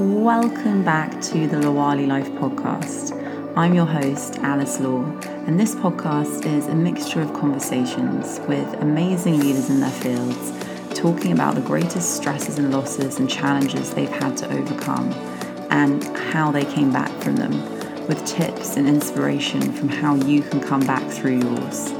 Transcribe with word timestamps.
Welcome 0.00 0.82
back 0.82 1.20
to 1.24 1.46
the 1.46 1.58
Lawali 1.58 2.06
Life 2.06 2.30
podcast. 2.30 3.12
I'm 3.54 3.74
your 3.74 3.84
host, 3.84 4.38
Alice 4.38 4.80
Law, 4.80 5.02
and 5.46 5.60
this 5.60 5.74
podcast 5.74 6.46
is 6.46 6.68
a 6.68 6.74
mixture 6.74 7.20
of 7.20 7.34
conversations 7.34 8.40
with 8.48 8.66
amazing 8.80 9.40
leaders 9.40 9.68
in 9.68 9.80
their 9.80 9.90
fields 9.90 10.52
talking 10.98 11.32
about 11.32 11.54
the 11.54 11.60
greatest 11.60 12.16
stresses 12.16 12.56
and 12.58 12.72
losses 12.72 13.18
and 13.18 13.28
challenges 13.28 13.90
they've 13.90 14.08
had 14.08 14.38
to 14.38 14.50
overcome 14.50 15.12
and 15.68 16.02
how 16.16 16.50
they 16.50 16.64
came 16.64 16.90
back 16.90 17.10
from 17.20 17.36
them, 17.36 17.52
with 18.06 18.24
tips 18.24 18.78
and 18.78 18.88
inspiration 18.88 19.60
from 19.70 19.90
how 19.90 20.14
you 20.14 20.40
can 20.40 20.62
come 20.62 20.80
back 20.80 21.06
through 21.10 21.40
yours. 21.40 21.92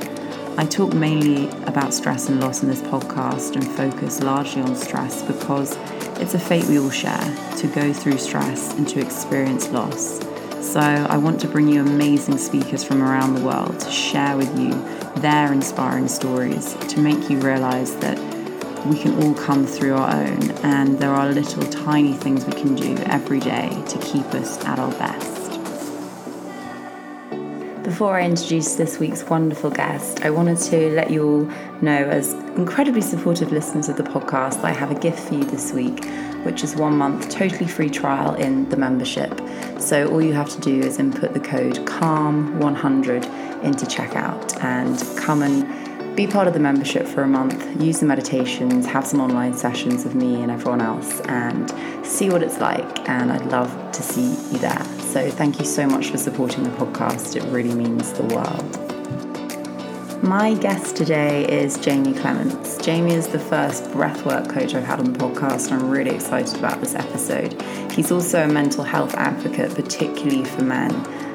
I 0.56 0.64
talk 0.64 0.94
mainly 0.94 1.50
about 1.66 1.92
stress 1.92 2.30
and 2.30 2.40
loss 2.40 2.62
in 2.62 2.70
this 2.70 2.80
podcast 2.80 3.56
and 3.56 3.70
focus 3.72 4.22
largely 4.22 4.62
on 4.62 4.74
stress 4.74 5.22
because 5.22 5.76
it's 6.20 6.34
a 6.34 6.38
fate 6.38 6.64
we 6.66 6.78
all 6.78 6.90
share 6.90 7.18
to 7.56 7.66
go 7.68 7.92
through 7.92 8.18
stress 8.18 8.74
and 8.74 8.86
to 8.88 9.00
experience 9.00 9.68
loss. 9.70 10.20
So, 10.60 10.80
I 10.80 11.16
want 11.16 11.40
to 11.40 11.48
bring 11.48 11.68
you 11.68 11.80
amazing 11.80 12.36
speakers 12.36 12.84
from 12.84 13.02
around 13.02 13.34
the 13.34 13.44
world 13.44 13.80
to 13.80 13.90
share 13.90 14.36
with 14.36 14.56
you 14.58 14.70
their 15.22 15.52
inspiring 15.52 16.06
stories 16.06 16.74
to 16.74 17.00
make 17.00 17.30
you 17.30 17.38
realize 17.40 17.96
that 17.96 18.18
we 18.86 18.98
can 18.98 19.22
all 19.22 19.34
come 19.34 19.66
through 19.66 19.94
our 19.94 20.14
own 20.14 20.50
and 20.62 20.98
there 20.98 21.10
are 21.10 21.30
little 21.32 21.62
tiny 21.70 22.12
things 22.12 22.44
we 22.44 22.52
can 22.52 22.74
do 22.74 22.96
every 23.04 23.40
day 23.40 23.70
to 23.88 23.98
keep 23.98 24.26
us 24.34 24.62
at 24.64 24.78
our 24.78 24.92
best. 24.92 25.39
Before 27.90 28.16
I 28.16 28.24
introduce 28.24 28.76
this 28.76 29.00
week's 29.00 29.24
wonderful 29.24 29.68
guest, 29.68 30.24
I 30.24 30.30
wanted 30.30 30.58
to 30.58 30.90
let 30.90 31.10
you 31.10 31.26
all 31.26 31.40
know, 31.82 31.90
as 31.90 32.34
incredibly 32.56 33.00
supportive 33.00 33.50
listeners 33.50 33.88
of 33.88 33.96
the 33.96 34.04
podcast, 34.04 34.62
I 34.62 34.70
have 34.70 34.92
a 34.92 34.94
gift 34.94 35.18
for 35.26 35.34
you 35.34 35.42
this 35.42 35.72
week, 35.72 36.04
which 36.44 36.62
is 36.62 36.76
one 36.76 36.96
month 36.96 37.28
totally 37.30 37.66
free 37.66 37.90
trial 37.90 38.34
in 38.34 38.68
the 38.68 38.76
membership. 38.76 39.40
So 39.80 40.08
all 40.08 40.22
you 40.22 40.32
have 40.34 40.48
to 40.50 40.60
do 40.60 40.78
is 40.78 41.00
input 41.00 41.34
the 41.34 41.40
code 41.40 41.78
CALM100 41.84 43.64
into 43.64 43.86
checkout 43.86 44.62
and 44.62 44.96
come 45.18 45.42
and 45.42 46.16
be 46.16 46.28
part 46.28 46.46
of 46.46 46.54
the 46.54 46.60
membership 46.60 47.08
for 47.08 47.22
a 47.22 47.28
month, 47.28 47.82
use 47.82 47.98
the 47.98 48.06
meditations, 48.06 48.86
have 48.86 49.04
some 49.04 49.20
online 49.20 49.54
sessions 49.54 50.04
with 50.04 50.14
me 50.14 50.40
and 50.42 50.52
everyone 50.52 50.80
else, 50.80 51.20
and 51.22 51.68
see 52.06 52.30
what 52.30 52.44
it's 52.44 52.60
like. 52.60 53.08
And 53.08 53.32
I'd 53.32 53.46
love 53.46 53.90
to 53.90 54.00
see 54.00 54.28
you 54.52 54.58
there. 54.58 54.99
So 55.10 55.28
thank 55.28 55.58
you 55.58 55.64
so 55.64 55.88
much 55.88 56.10
for 56.10 56.18
supporting 56.18 56.62
the 56.62 56.70
podcast. 56.70 57.34
It 57.34 57.42
really 57.50 57.74
means 57.74 58.12
the 58.12 58.22
world. 58.32 60.22
My 60.22 60.54
guest 60.54 60.94
today 60.94 61.46
is 61.48 61.76
Jamie 61.78 62.12
Clements. 62.12 62.78
Jamie 62.78 63.14
is 63.14 63.26
the 63.26 63.40
first 63.40 63.82
breathwork 63.86 64.48
coach 64.48 64.72
I've 64.72 64.84
had 64.84 65.00
on 65.00 65.12
the 65.12 65.18
podcast, 65.18 65.72
and 65.72 65.82
I'm 65.82 65.90
really 65.90 66.14
excited 66.14 66.56
about 66.56 66.80
this 66.80 66.94
episode. 66.94 67.60
He's 67.90 68.12
also 68.12 68.44
a 68.44 68.46
mental 68.46 68.84
health 68.84 69.14
advocate, 69.14 69.74
particularly 69.74 70.44
for 70.44 70.62
men, 70.62 70.92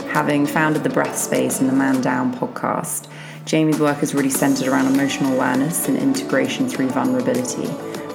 having 0.08 0.46
founded 0.46 0.84
the 0.84 0.90
Breath 0.90 1.18
Space 1.18 1.60
and 1.60 1.68
the 1.68 1.76
Man 1.76 2.00
Down 2.00 2.34
podcast. 2.34 3.10
Jamie's 3.44 3.82
work 3.82 4.02
is 4.02 4.16
really 4.16 4.30
centered 4.30 4.70
around 4.70 4.86
emotional 4.86 5.34
awareness 5.34 5.90
and 5.90 5.98
integration 5.98 6.70
through 6.70 6.92
vulnerability 6.92 7.68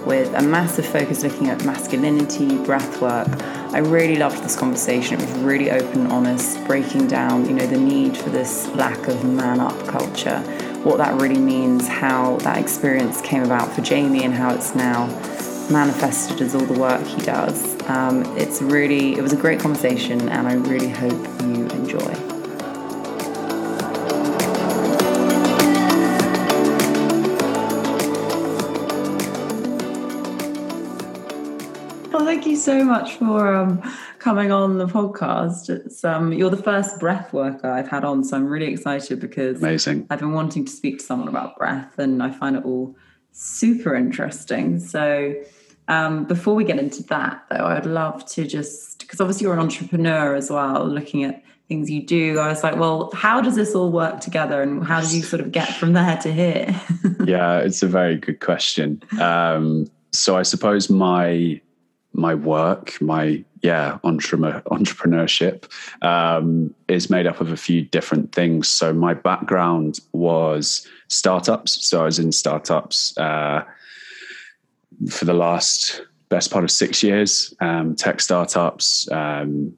with 0.06 0.32
a 0.34 0.42
massive 0.42 0.86
focus 0.86 1.22
looking 1.22 1.48
at 1.48 1.64
masculinity, 1.64 2.56
breath 2.64 3.00
work. 3.00 3.28
I 3.72 3.78
really 3.78 4.16
loved 4.16 4.42
this 4.42 4.56
conversation. 4.56 5.20
It 5.20 5.28
was 5.28 5.38
really 5.38 5.70
open 5.70 6.02
and 6.02 6.12
honest, 6.12 6.64
breaking 6.66 7.06
down, 7.06 7.46
you 7.46 7.54
know, 7.54 7.66
the 7.66 7.78
need 7.78 8.16
for 8.16 8.30
this 8.30 8.68
lack 8.74 9.08
of 9.08 9.24
man 9.24 9.60
up 9.60 9.86
culture, 9.86 10.40
what 10.82 10.98
that 10.98 11.20
really 11.20 11.40
means, 11.40 11.86
how 11.86 12.36
that 12.38 12.58
experience 12.58 13.20
came 13.20 13.42
about 13.42 13.72
for 13.72 13.82
Jamie 13.82 14.24
and 14.24 14.34
how 14.34 14.54
it's 14.54 14.74
now 14.74 15.06
manifested 15.70 16.40
as 16.40 16.54
all 16.54 16.66
the 16.66 16.78
work 16.78 17.04
he 17.06 17.22
does. 17.22 17.80
Um, 17.88 18.24
it's 18.36 18.60
really, 18.60 19.14
it 19.14 19.22
was 19.22 19.32
a 19.32 19.36
great 19.36 19.60
conversation 19.60 20.28
and 20.28 20.48
I 20.48 20.54
really 20.54 20.88
hope 20.88 21.12
you 21.42 21.66
enjoy. 21.68 22.29
So 32.40 32.84
much 32.84 33.16
for 33.16 33.54
um, 33.54 33.82
coming 34.18 34.50
on 34.50 34.78
the 34.78 34.86
podcast. 34.86 35.68
It's 35.68 36.04
um, 36.04 36.32
you're 36.32 36.50
the 36.50 36.62
first 36.62 36.98
breath 36.98 37.32
worker 37.32 37.70
I've 37.70 37.88
had 37.88 38.04
on, 38.04 38.24
so 38.24 38.36
I'm 38.36 38.46
really 38.46 38.72
excited 38.72 39.20
because 39.20 39.62
amazing. 39.62 40.06
I've 40.10 40.20
been 40.20 40.32
wanting 40.32 40.64
to 40.64 40.72
speak 40.72 40.98
to 40.98 41.04
someone 41.04 41.28
about 41.28 41.56
breath, 41.56 41.98
and 41.98 42.22
I 42.22 42.30
find 42.30 42.56
it 42.56 42.64
all 42.64 42.96
super 43.32 43.94
interesting. 43.94 44.78
So. 44.80 45.34
Um, 45.88 46.24
before 46.24 46.54
we 46.54 46.62
get 46.62 46.78
into 46.78 47.02
that, 47.04 47.46
though, 47.50 47.64
I'd 47.64 47.84
love 47.84 48.24
to 48.26 48.46
just 48.46 49.00
because 49.00 49.20
obviously 49.20 49.46
you're 49.46 49.54
an 49.54 49.58
entrepreneur 49.58 50.36
as 50.36 50.48
well, 50.48 50.86
looking 50.86 51.24
at 51.24 51.42
things 51.66 51.90
you 51.90 52.06
do. 52.06 52.38
I 52.38 52.46
was 52.46 52.62
like, 52.62 52.76
well, 52.76 53.10
how 53.12 53.40
does 53.40 53.56
this 53.56 53.74
all 53.74 53.90
work 53.90 54.20
together, 54.20 54.62
and 54.62 54.86
how 54.86 55.00
did 55.00 55.10
you 55.10 55.22
sort 55.22 55.40
of 55.40 55.50
get 55.50 55.74
from 55.74 55.94
there 55.94 56.16
to 56.18 56.32
here? 56.32 56.80
yeah, 57.24 57.58
it's 57.58 57.82
a 57.82 57.88
very 57.88 58.18
good 58.18 58.38
question. 58.38 59.02
Um, 59.20 59.90
so 60.12 60.36
I 60.36 60.42
suppose 60.42 60.88
my 60.88 61.60
my 62.20 62.34
work, 62.34 63.00
my 63.00 63.42
yeah, 63.62 63.98
entrepreneurship 64.04 65.70
um, 66.02 66.74
is 66.88 67.10
made 67.10 67.26
up 67.26 67.40
of 67.40 67.50
a 67.50 67.56
few 67.56 67.82
different 67.82 68.32
things. 68.32 68.68
So 68.68 68.92
my 68.92 69.14
background 69.14 70.00
was 70.12 70.86
startups. 71.08 71.86
So 71.86 72.02
I 72.02 72.04
was 72.04 72.18
in 72.18 72.32
startups 72.32 73.16
uh, 73.18 73.64
for 75.10 75.24
the 75.24 75.34
last 75.34 76.02
best 76.28 76.50
part 76.50 76.64
of 76.64 76.70
six 76.70 77.02
years, 77.02 77.52
um, 77.60 77.96
tech 77.96 78.20
startups. 78.20 79.10
Um, 79.10 79.74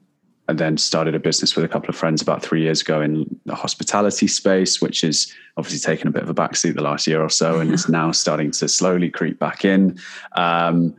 and 0.49 0.59
then 0.59 0.77
started 0.77 1.15
a 1.15 1.19
business 1.19 1.55
with 1.55 1.63
a 1.63 1.69
couple 1.69 1.89
of 1.89 1.95
friends 1.95 2.21
about 2.21 2.43
three 2.43 2.61
years 2.61 2.81
ago 2.81 3.01
in 3.01 3.39
the 3.45 3.55
hospitality 3.55 4.27
space, 4.27 4.81
which 4.81 5.01
is 5.01 5.33
obviously 5.55 5.79
taken 5.79 6.09
a 6.09 6.11
bit 6.11 6.21
of 6.21 6.29
a 6.29 6.33
backseat 6.33 6.75
the 6.75 6.81
last 6.81 7.07
year 7.07 7.21
or 7.21 7.29
so, 7.29 7.61
and 7.61 7.71
is 7.71 7.87
now 8.01 8.11
starting 8.11 8.51
to 8.51 8.67
slowly 8.67 9.09
creep 9.09 9.39
back 9.39 9.63
in. 9.63 9.97
Um, 10.33 10.95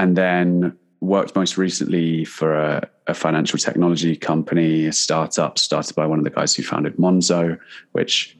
and 0.00 0.16
then 0.16 0.74
worked 1.00 1.36
most 1.36 1.58
recently 1.58 2.24
for 2.24 2.54
a, 2.54 2.88
a, 3.06 3.12
financial 3.12 3.58
technology 3.58 4.16
company, 4.16 4.86
a 4.86 4.92
startup 4.92 5.58
started 5.58 5.94
by 5.94 6.06
one 6.06 6.18
of 6.18 6.24
the 6.24 6.30
guys 6.30 6.54
who 6.54 6.62
founded 6.62 6.96
Monzo, 6.96 7.58
which 7.92 8.34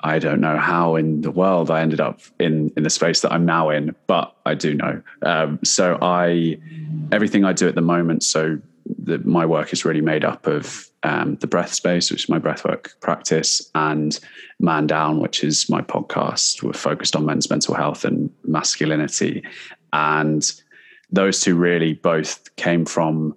I 0.00 0.18
don't 0.18 0.42
know 0.42 0.58
how 0.58 0.96
in 0.96 1.22
the 1.22 1.30
world 1.30 1.70
I 1.70 1.80
ended 1.80 2.02
up 2.02 2.20
in 2.38 2.70
in 2.76 2.82
the 2.82 2.90
space 2.90 3.22
that 3.22 3.32
I'm 3.32 3.46
now 3.46 3.70
in, 3.70 3.94
but 4.06 4.36
I 4.44 4.54
do 4.54 4.74
know. 4.74 5.02
Um, 5.22 5.58
so 5.64 5.98
I 6.02 6.58
everything 7.12 7.46
I 7.46 7.54
do 7.54 7.66
at 7.66 7.76
the 7.76 7.80
moment, 7.80 8.22
so 8.22 8.58
the, 8.98 9.18
my 9.20 9.46
work 9.46 9.72
is 9.72 9.86
really 9.86 10.02
made 10.02 10.24
up 10.24 10.46
of 10.46 10.90
um, 11.02 11.36
the 11.36 11.46
breath 11.46 11.72
space, 11.72 12.10
which 12.10 12.24
is 12.24 12.28
my 12.28 12.38
breathwork 12.38 12.88
practice, 13.00 13.70
and 13.74 14.20
Man 14.60 14.86
Down, 14.86 15.18
which 15.18 15.42
is 15.42 15.70
my 15.70 15.80
podcast. 15.80 16.62
We're 16.62 16.74
focused 16.74 17.16
on 17.16 17.24
men's 17.24 17.48
mental 17.48 17.74
health 17.74 18.04
and 18.04 18.30
masculinity, 18.44 19.42
and 19.94 20.52
those 21.10 21.40
two 21.40 21.56
really 21.56 21.94
both 21.94 22.54
came 22.56 22.84
from 22.84 23.36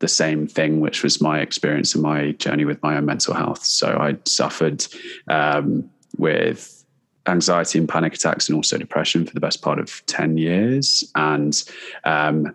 the 0.00 0.08
same 0.08 0.46
thing, 0.46 0.80
which 0.80 1.02
was 1.02 1.20
my 1.20 1.40
experience 1.40 1.94
and 1.94 2.02
my 2.02 2.32
journey 2.32 2.64
with 2.64 2.82
my 2.82 2.96
own 2.96 3.04
mental 3.04 3.34
health. 3.34 3.64
So 3.64 3.98
I 3.98 4.16
suffered 4.24 4.86
um, 5.28 5.90
with 6.16 6.84
anxiety 7.26 7.78
and 7.78 7.88
panic 7.88 8.14
attacks 8.14 8.48
and 8.48 8.56
also 8.56 8.78
depression 8.78 9.26
for 9.26 9.34
the 9.34 9.40
best 9.40 9.60
part 9.62 9.78
of 9.78 10.04
10 10.06 10.38
years. 10.38 11.10
And 11.14 11.62
um, 12.04 12.54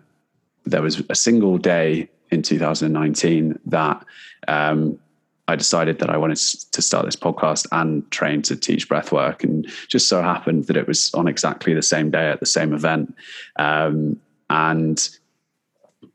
there 0.64 0.82
was 0.82 1.02
a 1.08 1.14
single 1.14 1.58
day 1.58 2.08
in 2.30 2.42
2019 2.42 3.58
that 3.66 4.04
um, 4.48 4.98
I 5.46 5.56
decided 5.56 5.98
that 5.98 6.10
I 6.10 6.16
wanted 6.16 6.38
to 6.38 6.82
start 6.82 7.04
this 7.04 7.16
podcast 7.16 7.66
and 7.70 8.10
train 8.10 8.40
to 8.42 8.56
teach 8.56 8.88
breath 8.88 9.12
work. 9.12 9.44
And 9.44 9.70
just 9.88 10.08
so 10.08 10.22
happened 10.22 10.64
that 10.66 10.76
it 10.76 10.88
was 10.88 11.12
on 11.12 11.28
exactly 11.28 11.74
the 11.74 11.82
same 11.82 12.10
day 12.10 12.30
at 12.30 12.40
the 12.40 12.46
same 12.46 12.72
event. 12.72 13.14
Um, 13.56 14.18
and 14.50 15.08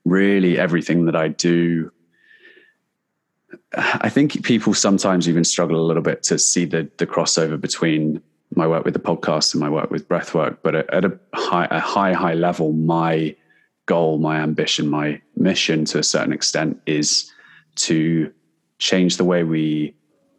really 0.06 0.58
everything 0.58 1.06
that 1.06 1.16
I 1.16 1.30
do. 1.30 1.92
I 3.76 4.10
think 4.10 4.44
people 4.44 4.74
sometimes 4.74 5.30
even 5.30 5.44
struggle 5.44 5.80
a 5.80 5.86
little 5.86 6.04
bit 6.04 6.24
to 6.24 6.40
see 6.40 6.66
the 6.66 6.90
the 6.98 7.08
crossover 7.08 7.60
between 7.60 8.22
my 8.56 8.68
work 8.68 8.84
with 8.84 8.94
the 8.94 9.00
podcast 9.00 9.54
and 9.54 9.62
my 9.62 9.70
work 9.70 9.92
with 9.92 10.08
breathwork. 10.08 10.58
But 10.64 10.76
at 10.76 11.06
a 11.06 11.20
high, 11.34 11.68
a 11.70 11.80
high, 11.80 12.14
high 12.14 12.34
level, 12.34 12.74
my 12.74 13.36
goal, 13.86 14.18
my 14.18 14.38
ambition, 14.38 14.88
my 14.88 15.22
mission 15.36 15.86
to 15.86 16.00
a 16.00 16.04
certain 16.04 16.34
extent 16.34 16.80
is 16.86 17.32
to 17.76 18.32
change 18.80 19.18
the 19.18 19.26
way 19.26 19.44
we 19.44 19.96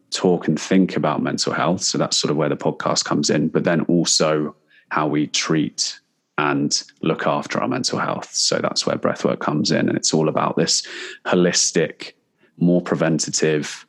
talk 0.09 0.47
and 0.47 0.59
think 0.59 0.95
about 0.95 1.23
mental 1.23 1.53
health. 1.53 1.81
So 1.81 1.97
that's 1.97 2.17
sort 2.17 2.31
of 2.31 2.37
where 2.37 2.49
the 2.49 2.57
podcast 2.57 3.05
comes 3.05 3.29
in, 3.29 3.47
but 3.47 3.63
then 3.63 3.81
also 3.81 4.55
how 4.89 5.07
we 5.07 5.27
treat 5.27 5.99
and 6.37 6.83
look 7.01 7.27
after 7.27 7.61
our 7.61 7.67
mental 7.67 7.99
health. 7.99 8.29
So 8.33 8.59
that's 8.59 8.85
where 8.85 8.95
breathwork 8.95 9.39
comes 9.39 9.71
in. 9.71 9.87
And 9.87 9.97
it's 9.97 10.13
all 10.13 10.29
about 10.29 10.55
this 10.55 10.83
holistic, 11.25 12.13
more 12.57 12.81
preventative, 12.81 13.85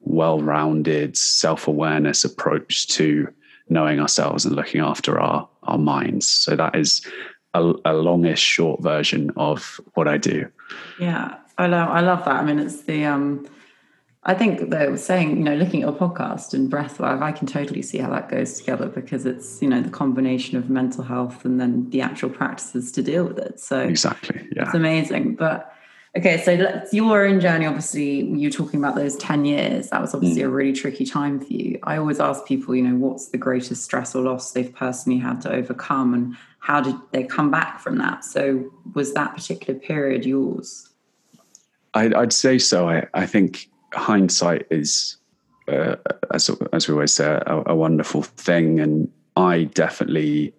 well 0.00 0.40
rounded 0.40 1.16
self 1.16 1.68
awareness 1.68 2.24
approach 2.24 2.86
to 2.88 3.28
knowing 3.68 4.00
ourselves 4.00 4.44
and 4.44 4.56
looking 4.56 4.80
after 4.80 5.20
our, 5.20 5.48
our 5.64 5.78
minds. 5.78 6.28
So 6.28 6.56
that 6.56 6.74
is 6.74 7.06
a, 7.54 7.72
a 7.84 7.92
longish 7.92 8.40
short 8.40 8.82
version 8.82 9.30
of 9.36 9.80
what 9.94 10.08
I 10.08 10.16
do. 10.16 10.48
Yeah, 10.98 11.36
I 11.58 11.66
love 11.66 11.88
I 11.88 12.00
love 12.00 12.24
that. 12.24 12.36
I 12.36 12.44
mean, 12.44 12.58
it's 12.58 12.82
the 12.82 13.04
um, 13.04 13.46
I 14.30 14.34
think 14.34 14.70
they 14.70 14.86
were 14.88 14.96
saying, 14.96 15.38
you 15.38 15.42
know, 15.42 15.56
looking 15.56 15.82
at 15.82 15.88
your 15.88 15.98
podcast 15.98 16.54
and 16.54 16.70
breathwork, 16.70 17.20
I 17.20 17.32
can 17.32 17.48
totally 17.48 17.82
see 17.82 17.98
how 17.98 18.10
that 18.10 18.28
goes 18.28 18.58
together 18.58 18.86
because 18.86 19.26
it's, 19.26 19.60
you 19.60 19.68
know, 19.68 19.80
the 19.82 19.90
combination 19.90 20.56
of 20.56 20.70
mental 20.70 21.02
health 21.02 21.44
and 21.44 21.60
then 21.60 21.90
the 21.90 22.00
actual 22.00 22.30
practices 22.30 22.92
to 22.92 23.02
deal 23.02 23.24
with 23.24 23.40
it. 23.40 23.58
So 23.58 23.80
exactly, 23.80 24.48
yeah, 24.54 24.66
it's 24.66 24.74
amazing. 24.74 25.34
But 25.34 25.74
okay, 26.16 26.40
so 26.44 26.54
let's, 26.54 26.94
your 26.94 27.26
own 27.26 27.40
journey, 27.40 27.66
obviously, 27.66 28.24
you're 28.24 28.52
talking 28.52 28.78
about 28.78 28.94
those 28.94 29.16
ten 29.16 29.44
years. 29.44 29.90
That 29.90 30.00
was 30.00 30.14
obviously 30.14 30.42
mm. 30.42 30.46
a 30.46 30.50
really 30.50 30.74
tricky 30.74 31.04
time 31.04 31.40
for 31.40 31.52
you. 31.52 31.80
I 31.82 31.96
always 31.96 32.20
ask 32.20 32.46
people, 32.46 32.76
you 32.76 32.82
know, 32.82 32.94
what's 32.94 33.30
the 33.30 33.38
greatest 33.38 33.82
stress 33.82 34.14
or 34.14 34.22
loss 34.22 34.52
they've 34.52 34.72
personally 34.72 35.18
had 35.18 35.40
to 35.40 35.50
overcome, 35.50 36.14
and 36.14 36.36
how 36.60 36.80
did 36.80 36.94
they 37.10 37.24
come 37.24 37.50
back 37.50 37.80
from 37.80 37.98
that? 37.98 38.24
So 38.24 38.72
was 38.94 39.12
that 39.14 39.34
particular 39.34 39.80
period 39.80 40.24
yours? 40.24 40.88
I'd, 41.94 42.14
I'd 42.14 42.32
say 42.32 42.58
so. 42.58 42.88
I, 42.88 43.08
I 43.12 43.26
think 43.26 43.66
hindsight 43.92 44.66
is, 44.70 45.16
uh, 45.68 45.96
as, 46.32 46.50
as 46.72 46.88
we 46.88 46.94
always 46.94 47.12
say, 47.12 47.40
a, 47.46 47.62
a, 47.66 47.74
wonderful 47.74 48.22
thing. 48.22 48.80
And 48.80 49.10
I 49.36 49.64
definitely, 49.64 50.54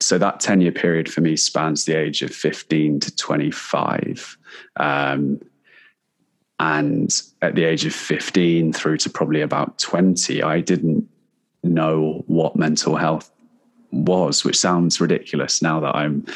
so 0.00 0.18
that 0.18 0.40
10 0.40 0.60
year 0.60 0.72
period 0.72 1.10
for 1.10 1.20
me 1.20 1.36
spans 1.36 1.84
the 1.84 1.94
age 1.94 2.22
of 2.22 2.34
15 2.34 3.00
to 3.00 3.16
25. 3.16 4.38
Um, 4.76 5.40
and 6.58 7.22
at 7.40 7.54
the 7.54 7.64
age 7.64 7.86
of 7.86 7.94
15 7.94 8.72
through 8.72 8.98
to 8.98 9.10
probably 9.10 9.40
about 9.40 9.78
20, 9.78 10.42
I 10.42 10.60
didn't 10.60 11.08
know 11.62 12.22
what 12.26 12.56
mental 12.56 12.96
health 12.96 13.30
was, 13.92 14.44
which 14.44 14.58
sounds 14.58 15.00
ridiculous 15.00 15.62
now 15.62 15.80
that 15.80 15.94
I'm 15.94 16.26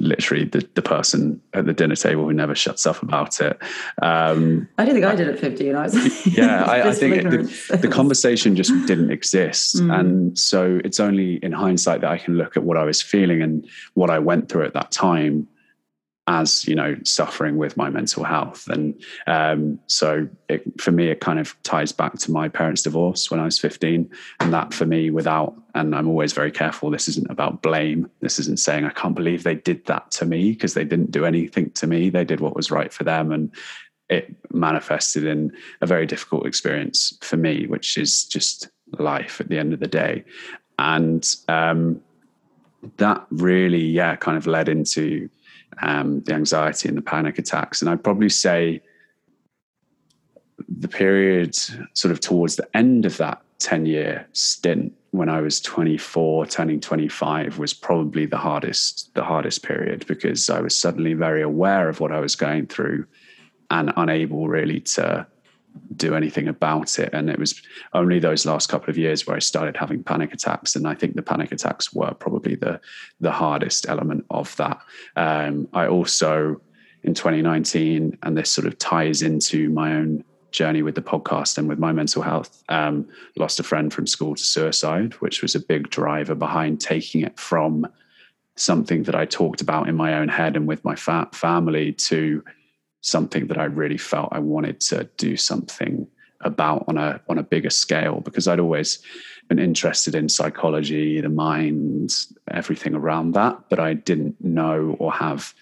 literally 0.00 0.44
the, 0.44 0.66
the 0.74 0.82
person 0.82 1.40
at 1.54 1.66
the 1.66 1.72
dinner 1.72 1.94
table 1.94 2.24
who 2.24 2.32
never 2.32 2.54
shuts 2.54 2.86
up 2.86 3.02
about 3.02 3.40
it. 3.40 3.58
Um, 4.02 4.68
I 4.78 4.84
don't 4.84 4.94
think 4.94 5.06
I 5.06 5.14
did 5.14 5.28
at 5.28 5.38
15. 5.38 5.74
I 5.74 5.82
was 5.82 6.26
yeah, 6.26 6.64
I, 6.66 6.88
I, 6.88 6.92
think 6.92 7.22
the, 7.22 7.78
the, 7.80 7.88
conversation 7.88 8.56
just 8.56 8.72
didn't 8.86 9.10
exist. 9.10 9.76
Mm. 9.76 10.00
And 10.00 10.38
so 10.38 10.80
it's 10.84 10.98
only 10.98 11.36
in 11.36 11.52
hindsight 11.52 12.00
that 12.00 12.10
I 12.10 12.18
can 12.18 12.36
look 12.36 12.56
at 12.56 12.64
what 12.64 12.76
I 12.76 12.84
was 12.84 13.02
feeling 13.02 13.42
and 13.42 13.66
what 13.94 14.10
I 14.10 14.18
went 14.18 14.48
through 14.48 14.64
at 14.64 14.74
that 14.74 14.90
time 14.90 15.46
as 16.30 16.66
you 16.68 16.76
know 16.76 16.96
suffering 17.02 17.56
with 17.56 17.76
my 17.76 17.90
mental 17.90 18.22
health. 18.22 18.68
And 18.68 18.94
um, 19.26 19.80
so 19.88 20.28
it, 20.48 20.62
for 20.80 20.92
me 20.92 21.08
it 21.08 21.20
kind 21.20 21.40
of 21.40 21.60
ties 21.64 21.90
back 21.90 22.16
to 22.20 22.30
my 22.30 22.48
parents 22.48 22.82
divorce 22.82 23.30
when 23.30 23.40
i 23.40 23.44
was 23.44 23.58
15 23.58 24.08
and 24.38 24.52
that 24.52 24.72
for 24.72 24.86
me 24.86 25.10
without 25.10 25.54
and 25.74 25.94
i'm 25.94 26.08
always 26.08 26.32
very 26.32 26.52
careful 26.52 26.88
this 26.88 27.08
isn't 27.08 27.30
about 27.30 27.62
blame. 27.62 28.08
This 28.20 28.38
isn't 28.38 28.60
saying 28.60 28.84
i 28.84 28.90
can't 28.90 29.16
believe 29.16 29.42
they 29.42 29.56
did 29.56 29.84
that 29.86 30.10
to 30.12 30.24
me 30.24 30.52
because 30.52 30.74
they 30.74 30.84
didn't 30.84 31.10
do 31.10 31.24
anything 31.24 31.70
to 31.70 31.86
me. 31.86 32.10
They 32.10 32.24
did 32.24 32.40
what 32.40 32.56
was 32.56 32.70
right 32.70 32.92
for 32.92 33.02
them. 33.02 33.32
And 33.32 33.50
it 34.08 34.34
manifested 34.52 35.24
in 35.24 35.52
a 35.80 35.86
very 35.86 36.06
difficult 36.06 36.46
experience 36.46 37.18
for 37.22 37.36
me 37.36 37.66
which 37.66 37.98
is 37.98 38.24
just 38.24 38.68
life 38.98 39.40
at 39.40 39.48
the 39.48 39.58
end 39.58 39.72
of 39.72 39.80
the 39.80 39.88
day. 39.88 40.24
And 40.78 41.26
um, 41.48 42.00
that 42.96 43.26
really 43.30 43.84
yeah 43.84 44.14
kind 44.16 44.38
of 44.38 44.46
led 44.46 44.68
into 44.68 45.28
um, 45.82 46.20
the 46.22 46.34
anxiety 46.34 46.88
and 46.88 46.96
the 46.96 47.02
panic 47.02 47.38
attacks. 47.38 47.80
And 47.80 47.90
I'd 47.90 48.04
probably 48.04 48.28
say 48.28 48.82
the 50.68 50.88
period 50.88 51.54
sort 51.94 52.12
of 52.12 52.20
towards 52.20 52.56
the 52.56 52.76
end 52.76 53.06
of 53.06 53.16
that 53.16 53.42
10 53.58 53.86
year 53.86 54.26
stint 54.32 54.92
when 55.12 55.28
I 55.28 55.40
was 55.40 55.60
24, 55.60 56.46
turning 56.46 56.80
25 56.80 57.58
was 57.58 57.74
probably 57.74 58.26
the 58.26 58.36
hardest, 58.36 59.12
the 59.14 59.24
hardest 59.24 59.62
period 59.62 60.06
because 60.06 60.48
I 60.48 60.60
was 60.60 60.78
suddenly 60.78 61.14
very 61.14 61.42
aware 61.42 61.88
of 61.88 62.00
what 62.00 62.12
I 62.12 62.20
was 62.20 62.36
going 62.36 62.66
through 62.68 63.06
and 63.70 63.92
unable 63.96 64.48
really 64.48 64.80
to 64.80 65.26
do 65.96 66.14
anything 66.14 66.48
about 66.48 66.98
it. 66.98 67.10
And 67.12 67.28
it 67.28 67.38
was 67.38 67.60
only 67.92 68.18
those 68.18 68.46
last 68.46 68.68
couple 68.68 68.90
of 68.90 68.98
years 68.98 69.26
where 69.26 69.36
I 69.36 69.40
started 69.40 69.76
having 69.76 70.02
panic 70.02 70.32
attacks. 70.32 70.76
And 70.76 70.86
I 70.86 70.94
think 70.94 71.14
the 71.14 71.22
panic 71.22 71.52
attacks 71.52 71.92
were 71.92 72.12
probably 72.14 72.54
the 72.54 72.80
the 73.20 73.32
hardest 73.32 73.88
element 73.88 74.24
of 74.30 74.54
that. 74.56 74.80
Um, 75.16 75.68
I 75.72 75.86
also 75.86 76.60
in 77.02 77.14
2019, 77.14 78.18
and 78.22 78.36
this 78.36 78.50
sort 78.50 78.66
of 78.66 78.78
ties 78.78 79.22
into 79.22 79.70
my 79.70 79.94
own 79.94 80.24
journey 80.52 80.82
with 80.82 80.94
the 80.94 81.02
podcast 81.02 81.56
and 81.56 81.68
with 81.68 81.78
my 81.78 81.92
mental 81.92 82.22
health, 82.22 82.62
um, 82.68 83.08
lost 83.36 83.60
a 83.60 83.62
friend 83.62 83.92
from 83.92 84.06
school 84.06 84.34
to 84.34 84.42
suicide, 84.42 85.14
which 85.14 85.42
was 85.42 85.54
a 85.54 85.60
big 85.60 85.90
driver 85.90 86.34
behind 86.34 86.80
taking 86.80 87.22
it 87.22 87.38
from 87.38 87.86
something 88.56 89.04
that 89.04 89.14
I 89.14 89.24
talked 89.24 89.60
about 89.60 89.88
in 89.88 89.96
my 89.96 90.14
own 90.14 90.28
head 90.28 90.56
and 90.56 90.66
with 90.66 90.84
my 90.84 90.94
fa- 90.94 91.30
family 91.32 91.92
to 91.92 92.44
something 93.00 93.46
that 93.48 93.58
I 93.58 93.64
really 93.64 93.98
felt 93.98 94.28
I 94.32 94.38
wanted 94.38 94.80
to 94.80 95.08
do 95.16 95.36
something 95.36 96.06
about 96.42 96.84
on 96.88 96.96
a 96.96 97.20
on 97.28 97.38
a 97.38 97.42
bigger 97.42 97.70
scale 97.70 98.20
because 98.20 98.48
I'd 98.48 98.60
always 98.60 98.98
been 99.48 99.58
interested 99.58 100.14
in 100.14 100.28
psychology, 100.28 101.20
the 101.20 101.28
mind, 101.28 102.14
everything 102.50 102.94
around 102.94 103.32
that, 103.32 103.58
but 103.68 103.78
I 103.78 103.94
didn't 103.94 104.42
know 104.42 104.96
or 104.98 105.12
have 105.12 105.54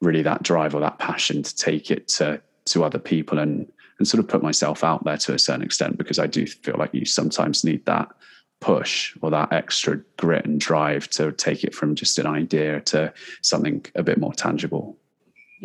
really 0.00 0.22
that 0.22 0.42
drive 0.42 0.74
or 0.74 0.80
that 0.80 0.98
passion 0.98 1.42
to 1.42 1.56
take 1.56 1.90
it 1.90 2.08
to 2.08 2.40
to 2.66 2.84
other 2.84 2.98
people 2.98 3.38
and 3.38 3.70
and 3.98 4.06
sort 4.06 4.22
of 4.22 4.28
put 4.28 4.42
myself 4.42 4.84
out 4.84 5.04
there 5.04 5.16
to 5.16 5.34
a 5.34 5.38
certain 5.38 5.62
extent 5.62 5.96
because 5.96 6.18
I 6.18 6.26
do 6.26 6.46
feel 6.46 6.76
like 6.78 6.92
you 6.92 7.04
sometimes 7.04 7.64
need 7.64 7.84
that 7.86 8.08
push 8.60 9.16
or 9.22 9.30
that 9.30 9.52
extra 9.52 10.00
grit 10.18 10.44
and 10.44 10.60
drive 10.60 11.08
to 11.10 11.32
take 11.32 11.64
it 11.64 11.74
from 11.74 11.94
just 11.94 12.18
an 12.18 12.26
idea 12.26 12.80
to 12.82 13.12
something 13.42 13.84
a 13.94 14.02
bit 14.02 14.18
more 14.18 14.32
tangible. 14.32 14.98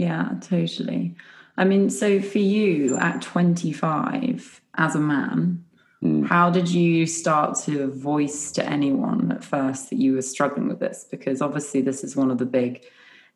Yeah, 0.02 0.30
totally. 0.42 1.16
I 1.58 1.64
mean, 1.64 1.92
so 1.92 2.20
for 2.22 2.40
you 2.40 2.98
at 2.98 3.22
25 3.22 4.60
as 4.74 4.96
a 4.96 5.00
man, 5.00 5.64
mm. 6.02 6.26
how 6.26 6.50
did 6.50 6.68
you 6.70 7.06
start 7.06 7.56
to 7.66 7.92
voice 7.92 8.52
to 8.54 8.66
anyone 8.66 9.32
at 9.32 9.44
first 9.44 9.92
that 9.92 9.98
you 9.98 10.16
were 10.16 10.24
struggling 10.24 10.68
with 10.70 10.80
this? 10.80 11.06
Because 11.12 11.40
obviously, 11.40 11.82
this 11.82 12.04
is 12.04 12.16
one 12.16 12.32
of 12.32 12.40
the 12.40 12.48
big 12.48 12.84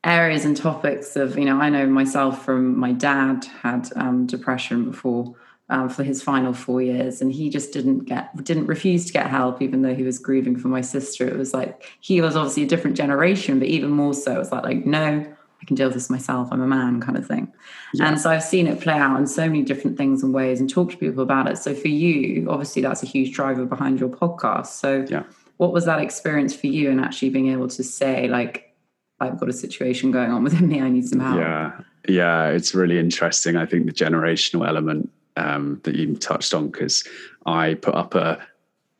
areas 0.03 0.43
and 0.43 0.57
topics 0.57 1.15
of, 1.15 1.37
you 1.37 1.45
know, 1.45 1.61
I 1.61 1.69
know 1.69 1.85
myself 1.85 2.43
from 2.43 2.79
my 2.79 2.93
dad 2.93 3.45
had 3.61 3.87
um, 3.95 4.25
depression 4.25 4.85
before. 4.85 5.35
Um, 5.67 5.89
for 5.89 6.03
his 6.03 6.21
final 6.21 6.53
four 6.53 6.79
years, 6.79 7.21
and 7.21 7.33
he 7.33 7.49
just 7.49 7.73
didn't 7.73 8.01
get, 8.05 8.43
didn't 8.43 8.67
refuse 8.67 9.07
to 9.07 9.13
get 9.13 9.31
help, 9.31 9.63
even 9.63 9.81
though 9.81 9.95
he 9.95 10.03
was 10.03 10.19
grieving 10.19 10.57
for 10.57 10.67
my 10.67 10.81
sister. 10.81 11.27
It 11.27 11.35
was 11.35 11.55
like 11.55 11.89
he 12.01 12.21
was 12.21 12.35
obviously 12.35 12.61
a 12.61 12.67
different 12.67 12.95
generation, 12.95 13.57
but 13.57 13.67
even 13.67 13.89
more 13.89 14.13
so, 14.13 14.35
it 14.35 14.37
was 14.37 14.51
like, 14.51 14.63
like 14.63 14.85
no, 14.85 15.25
I 15.61 15.65
can 15.65 15.75
deal 15.75 15.87
with 15.87 15.95
this 15.95 16.09
myself. 16.09 16.49
I'm 16.51 16.61
a 16.61 16.67
man, 16.67 17.01
kind 17.01 17.17
of 17.17 17.25
thing. 17.25 17.51
Yeah. 17.93 18.07
And 18.07 18.19
so 18.19 18.29
I've 18.29 18.43
seen 18.43 18.67
it 18.67 18.81
play 18.81 18.93
out 18.93 19.17
in 19.17 19.25
so 19.25 19.47
many 19.47 19.63
different 19.63 19.97
things 19.97 20.21
and 20.21 20.33
ways, 20.33 20.59
and 20.59 20.69
talk 20.69 20.91
to 20.91 20.97
people 20.97 21.23
about 21.23 21.47
it. 21.47 21.57
So 21.57 21.73
for 21.73 21.87
you, 21.87 22.49
obviously, 22.49 22.81
that's 22.81 23.03
a 23.03 23.05
huge 23.05 23.33
driver 23.33 23.65
behind 23.65 23.99
your 23.99 24.09
podcast. 24.09 24.67
So 24.67 25.05
yeah. 25.09 25.23
what 25.57 25.73
was 25.73 25.85
that 25.85 25.99
experience 25.99 26.55
for 26.55 26.67
you, 26.67 26.91
and 26.91 26.99
actually 26.99 27.29
being 27.29 27.51
able 27.51 27.67
to 27.69 27.83
say, 27.83 28.27
like, 28.27 28.75
I've 29.19 29.39
got 29.39 29.47
a 29.47 29.53
situation 29.53 30.11
going 30.11 30.29
on 30.29 30.43
within 30.43 30.67
me. 30.67 30.81
I 30.81 30.89
need 30.89 31.07
some 31.07 31.21
help. 31.21 31.37
Yeah, 31.37 31.71
yeah, 32.07 32.47
it's 32.47 32.75
really 32.75 32.99
interesting. 32.99 33.55
I 33.55 33.65
think 33.65 33.85
the 33.85 33.93
generational 33.93 34.67
element 34.67 35.09
um, 35.37 35.79
that 35.83 35.95
you 35.95 36.15
touched 36.15 36.53
on, 36.53 36.69
because 36.69 37.07
I 37.45 37.75
put 37.75 37.95
up 37.95 38.13
a 38.13 38.45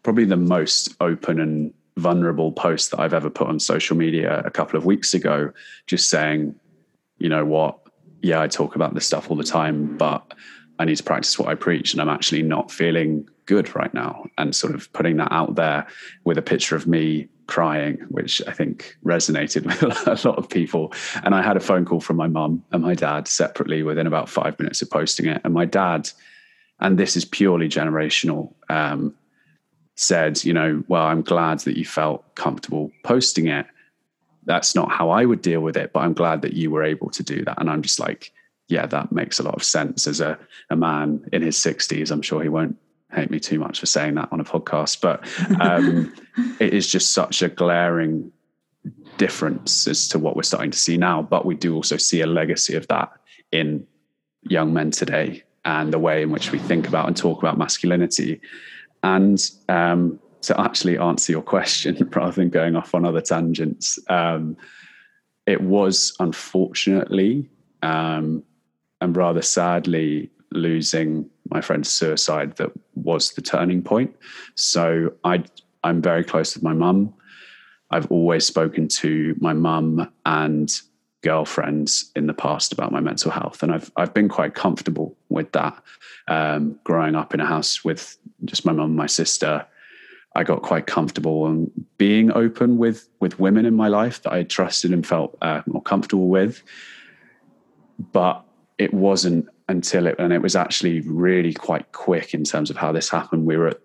probably 0.04 0.26
the 0.26 0.38
most 0.38 0.96
open 1.02 1.40
and 1.40 1.74
vulnerable 1.98 2.52
post 2.52 2.92
that 2.92 3.00
I've 3.00 3.14
ever 3.14 3.30
put 3.30 3.48
on 3.48 3.60
social 3.60 3.96
media 3.96 4.42
a 4.46 4.52
couple 4.52 4.78
of 4.78 4.86
weeks 4.86 5.14
ago, 5.14 5.52
just 5.88 6.10
saying, 6.10 6.56
you 7.18 7.30
know 7.30 7.46
what, 7.46 7.80
yeah, 8.22 8.42
I 8.42 8.48
talk 8.48 8.76
about 8.76 8.94
this 8.94 9.08
stuff 9.08 9.30
all 9.30 9.38
the 9.38 9.44
time, 9.44 9.98
but 9.98 10.34
I 10.80 10.86
need 10.86 10.98
to 10.98 11.04
practice 11.04 11.40
what 11.40 11.48
I 11.48 11.56
preach, 11.56 11.94
and 11.94 12.02
I'm 12.02 12.10
actually 12.10 12.42
not 12.42 12.72
feeling 12.72 13.30
good 13.46 13.76
right 13.76 13.94
now. 13.94 14.26
And 14.38 14.56
sort 14.56 14.76
of 14.76 14.92
putting 14.94 15.18
that 15.18 15.32
out 15.32 15.56
there 15.56 15.88
with 16.24 16.38
a 16.38 16.42
picture 16.42 16.76
of 16.76 16.88
me 16.88 17.30
crying, 17.48 17.98
which 18.10 18.42
I 18.48 18.52
think 18.52 18.98
resonated 19.06 19.66
with 19.82 19.84
a 19.84 20.28
lot 20.28 20.38
of 20.38 20.50
people. 20.50 20.94
And 21.24 21.36
I 21.36 21.42
had 21.42 21.58
a 21.58 21.62
phone 21.62 21.86
call 21.86 22.02
from 22.02 22.18
my 22.18 22.28
mum 22.28 22.64
and 22.72 22.84
my 22.84 22.96
dad 22.96 23.28
separately 23.28 23.84
within 23.84 24.08
about 24.08 24.30
five 24.30 24.58
minutes 24.60 24.82
of 24.82 24.90
posting 24.90 25.28
it. 25.28 25.42
And 25.44 25.54
my 25.54 25.66
dad, 25.66 26.10
and 26.80 26.98
this 26.98 27.16
is 27.16 27.24
purely 27.24 27.70
generational, 27.70 28.54
um, 28.70 29.14
said, 29.96 30.44
you 30.44 30.54
know, 30.54 30.84
well, 30.88 31.04
I'm 31.04 31.22
glad 31.22 31.60
that 31.60 31.78
you 31.78 31.86
felt 31.86 32.36
comfortable 32.36 32.92
posting 33.04 33.48
it. 33.48 33.66
That's 34.46 34.76
not 34.76 34.92
how 34.92 35.10
I 35.10 35.26
would 35.26 35.42
deal 35.42 35.62
with 35.62 35.78
it, 35.78 35.94
but 35.94 36.02
I'm 36.02 36.14
glad 36.14 36.42
that 36.44 36.54
you 36.54 36.70
were 36.70 36.84
able 36.84 37.10
to 37.12 37.24
do 37.24 37.44
that. 37.46 37.60
And 37.60 37.70
I'm 37.70 37.82
just 37.82 38.00
like, 38.00 38.32
yeah, 38.68 38.86
that 38.88 39.12
makes 39.12 39.40
a 39.40 39.44
lot 39.44 39.56
of 39.56 39.64
sense. 39.64 40.08
As 40.08 40.20
a, 40.20 40.38
a 40.70 40.76
man 40.76 41.28
in 41.32 41.42
his 41.42 41.58
60s, 41.58 42.12
I'm 42.12 42.22
sure 42.22 42.44
he 42.44 42.50
won't 42.50 42.78
hate 43.14 43.32
me 43.32 43.40
too 43.40 43.60
much 43.60 43.80
for 43.80 43.86
saying 43.86 44.16
that 44.16 44.30
on 44.32 44.40
a 44.40 44.44
podcast, 44.44 45.02
but 45.02 45.26
um, 45.62 46.14
it 46.60 46.74
is 46.74 46.92
just 46.92 47.12
such 47.12 47.42
a 47.42 47.50
glaring 47.50 48.32
difference 49.18 49.88
as 49.88 50.08
to 50.10 50.20
what 50.20 50.36
we're 50.36 50.44
starting 50.44 50.72
to 50.72 50.78
see 50.78 50.98
now. 50.98 51.22
But 51.22 51.46
we 51.46 51.56
do 51.56 51.76
also 51.76 51.98
see 51.98 52.22
a 52.22 52.28
legacy 52.28 52.76
of 52.76 52.88
that 52.88 53.12
in 53.52 53.88
young 54.44 54.74
men 54.74 54.92
today 54.92 55.44
and 55.64 55.92
the 55.92 56.00
way 56.00 56.22
in 56.22 56.32
which 56.32 56.52
we 56.52 56.60
think 56.60 56.88
about 56.88 57.08
and 57.08 57.18
talk 57.18 57.40
about 57.40 57.58
masculinity. 57.58 58.42
And 59.06 59.40
um, 59.70 60.20
to 60.42 60.60
actually 60.60 60.98
answer 60.98 61.32
your 61.32 61.44
question 61.44 62.10
rather 62.16 62.32
than 62.32 62.50
going 62.50 62.76
off 62.76 62.96
on 62.96 63.06
other 63.06 63.22
tangents, 63.22 64.00
um, 64.10 64.58
it 65.46 65.62
was 65.62 66.16
unfortunately 66.20 67.48
um, 67.84 68.44
and 69.02 69.16
rather 69.16 69.44
sadly 69.44 70.32
losing 70.52 71.30
my 71.52 71.62
friend's 71.62 71.90
suicide 71.90 72.56
that 72.56 72.72
was 72.96 73.34
the 73.34 73.44
turning 73.44 73.84
point. 73.84 74.16
So 74.56 75.14
I 75.24 75.44
I'm 75.84 76.02
very 76.02 76.24
close 76.24 76.56
with 76.56 76.64
my 76.64 76.74
mum. 76.74 77.14
I've 77.92 78.10
always 78.12 78.48
spoken 78.48 78.88
to 78.88 79.36
my 79.40 79.54
mum 79.54 80.12
and 80.26 80.82
girlfriends 81.26 82.12
in 82.16 82.28
the 82.28 82.34
past 82.34 82.72
about 82.72 82.92
my 82.92 83.00
mental 83.02 83.32
health, 83.32 83.64
and 83.64 83.74
I've 83.74 83.92
I've 83.98 84.14
been 84.14 84.30
quite 84.30 84.54
comfortable 84.54 85.18
with 85.30 85.52
that. 85.54 85.76
Um, 86.28 86.80
growing 86.84 87.16
up 87.16 87.34
in 87.34 87.40
a 87.40 87.46
house 87.46 87.84
with 87.84 88.18
just 88.46 88.64
my 88.66 88.72
mum 88.72 88.92
and 88.92 88.96
my 88.96 89.08
sister, 89.08 89.66
I 90.36 90.44
got 90.44 90.62
quite 90.62 90.86
comfortable 90.86 91.48
and 91.48 91.72
being 91.98 92.32
open 92.32 92.78
with 92.78 93.10
with 93.20 93.40
women 93.40 93.66
in 93.66 93.76
my 93.76 93.88
life 93.88 94.22
that 94.22 94.34
I 94.34 94.44
trusted 94.44 94.94
and 94.94 95.06
felt 95.06 95.36
uh, 95.42 95.62
more 95.66 95.82
comfortable 95.82 96.28
with. 96.28 96.62
But 98.12 98.46
it 98.78 98.94
wasn't 98.94 99.48
until 99.68 100.06
it, 100.06 100.16
and 100.20 100.32
it 100.32 100.44
was 100.44 100.56
actually 100.56 101.02
really 101.02 101.54
quite 101.54 101.92
quick 101.92 102.36
in 102.36 102.44
terms 102.44 102.70
of 102.70 102.78
how 102.78 102.92
this 102.92 103.10
happened. 103.10 103.48
We 103.48 103.58
were 103.58 103.70
at 103.70 103.80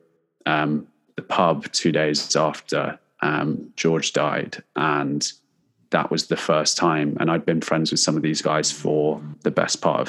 um, 0.45 0.87
the 1.17 1.23
pub 1.23 1.73
two 1.73 1.93
days 1.93 2.37
after 2.37 2.99
um, 3.23 3.73
George 3.77 4.13
died, 4.13 4.63
and 4.77 5.33
that 5.91 6.11
was 6.11 6.27
the 6.27 6.37
first 6.37 6.77
time. 6.77 7.17
And 7.21 7.31
I'd 7.31 7.47
been 7.47 7.61
friends 7.61 7.91
with 7.91 8.01
some 8.01 8.17
of 8.17 8.23
these 8.23 8.43
guys 8.43 8.71
for 8.71 9.21
the 9.43 9.51
best 9.51 9.81
part 9.81 10.01
of 10.01 10.09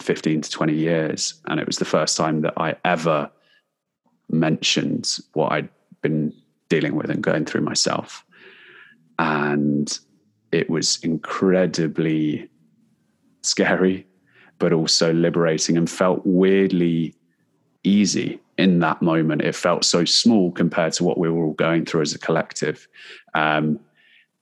15 0.00 0.42
to 0.42 0.50
20 0.50 0.74
years. 0.74 1.34
And 1.46 1.60
it 1.60 1.66
was 1.66 1.76
the 1.76 1.84
first 1.84 2.16
time 2.16 2.40
that 2.42 2.54
I 2.56 2.76
ever 2.84 3.30
mentioned 4.30 5.18
what 5.34 5.52
I'd 5.52 5.68
been 6.02 6.32
dealing 6.68 6.94
with 6.94 7.10
and 7.10 7.22
going 7.22 7.44
through 7.44 7.62
myself. 7.62 8.24
And 9.18 9.98
it 10.52 10.70
was 10.70 10.98
incredibly 11.02 12.48
scary 13.42 14.06
but 14.60 14.72
also 14.72 15.12
liberating 15.12 15.76
and 15.76 15.90
felt 15.90 16.20
weirdly 16.24 17.16
easy 17.82 18.38
in 18.58 18.78
that 18.78 19.02
moment. 19.02 19.42
It 19.42 19.56
felt 19.56 19.84
so 19.84 20.04
small 20.04 20.52
compared 20.52 20.92
to 20.94 21.04
what 21.04 21.18
we 21.18 21.28
were 21.28 21.46
all 21.46 21.54
going 21.54 21.86
through 21.86 22.02
as 22.02 22.14
a 22.14 22.18
collective. 22.18 22.86
Um, 23.34 23.80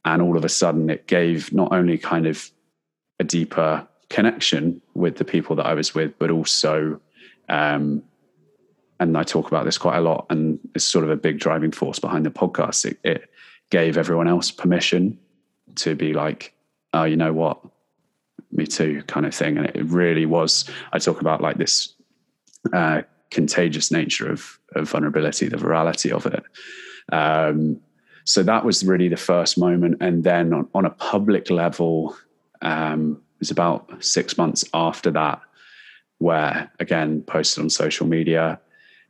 and 0.04 0.22
all 0.22 0.36
of 0.36 0.44
a 0.44 0.48
sudden, 0.48 0.90
it 0.90 1.06
gave 1.06 1.52
not 1.52 1.72
only 1.72 1.98
kind 1.98 2.26
of 2.26 2.50
a 3.18 3.24
deeper 3.24 3.86
connection 4.10 4.80
with 4.94 5.16
the 5.16 5.24
people 5.24 5.56
that 5.56 5.66
I 5.66 5.74
was 5.74 5.94
with, 5.94 6.18
but 6.18 6.30
also, 6.30 7.00
um, 7.48 8.02
and 9.00 9.16
I 9.16 9.22
talk 9.22 9.48
about 9.48 9.64
this 9.64 9.78
quite 9.78 9.98
a 9.98 10.00
lot, 10.00 10.26
and 10.30 10.58
it's 10.74 10.84
sort 10.84 11.04
of 11.04 11.10
a 11.10 11.16
big 11.16 11.38
driving 11.38 11.72
force 11.72 11.98
behind 11.98 12.24
the 12.24 12.30
podcast. 12.30 12.84
It, 12.84 12.98
it 13.04 13.30
gave 13.70 13.98
everyone 13.98 14.28
else 14.28 14.50
permission 14.50 15.18
to 15.76 15.94
be 15.94 16.12
like, 16.12 16.54
oh, 16.94 17.04
you 17.04 17.16
know 17.16 17.32
what? 17.32 17.60
me 18.52 18.66
too 18.66 19.02
kind 19.06 19.26
of 19.26 19.34
thing 19.34 19.58
and 19.58 19.66
it 19.66 19.84
really 19.84 20.26
was 20.26 20.64
i 20.92 20.98
talk 20.98 21.20
about 21.20 21.40
like 21.40 21.58
this 21.58 21.94
uh, 22.72 23.02
contagious 23.30 23.90
nature 23.90 24.30
of, 24.30 24.58
of 24.74 24.88
vulnerability 24.88 25.48
the 25.48 25.56
virality 25.56 26.10
of 26.10 26.26
it 26.26 26.42
um, 27.12 27.80
so 28.28 28.42
that 28.42 28.64
was 28.64 28.84
really 28.84 29.08
the 29.08 29.16
first 29.16 29.56
moment. 29.56 29.96
And 30.00 30.22
then 30.22 30.52
on, 30.52 30.68
on 30.74 30.84
a 30.84 30.90
public 30.90 31.50
level 31.50 32.16
um, 32.60 33.22
it 33.36 33.40
was 33.40 33.50
about 33.50 34.04
six 34.04 34.36
months 34.36 34.64
after 34.74 35.10
that 35.12 35.40
where 36.18 36.70
again 36.80 37.22
posted 37.22 37.62
on 37.62 37.70
social 37.70 38.06
media. 38.06 38.60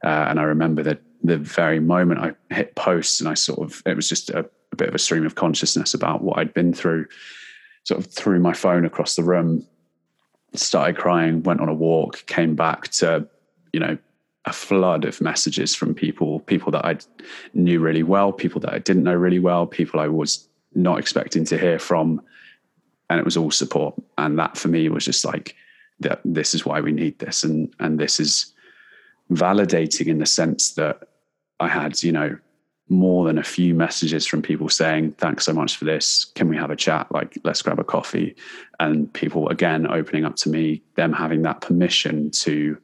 Uh, 0.05 0.27
and 0.29 0.39
i 0.39 0.45
remember 0.45 0.81
that 0.81 1.03
the 1.25 1.37
very 1.37 1.81
moment 1.81 2.21
i 2.21 2.55
hit 2.55 2.77
post 2.77 3.21
and 3.21 3.29
i 3.29 3.35
sort 3.35 3.59
of 3.59 3.83
it 3.85 3.97
was 3.97 4.09
just 4.09 4.31
a, 4.31 4.49
a 4.71 4.77
bit 4.77 4.89
of 4.89 4.95
a 4.95 4.99
stream 4.99 5.27
of 5.27 5.35
consciousness 5.35 5.93
about 5.93 6.23
what 6.23 6.39
i'd 6.39 6.55
been 6.55 6.73
through 6.73 7.05
sort 7.89 8.05
of 8.05 8.13
threw 8.13 8.39
my 8.39 8.53
phone 8.53 8.85
across 8.85 9.17
the 9.17 9.25
room, 9.25 9.67
started 10.55 10.99
crying, 10.99 11.43
went 11.43 11.61
on 11.61 11.71
a 11.71 11.75
walk, 11.75 12.27
came 12.27 12.55
back 12.55 12.89
to, 12.89 13.27
you 13.73 13.81
know, 13.81 13.97
a 14.49 14.53
flood 14.53 15.05
of 15.05 15.21
messages 15.21 15.75
from 15.75 15.95
people, 15.95 16.41
people 16.41 16.73
that 16.73 16.85
I 16.85 16.97
knew 17.53 17.81
really 17.81 18.03
well, 18.03 18.33
people 18.33 18.61
that 18.63 18.73
I 18.73 18.79
didn't 18.79 19.05
know 19.05 19.15
really 19.15 19.39
well, 19.39 19.67
people 19.67 20.01
I 20.01 20.09
was 20.09 20.49
not 20.75 20.99
expecting 20.99 21.45
to 21.47 21.59
hear 21.59 21.79
from. 21.79 22.23
And 23.11 23.21
it 23.21 23.25
was 23.25 23.37
all 23.37 23.51
support. 23.51 23.95
And 24.17 24.39
that 24.39 24.57
for 24.57 24.69
me 24.69 24.89
was 24.89 25.05
just 25.05 25.25
like, 25.25 25.55
that 26.01 26.21
this 26.25 26.55
is 26.55 26.65
why 26.65 26.81
we 26.81 26.93
need 26.93 27.19
this. 27.19 27.45
And, 27.45 27.75
and 27.79 28.01
this 28.01 28.19
is 28.19 28.55
validating 29.31 30.07
in 30.07 30.19
the 30.19 30.27
sense 30.27 30.73
that 30.73 31.09
I 31.61 31.69
had, 31.69 32.03
you 32.03 32.13
know, 32.13 32.39
more 32.89 33.27
than 33.27 33.37
a 33.37 33.45
few 33.45 33.75
messages 33.75 34.27
from 34.27 34.41
people 34.41 34.71
saying, 34.71 35.13
Thanks 35.19 35.45
so 35.45 35.53
much 35.53 35.77
for 35.77 35.85
this. 35.85 36.25
Can 36.25 36.49
we 36.49 36.57
have 36.57 36.71
a 36.71 36.77
chat? 36.77 37.13
Like, 37.13 37.37
let's 37.45 37.61
grab 37.61 37.79
a 37.79 37.85
coffee. 37.85 38.35
And 38.81 39.13
people, 39.13 39.49
again, 39.51 39.87
opening 39.87 40.25
up 40.25 40.37
to 40.37 40.49
me, 40.49 40.83
them 40.95 41.13
having 41.13 41.43
that 41.43 41.61
permission 41.61 42.31
to 42.31 42.79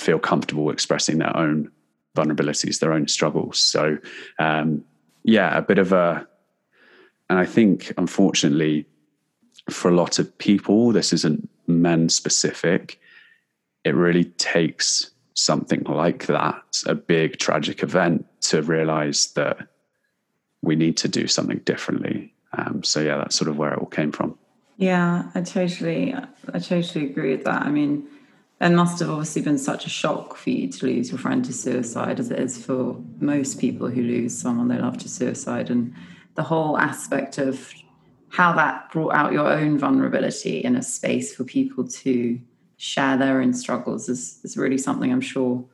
feel 0.00 0.18
comfortable 0.18 0.70
expressing 0.70 1.18
their 1.18 1.36
own 1.36 1.70
vulnerabilities, 2.16 2.80
their 2.80 2.92
own 2.92 3.06
struggles. 3.06 3.58
So, 3.58 3.98
um, 4.38 4.84
yeah, 5.22 5.56
a 5.56 5.62
bit 5.62 5.78
of 5.78 5.92
a, 5.92 6.26
and 7.28 7.38
I 7.38 7.46
think, 7.46 7.92
unfortunately, 7.96 8.86
for 9.68 9.88
a 9.90 9.94
lot 9.94 10.18
of 10.18 10.36
people, 10.38 10.92
this 10.92 11.12
isn't 11.12 11.48
men 11.66 12.08
specific. 12.08 12.98
It 13.84 13.94
really 13.94 14.24
takes 14.24 15.10
something 15.34 15.84
like 15.84 16.26
that, 16.26 16.82
a 16.86 16.94
big 16.94 17.38
tragic 17.38 17.82
event, 17.82 18.26
to 18.42 18.62
realize 18.62 19.32
that 19.34 19.68
we 20.62 20.76
need 20.76 20.96
to 20.96 21.08
do 21.08 21.26
something 21.26 21.58
differently. 21.58 22.34
Um, 22.52 22.82
so 22.82 23.00
yeah, 23.00 23.18
that's 23.18 23.36
sort 23.36 23.48
of 23.48 23.56
where 23.56 23.72
it 23.72 23.78
all 23.78 23.86
came 23.86 24.12
from. 24.12 24.36
Yeah, 24.76 25.30
I 25.34 25.42
totally, 25.42 26.14
I 26.52 26.58
totally 26.58 27.06
agree 27.06 27.36
with 27.36 27.44
that. 27.44 27.62
I 27.62 27.70
mean, 27.70 28.08
it 28.60 28.70
must 28.70 28.98
have 29.00 29.10
obviously 29.10 29.42
been 29.42 29.58
such 29.58 29.86
a 29.86 29.88
shock 29.88 30.36
for 30.36 30.50
you 30.50 30.68
to 30.68 30.86
lose 30.86 31.10
your 31.10 31.18
friend 31.18 31.44
to 31.46 31.52
suicide, 31.52 32.20
as 32.20 32.30
it 32.30 32.38
is 32.38 32.62
for 32.62 32.96
most 33.18 33.58
people 33.58 33.88
who 33.88 34.02
lose 34.02 34.36
someone 34.36 34.68
they 34.68 34.78
love 34.78 34.98
to 34.98 35.08
suicide, 35.08 35.70
and 35.70 35.94
the 36.34 36.42
whole 36.42 36.76
aspect 36.78 37.38
of 37.38 37.72
how 38.28 38.52
that 38.52 38.90
brought 38.92 39.14
out 39.14 39.32
your 39.32 39.50
own 39.50 39.78
vulnerability 39.78 40.58
in 40.58 40.76
a 40.76 40.82
space 40.82 41.34
for 41.34 41.44
people 41.44 41.86
to 41.88 42.40
share 42.76 43.16
their 43.16 43.40
own 43.40 43.52
struggles 43.52 44.08
is, 44.08 44.40
is 44.44 44.56
really 44.56 44.78
something 44.78 45.10
I'm 45.10 45.20
sure 45.20 45.64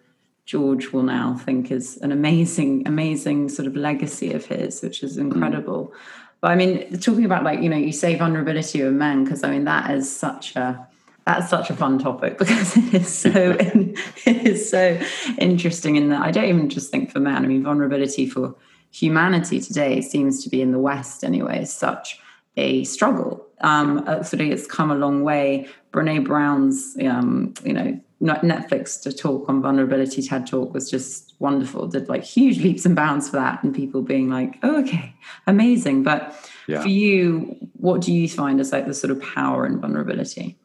George 0.46 0.92
will 0.92 1.02
now 1.02 1.36
think 1.36 1.70
is 1.70 1.96
an 1.98 2.12
amazing, 2.12 2.86
amazing 2.86 3.48
sort 3.48 3.66
of 3.66 3.76
legacy 3.76 4.32
of 4.32 4.46
his, 4.46 4.80
which 4.80 5.02
is 5.02 5.18
incredible. 5.18 5.88
Mm. 5.88 5.96
But 6.40 6.50
I 6.52 6.54
mean, 6.54 6.98
talking 6.98 7.24
about 7.24 7.42
like, 7.42 7.60
you 7.60 7.68
know, 7.68 7.76
you 7.76 7.92
say 7.92 8.14
vulnerability 8.14 8.80
of 8.80 8.92
men, 8.94 9.24
because 9.24 9.42
I 9.42 9.50
mean, 9.50 9.64
that 9.64 9.90
is 9.90 10.14
such 10.14 10.54
a, 10.56 10.85
that's 11.26 11.50
such 11.50 11.70
a 11.70 11.76
fun 11.76 11.98
topic 11.98 12.38
because 12.38 12.76
it 12.76 12.94
is 12.94 13.12
so 13.12 13.56
it 13.60 14.46
is 14.46 14.70
so 14.70 14.98
interesting 15.38 15.96
in 15.96 16.08
that 16.10 16.22
I 16.22 16.30
don't 16.30 16.48
even 16.48 16.68
just 16.68 16.90
think 16.90 17.10
for 17.10 17.20
men. 17.20 17.44
I 17.44 17.48
mean, 17.48 17.62
vulnerability 17.62 18.28
for 18.28 18.54
humanity 18.92 19.60
today 19.60 20.00
seems 20.00 20.42
to 20.44 20.48
be 20.48 20.62
in 20.62 20.72
the 20.72 20.78
West 20.78 21.24
anyway, 21.24 21.64
such 21.64 22.20
a 22.56 22.84
struggle. 22.84 23.44
Um, 23.60 24.04
actually, 24.06 24.50
it's 24.50 24.66
come 24.66 24.90
a 24.90 24.94
long 24.94 25.22
way. 25.22 25.68
Brene 25.92 26.24
Brown's, 26.24 26.96
um, 27.04 27.54
you 27.64 27.72
know, 27.72 28.00
Netflix 28.22 29.02
to 29.02 29.12
talk 29.12 29.48
on 29.48 29.60
vulnerability 29.60 30.22
TED 30.22 30.46
talk 30.46 30.72
was 30.72 30.90
just 30.90 31.34
wonderful. 31.38 31.86
Did 31.86 32.08
like 32.08 32.24
huge 32.24 32.58
leaps 32.62 32.86
and 32.86 32.96
bounds 32.96 33.28
for 33.28 33.36
that, 33.36 33.62
and 33.62 33.74
people 33.74 34.00
being 34.00 34.30
like, 34.30 34.58
oh, 34.62 34.80
"Okay, 34.80 35.14
amazing." 35.46 36.02
But 36.02 36.34
yeah. 36.66 36.80
for 36.80 36.88
you, 36.88 37.56
what 37.74 38.00
do 38.00 38.12
you 38.12 38.28
find 38.28 38.60
as 38.60 38.72
like 38.72 38.86
the 38.86 38.94
sort 38.94 39.10
of 39.10 39.20
power 39.20 39.66
in 39.66 39.80
vulnerability? 39.80 40.56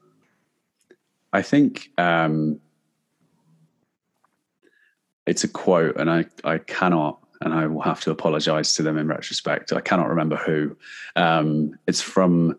I 1.33 1.41
think 1.41 1.89
um, 1.97 2.59
it's 5.25 5.43
a 5.43 5.47
quote, 5.47 5.97
and 5.97 6.09
I 6.09 6.25
I 6.43 6.57
cannot 6.57 7.21
and 7.41 7.53
I 7.53 7.67
will 7.67 7.81
have 7.81 7.99
to 8.01 8.11
apologize 8.11 8.75
to 8.75 8.83
them 8.83 8.97
in 8.97 9.07
retrospect. 9.07 9.73
I 9.73 9.81
cannot 9.81 10.09
remember 10.09 10.37
who. 10.37 10.77
Um, 11.15 11.77
it's 11.87 12.01
from, 12.01 12.57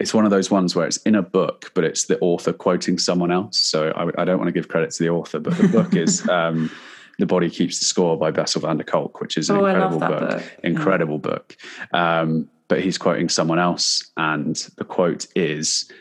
it's 0.00 0.14
one 0.14 0.24
of 0.24 0.30
those 0.30 0.50
ones 0.50 0.74
where 0.74 0.86
it's 0.86 0.96
in 0.98 1.14
a 1.14 1.22
book, 1.22 1.70
but 1.74 1.84
it's 1.84 2.06
the 2.06 2.18
author 2.20 2.52
quoting 2.52 2.98
someone 2.98 3.30
else. 3.30 3.58
So 3.58 3.90
I, 3.90 4.22
I 4.22 4.24
don't 4.24 4.38
want 4.38 4.48
to 4.48 4.52
give 4.52 4.68
credit 4.68 4.90
to 4.92 5.02
the 5.02 5.10
author, 5.10 5.38
but 5.38 5.56
the 5.58 5.68
book 5.68 5.94
is 5.94 6.26
um, 6.30 6.70
The 7.18 7.26
Body 7.26 7.50
Keeps 7.50 7.78
the 7.78 7.84
Score 7.84 8.16
by 8.16 8.30
Bessel 8.30 8.62
van 8.62 8.78
der 8.78 8.84
Kolk, 8.84 9.20
which 9.20 9.36
is 9.36 9.50
an 9.50 9.56
oh, 9.56 9.66
incredible 9.66 9.98
book. 9.98 10.30
book. 10.30 10.58
Incredible 10.64 11.20
yeah. 11.22 11.30
book. 11.30 11.56
Um, 11.92 12.48
but 12.68 12.82
he's 12.82 12.96
quoting 12.96 13.28
someone 13.28 13.58
else, 13.58 14.10
and 14.16 14.56
the 14.78 14.84
quote 14.84 15.26
is, 15.36 15.92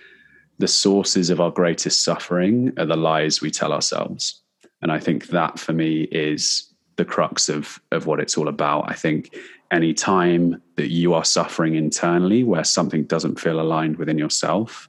the 0.62 0.68
sources 0.68 1.30
of 1.30 1.42
our 1.42 1.52
greatest 1.52 2.04
suffering 2.04 2.72
are 2.78 2.86
the 2.86 2.96
lies 2.96 3.42
we 3.42 3.52
tell 3.52 3.74
ourselves. 3.74 4.42
And 4.82 4.92
I 4.92 5.00
think 5.00 5.28
that 5.28 5.60
for 5.60 5.74
me 5.74 6.04
is 6.04 6.72
the 6.96 7.06
crux 7.06 7.50
of 7.50 7.82
of 7.92 8.06
what 8.06 8.20
it's 8.20 8.38
all 8.38 8.48
about. 8.48 8.90
I 8.90 8.94
think 8.94 9.36
any 9.72 9.94
time 9.94 10.62
that 10.76 10.90
you 10.90 11.14
are 11.14 11.26
suffering 11.26 11.76
internally 11.76 12.44
where 12.44 12.64
something 12.64 13.04
doesn't 13.06 13.40
feel 13.40 13.60
aligned 13.60 13.98
within 13.98 14.18
yourself, 14.18 14.88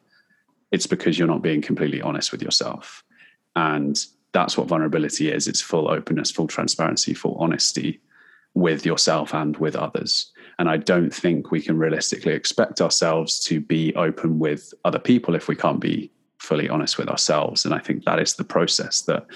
it's 0.73 0.87
because 0.87 1.19
you're 1.19 1.29
not 1.29 1.43
being 1.43 1.63
completely 1.63 2.03
honest 2.03 2.33
with 2.33 2.43
yourself. 2.43 3.03
And 3.57 4.05
that's 4.33 4.57
what 4.57 4.67
vulnerability 4.67 5.31
is. 5.31 5.49
It's 5.49 5.61
full 5.61 5.89
openness, 5.89 6.31
full 6.31 6.49
transparency, 6.49 7.15
full 7.15 7.37
honesty. 7.39 8.01
With 8.55 8.85
yourself 8.85 9.35
and 9.35 9.57
with 9.57 9.77
others. 9.77 10.31
And 10.59 10.69
I 10.69 10.77
don't 10.77 11.13
think 11.13 11.51
we 11.51 11.63
can 11.63 11.79
realistically 11.79 12.33
expect 12.33 12.81
ourselves 12.81 13.41
to 13.45 13.61
be 13.61 13.95
open 13.95 14.39
with 14.39 14.75
other 14.85 14.99
people 14.99 15.35
if 15.35 15.49
we 15.49 15.57
can't 15.57 15.81
be 15.81 16.11
fully 16.39 16.69
honest 16.69 16.99
with 16.99 17.09
ourselves. 17.09 17.65
And 17.65 17.75
I 17.75 17.79
think 17.79 18.05
that 18.05 18.19
is 18.19 18.35
the 18.35 18.45
process 18.45 19.03
that 19.03 19.27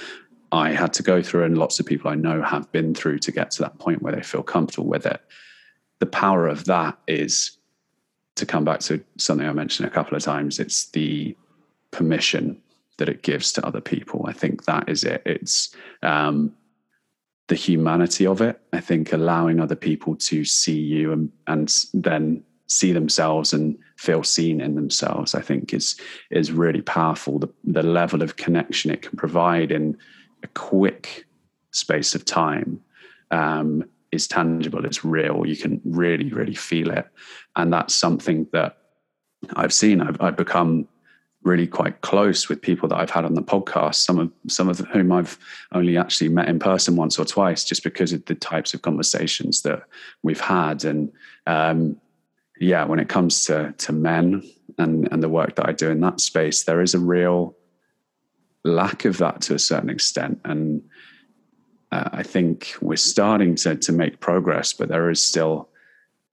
I 0.53 0.71
had 0.71 0.93
to 0.95 1.03
go 1.03 1.23
through, 1.23 1.45
and 1.45 1.59
lots 1.59 1.81
of 1.81 1.87
people 1.87 2.11
I 2.11 2.15
know 2.15 2.43
have 2.43 2.71
been 2.73 2.95
through 2.95 3.19
to 3.21 3.33
get 3.33 3.51
to 3.53 3.63
that 3.63 3.79
point 3.79 4.03
where 4.03 4.15
they 4.15 4.23
feel 4.23 4.43
comfortable 4.43 4.89
with 4.89 5.07
it. 5.07 5.21
The 5.99 6.07
power 6.07 6.47
of 6.47 6.65
that 6.67 6.99
is 7.09 7.59
to 8.37 8.47
come 8.47 8.65
back 8.65 8.81
to 8.81 9.03
something 9.17 9.47
I 9.47 9.53
mentioned 9.53 9.89
a 9.89 9.91
couple 9.91 10.17
of 10.17 10.23
times 10.23 10.59
it's 10.59 10.91
the 10.91 11.35
permission 11.91 12.61
that 12.99 13.09
it 13.09 13.23
gives 13.23 13.53
to 13.55 13.67
other 13.67 13.81
people. 13.81 14.25
I 14.27 14.33
think 14.33 14.65
that 14.65 14.89
is 14.89 15.05
it. 15.05 15.23
It's 15.27 15.75
um, 16.03 16.55
the 17.49 17.55
humanity 17.55 18.27
of 18.27 18.41
it. 18.41 18.61
I 18.73 18.81
think 18.81 19.13
allowing 19.13 19.61
other 19.61 19.77
people 19.77 20.17
to 20.17 20.45
see 20.45 20.79
you 20.79 21.13
and, 21.13 21.31
and 21.47 21.73
then 21.95 22.43
see 22.67 22.93
themselves 22.93 23.53
and 23.53 23.79
feel 23.97 24.23
seen 24.23 24.61
in 24.61 24.75
themselves, 24.75 25.35
I 25.35 25.41
think 25.41 25.73
is 25.73 26.01
is 26.31 26.53
really 26.53 26.83
powerful. 26.83 27.39
The, 27.39 27.49
the 27.65 27.83
level 27.83 28.23
of 28.23 28.37
connection 28.37 28.91
it 28.91 29.03
can 29.03 29.17
provide 29.17 29.71
in 29.71 29.97
a 30.43 30.49
quick 30.49 31.27
space 31.71 32.15
of 32.15 32.25
time 32.25 32.81
um, 33.31 33.85
is 34.11 34.27
tangible. 34.27 34.85
It's 34.85 35.05
real. 35.05 35.47
You 35.47 35.57
can 35.57 35.81
really, 35.85 36.33
really 36.33 36.55
feel 36.55 36.91
it, 36.91 37.07
and 37.55 37.73
that's 37.73 37.95
something 37.95 38.49
that 38.53 38.79
I've 39.55 39.73
seen. 39.73 40.01
I've, 40.01 40.21
I've 40.21 40.37
become 40.37 40.89
really 41.47 41.67
quite 41.67 42.01
close 42.01 42.49
with 42.49 42.61
people 42.61 42.89
that 42.89 42.99
I've 42.99 43.11
had 43.11 43.25
on 43.25 43.35
the 43.35 43.43
podcast, 43.43 43.95
some 43.95 44.19
of 44.19 44.31
some 44.49 44.69
of 44.69 44.81
whom 44.81 45.13
I've 45.13 45.39
only 45.73 45.97
actually 45.97 46.29
met 46.29 46.49
in 46.49 46.59
person 46.59 46.97
once 46.97 47.19
or 47.19 47.25
twice, 47.25 47.65
just 47.65 47.85
because 47.85 48.13
of 48.13 48.25
the 48.25 48.35
types 48.35 48.75
of 48.75 48.83
conversations 48.83 49.63
that 49.63 49.85
we've 50.23 50.41
had. 50.41 50.85
And 50.85 51.13
um, 51.47 52.01
yeah, 52.59 52.85
when 52.85 52.99
it 52.99 53.09
comes 53.09 53.45
to 53.47 53.73
to 53.79 53.93
men 53.93 54.43
and 54.77 55.09
and 55.13 55.23
the 55.23 55.29
work 55.29 55.55
that 55.55 55.69
I 55.69 55.73
do 55.73 55.91
in 55.91 56.01
that 56.01 56.21
space, 56.21 56.65
there 56.65 56.83
is 56.83 56.95
a 56.95 56.99
real 56.99 57.57
lack 58.65 59.05
of 59.05 59.19
that 59.19 59.41
to 59.43 59.55
a 59.55 59.59
certain 59.59 59.91
extent, 59.91 60.41
and 60.45 60.83
uh, 61.93 62.11
I 62.13 62.23
think 62.25 62.75
we're 62.83 62.97
starting 62.97 63.55
to 63.57 63.77
to 63.77 63.93
make 63.93 64.21
progress, 64.21 64.73
but 64.73 64.89
there 64.89 65.11
is 65.11 65.25
still 65.25 65.69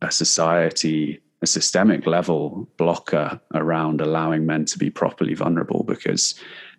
a 0.01 0.11
society 0.11 1.21
a 1.43 1.47
systemic 1.47 2.07
level 2.07 2.67
blocker 2.77 3.39
around 3.53 4.01
allowing 4.01 4.45
men 4.45 4.65
to 4.65 4.79
be 4.79 4.89
properly 4.89 5.33
vulnerable 5.33 5.83
because 5.83 6.35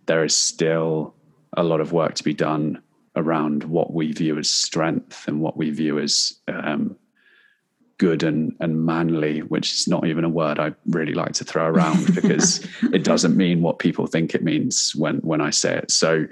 there 0.07 0.25
is 0.25 0.35
still 0.35 1.15
a 1.57 1.63
lot 1.63 1.81
of 1.81 1.93
work 1.93 2.15
to 2.15 2.25
be 2.25 2.35
done 2.35 2.83
around 3.17 3.65
what 3.65 3.93
we 3.93 4.11
view 4.13 4.39
as 4.39 4.51
strength 4.51 5.29
and 5.29 5.41
what 5.41 5.57
we 5.57 5.71
view 5.71 5.99
as 5.99 6.35
um, 6.49 6.97
good 7.99 8.23
and, 8.23 8.57
and 8.59 8.85
manly, 8.85 9.41
which 9.41 9.73
is 9.73 9.87
not 9.87 10.07
even 10.07 10.25
a 10.25 10.29
word 10.29 10.59
I 10.59 10.75
really 10.87 11.13
like 11.13 11.33
to 11.35 11.45
throw 11.45 11.67
around 11.67 12.15
because 12.15 12.67
it 12.93 13.05
doesn't 13.05 13.37
mean 13.37 13.63
what 13.63 13.79
people 13.79 14.07
think 14.07 14.35
it 14.35 14.43
means 14.43 14.97
when 14.97 15.19
when 15.19 15.41
I 15.41 15.51
say 15.51 15.77
it. 15.77 15.91
So 15.91 16.27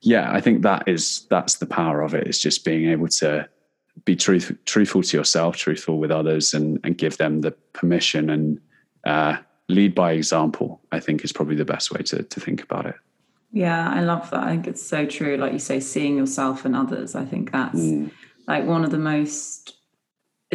yeah, 0.00 0.30
I 0.32 0.40
think 0.40 0.62
that 0.62 0.86
is 0.86 1.26
that's 1.28 1.56
the 1.56 1.66
power 1.66 2.02
of 2.02 2.14
it. 2.14 2.22
it. 2.22 2.28
Is 2.28 2.38
just 2.38 2.64
being 2.64 2.88
able 2.88 3.08
to 3.08 3.48
be 4.04 4.16
truth, 4.16 4.56
truthful 4.64 5.02
to 5.02 5.16
yourself, 5.16 5.56
truthful 5.56 5.98
with 5.98 6.10
others, 6.10 6.54
and, 6.54 6.78
and 6.84 6.98
give 6.98 7.16
them 7.16 7.40
the 7.40 7.52
permission 7.72 8.30
and 8.30 8.60
uh, 9.04 9.36
lead 9.68 9.94
by 9.94 10.12
example. 10.12 10.80
I 10.92 11.00
think 11.00 11.24
is 11.24 11.32
probably 11.32 11.56
the 11.56 11.64
best 11.64 11.90
way 11.90 12.02
to 12.02 12.22
to 12.22 12.40
think 12.40 12.62
about 12.62 12.86
it. 12.86 12.96
Yeah, 13.52 13.88
I 13.88 14.00
love 14.00 14.30
that. 14.30 14.42
I 14.42 14.50
think 14.50 14.66
it's 14.66 14.82
so 14.82 15.06
true. 15.06 15.36
Like 15.36 15.52
you 15.52 15.60
say, 15.60 15.78
seeing 15.78 16.16
yourself 16.16 16.64
and 16.64 16.74
others. 16.74 17.14
I 17.14 17.24
think 17.24 17.52
that's 17.52 17.80
mm. 17.80 18.10
like 18.48 18.64
one 18.64 18.84
of 18.84 18.90
the 18.90 18.98
most 18.98 19.76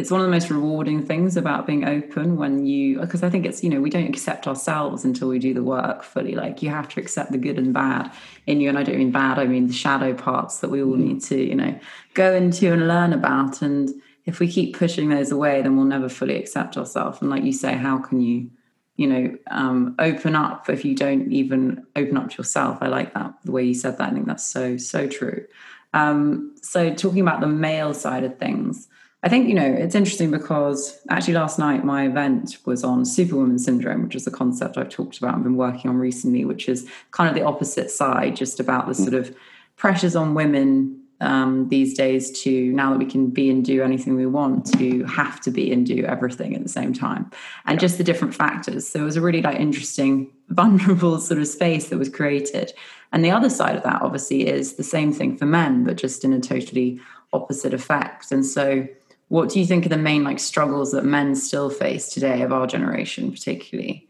it's 0.00 0.10
one 0.10 0.22
of 0.22 0.26
the 0.26 0.30
most 0.30 0.48
rewarding 0.48 1.04
things 1.04 1.36
about 1.36 1.66
being 1.66 1.84
open 1.84 2.36
when 2.36 2.64
you 2.64 2.98
because 3.00 3.22
i 3.22 3.28
think 3.28 3.44
it's 3.44 3.62
you 3.62 3.68
know 3.68 3.82
we 3.82 3.90
don't 3.90 4.08
accept 4.08 4.48
ourselves 4.48 5.04
until 5.04 5.28
we 5.28 5.38
do 5.38 5.52
the 5.52 5.62
work 5.62 6.02
fully. 6.02 6.34
Like 6.34 6.62
you 6.62 6.70
have 6.70 6.88
to 6.88 7.00
accept 7.00 7.32
the 7.32 7.38
good 7.38 7.58
and 7.58 7.74
bad 7.74 8.10
in 8.46 8.62
you. 8.62 8.70
And 8.70 8.78
i 8.78 8.82
don't 8.82 8.96
mean 8.96 9.12
bad 9.12 9.38
i 9.38 9.44
mean 9.44 9.66
the 9.66 9.74
shadow 9.74 10.14
parts 10.14 10.60
that 10.60 10.70
we 10.70 10.82
all 10.82 10.94
mm. 10.94 11.04
need 11.04 11.22
to 11.24 11.36
you 11.36 11.54
know 11.54 11.78
go 12.14 12.34
into 12.34 12.72
and 12.72 12.88
learn 12.88 13.12
about. 13.12 13.60
And 13.60 13.90
if 14.24 14.40
we 14.40 14.50
keep 14.50 14.76
pushing 14.76 15.10
those 15.10 15.30
away 15.30 15.60
then 15.60 15.76
we'll 15.76 15.84
never 15.84 16.08
fully 16.08 16.36
accept 16.36 16.78
ourselves. 16.78 17.20
And 17.20 17.28
like 17.30 17.44
you 17.44 17.52
say 17.52 17.74
how 17.74 17.98
can 17.98 18.22
you 18.22 18.50
you 18.96 19.06
know 19.06 19.36
um, 19.50 19.94
open 19.98 20.34
up 20.34 20.70
if 20.70 20.82
you 20.84 20.94
don't 20.94 21.30
even 21.30 21.86
open 21.94 22.16
up 22.16 22.30
to 22.30 22.38
yourself? 22.38 22.78
I 22.80 22.86
like 22.86 23.12
that 23.12 23.34
the 23.44 23.52
way 23.52 23.64
you 23.64 23.74
said 23.74 23.98
that. 23.98 24.10
I 24.10 24.12
think 24.14 24.26
that's 24.26 24.46
so 24.46 24.78
so 24.78 25.06
true. 25.06 25.44
Um, 25.92 26.54
so 26.62 26.94
talking 26.94 27.20
about 27.20 27.40
the 27.40 27.48
male 27.48 27.92
side 27.92 28.24
of 28.24 28.38
things 28.38 28.88
I 29.22 29.28
think, 29.28 29.48
you 29.48 29.54
know, 29.54 29.66
it's 29.66 29.94
interesting 29.94 30.30
because 30.30 30.98
actually 31.10 31.34
last 31.34 31.58
night 31.58 31.84
my 31.84 32.06
event 32.06 32.56
was 32.64 32.82
on 32.82 33.04
superwoman 33.04 33.58
syndrome, 33.58 34.02
which 34.04 34.14
is 34.14 34.26
a 34.26 34.30
concept 34.30 34.78
I've 34.78 34.88
talked 34.88 35.18
about 35.18 35.34
and 35.34 35.44
been 35.44 35.56
working 35.56 35.90
on 35.90 35.98
recently, 35.98 36.46
which 36.46 36.68
is 36.68 36.88
kind 37.10 37.28
of 37.28 37.34
the 37.34 37.46
opposite 37.46 37.90
side, 37.90 38.34
just 38.34 38.60
about 38.60 38.88
the 38.88 38.94
sort 38.94 39.12
of 39.12 39.34
pressures 39.76 40.16
on 40.16 40.34
women 40.34 41.00
um, 41.20 41.68
these 41.68 41.92
days 41.92 42.30
to 42.42 42.72
now 42.72 42.90
that 42.90 42.98
we 42.98 43.04
can 43.04 43.28
be 43.28 43.50
and 43.50 43.62
do 43.62 43.82
anything 43.82 44.16
we 44.16 44.24
want 44.24 44.64
to 44.78 45.04
have 45.04 45.38
to 45.42 45.50
be 45.50 45.70
and 45.70 45.86
do 45.86 46.02
everything 46.04 46.56
at 46.56 46.62
the 46.62 46.68
same 46.68 46.94
time. 46.94 47.30
And 47.66 47.76
yeah. 47.76 47.80
just 47.80 47.98
the 47.98 48.04
different 48.04 48.34
factors. 48.34 48.88
So 48.88 49.00
it 49.00 49.04
was 49.04 49.16
a 49.16 49.20
really 49.20 49.42
like 49.42 49.60
interesting 49.60 50.30
vulnerable 50.48 51.18
sort 51.18 51.40
of 51.40 51.46
space 51.46 51.90
that 51.90 51.98
was 51.98 52.08
created. 52.08 52.72
And 53.12 53.22
the 53.22 53.30
other 53.30 53.50
side 53.50 53.76
of 53.76 53.82
that 53.82 54.00
obviously 54.00 54.46
is 54.46 54.74
the 54.74 54.82
same 54.82 55.12
thing 55.12 55.36
for 55.36 55.44
men 55.44 55.84
but 55.84 55.96
just 55.96 56.24
in 56.24 56.32
a 56.32 56.40
totally 56.40 57.00
opposite 57.34 57.74
effect. 57.74 58.32
And 58.32 58.46
so 58.46 58.88
what 59.30 59.48
do 59.48 59.58
you 59.58 59.66
think 59.66 59.86
are 59.86 59.90
the 59.90 59.96
main 59.96 60.22
like 60.22 60.38
struggles 60.38 60.92
that 60.92 61.04
men 61.04 61.34
still 61.34 61.70
face 61.70 62.08
today 62.08 62.42
of 62.42 62.52
our 62.52 62.66
generation 62.66 63.32
particularly 63.32 64.06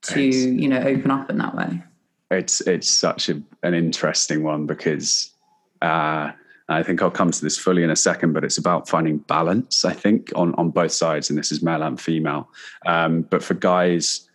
to 0.00 0.28
it's, 0.28 0.36
you 0.36 0.68
know 0.68 0.80
open 0.80 1.10
up 1.10 1.28
in 1.30 1.38
that 1.38 1.54
way 1.54 1.82
it's 2.30 2.60
it's 2.62 2.90
such 2.90 3.28
a, 3.28 3.40
an 3.62 3.74
interesting 3.74 4.42
one 4.42 4.66
because 4.66 5.30
uh, 5.82 6.32
I 6.68 6.82
think 6.82 7.02
I'll 7.02 7.10
come 7.10 7.30
to 7.30 7.42
this 7.42 7.58
fully 7.58 7.82
in 7.82 7.90
a 7.90 7.96
second, 7.96 8.32
but 8.32 8.44
it's 8.44 8.58
about 8.58 8.88
finding 8.88 9.18
balance. 9.18 9.84
I 9.84 9.92
think 9.92 10.32
on 10.34 10.54
on 10.54 10.70
both 10.70 10.92
sides, 10.92 11.28
and 11.28 11.38
this 11.38 11.52
is 11.52 11.62
male 11.62 11.82
and 11.82 12.00
female. 12.00 12.48
Um, 12.86 13.22
but 13.22 13.42
for 13.42 13.54
guys, 13.54 14.28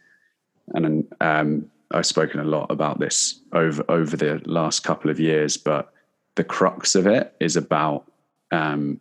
and 0.73 1.07
um, 1.21 1.69
I've 1.91 2.05
spoken 2.05 2.39
a 2.39 2.43
lot 2.43 2.69
about 2.69 2.99
this 2.99 3.39
over 3.53 3.83
over 3.89 4.15
the 4.15 4.41
last 4.45 4.83
couple 4.83 5.09
of 5.09 5.19
years, 5.19 5.57
but 5.57 5.91
the 6.35 6.43
crux 6.43 6.95
of 6.95 7.07
it 7.07 7.33
is 7.39 7.55
about 7.55 8.11
um, 8.51 8.99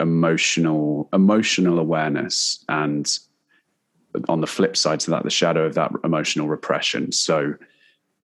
emotional 0.00 1.08
emotional 1.12 1.78
awareness 1.78 2.64
and 2.68 3.18
on 4.28 4.40
the 4.40 4.46
flip 4.46 4.76
side 4.76 5.00
to 5.00 5.10
that 5.10 5.24
the 5.24 5.30
shadow 5.30 5.64
of 5.64 5.74
that 5.74 5.90
emotional 6.04 6.48
repression 6.48 7.12
so 7.12 7.54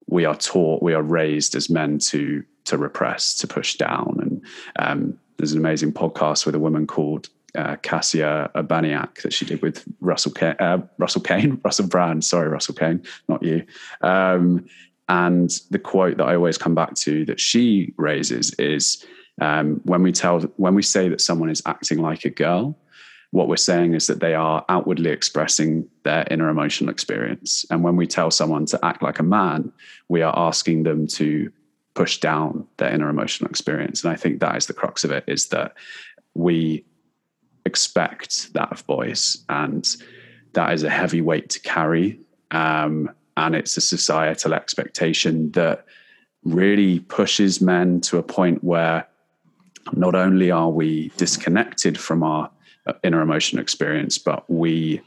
we 0.06 0.24
are 0.24 0.36
taught 0.36 0.82
we 0.82 0.94
are 0.94 1.02
raised 1.02 1.54
as 1.54 1.68
men 1.70 1.98
to 1.98 2.42
to 2.64 2.78
repress 2.78 3.36
to 3.36 3.46
push 3.46 3.76
down 3.76 4.18
and 4.20 4.42
um, 4.78 5.18
there's 5.36 5.52
an 5.52 5.58
amazing 5.58 5.92
podcast 5.92 6.46
with 6.46 6.54
a 6.54 6.58
woman 6.58 6.86
called 6.86 7.28
uh, 7.54 7.76
Kasia 7.82 8.50
Urbaniak 8.54 9.22
that 9.22 9.32
she 9.32 9.44
did 9.44 9.62
with 9.62 9.84
Russell 10.00 10.32
Kane, 10.32 10.56
uh, 10.58 10.78
Russell 10.98 11.20
Kane, 11.20 11.60
Russell 11.64 11.86
Brand. 11.86 12.24
Sorry, 12.24 12.48
Russell 12.48 12.74
Kane, 12.74 13.02
not 13.28 13.42
you. 13.42 13.64
Um, 14.00 14.66
and 15.08 15.50
the 15.70 15.78
quote 15.78 16.16
that 16.16 16.24
I 16.24 16.34
always 16.34 16.58
come 16.58 16.74
back 16.74 16.94
to 16.96 17.24
that 17.26 17.38
she 17.38 17.92
raises 17.96 18.52
is 18.54 19.04
um, 19.40 19.80
when 19.84 20.02
we 20.02 20.12
tell 20.12 20.40
when 20.56 20.74
we 20.74 20.82
say 20.82 21.08
that 21.08 21.20
someone 21.20 21.50
is 21.50 21.62
acting 21.66 21.98
like 21.98 22.24
a 22.24 22.30
girl, 22.30 22.78
what 23.30 23.48
we're 23.48 23.56
saying 23.56 23.94
is 23.94 24.06
that 24.06 24.20
they 24.20 24.34
are 24.34 24.64
outwardly 24.68 25.10
expressing 25.10 25.88
their 26.04 26.24
inner 26.30 26.48
emotional 26.48 26.90
experience. 26.90 27.64
And 27.70 27.82
when 27.82 27.96
we 27.96 28.06
tell 28.06 28.30
someone 28.30 28.66
to 28.66 28.84
act 28.84 29.02
like 29.02 29.18
a 29.18 29.24
man, 29.24 29.72
we 30.08 30.22
are 30.22 30.36
asking 30.36 30.84
them 30.84 31.06
to 31.08 31.50
push 31.94 32.18
down 32.18 32.66
their 32.76 32.92
inner 32.92 33.08
emotional 33.08 33.50
experience. 33.50 34.04
And 34.04 34.12
I 34.12 34.16
think 34.16 34.40
that 34.40 34.56
is 34.56 34.66
the 34.66 34.72
crux 34.72 35.04
of 35.04 35.10
it: 35.10 35.24
is 35.26 35.48
that 35.48 35.74
we 36.34 36.84
expect 37.66 38.52
that 38.52 38.70
of 38.70 38.86
boys, 38.86 39.44
and 39.48 39.84
that 40.52 40.72
is 40.72 40.84
a 40.84 40.90
heavy 40.90 41.20
weight 41.20 41.50
to 41.50 41.60
carry. 41.60 42.20
Um, 42.52 43.10
and 43.36 43.56
it's 43.56 43.76
a 43.76 43.80
societal 43.80 44.54
expectation 44.54 45.50
that 45.52 45.86
really 46.44 47.00
pushes 47.00 47.60
men 47.60 48.00
to 48.02 48.18
a 48.18 48.22
point 48.22 48.62
where 48.62 49.08
not 49.92 50.14
only 50.14 50.50
are 50.50 50.70
we 50.70 51.10
disconnected 51.16 51.98
from 51.98 52.22
our 52.22 52.50
uh, 52.86 52.92
inner 53.02 53.20
emotional 53.20 53.62
experience, 53.62 54.18
but 54.18 54.48
we 54.50 55.00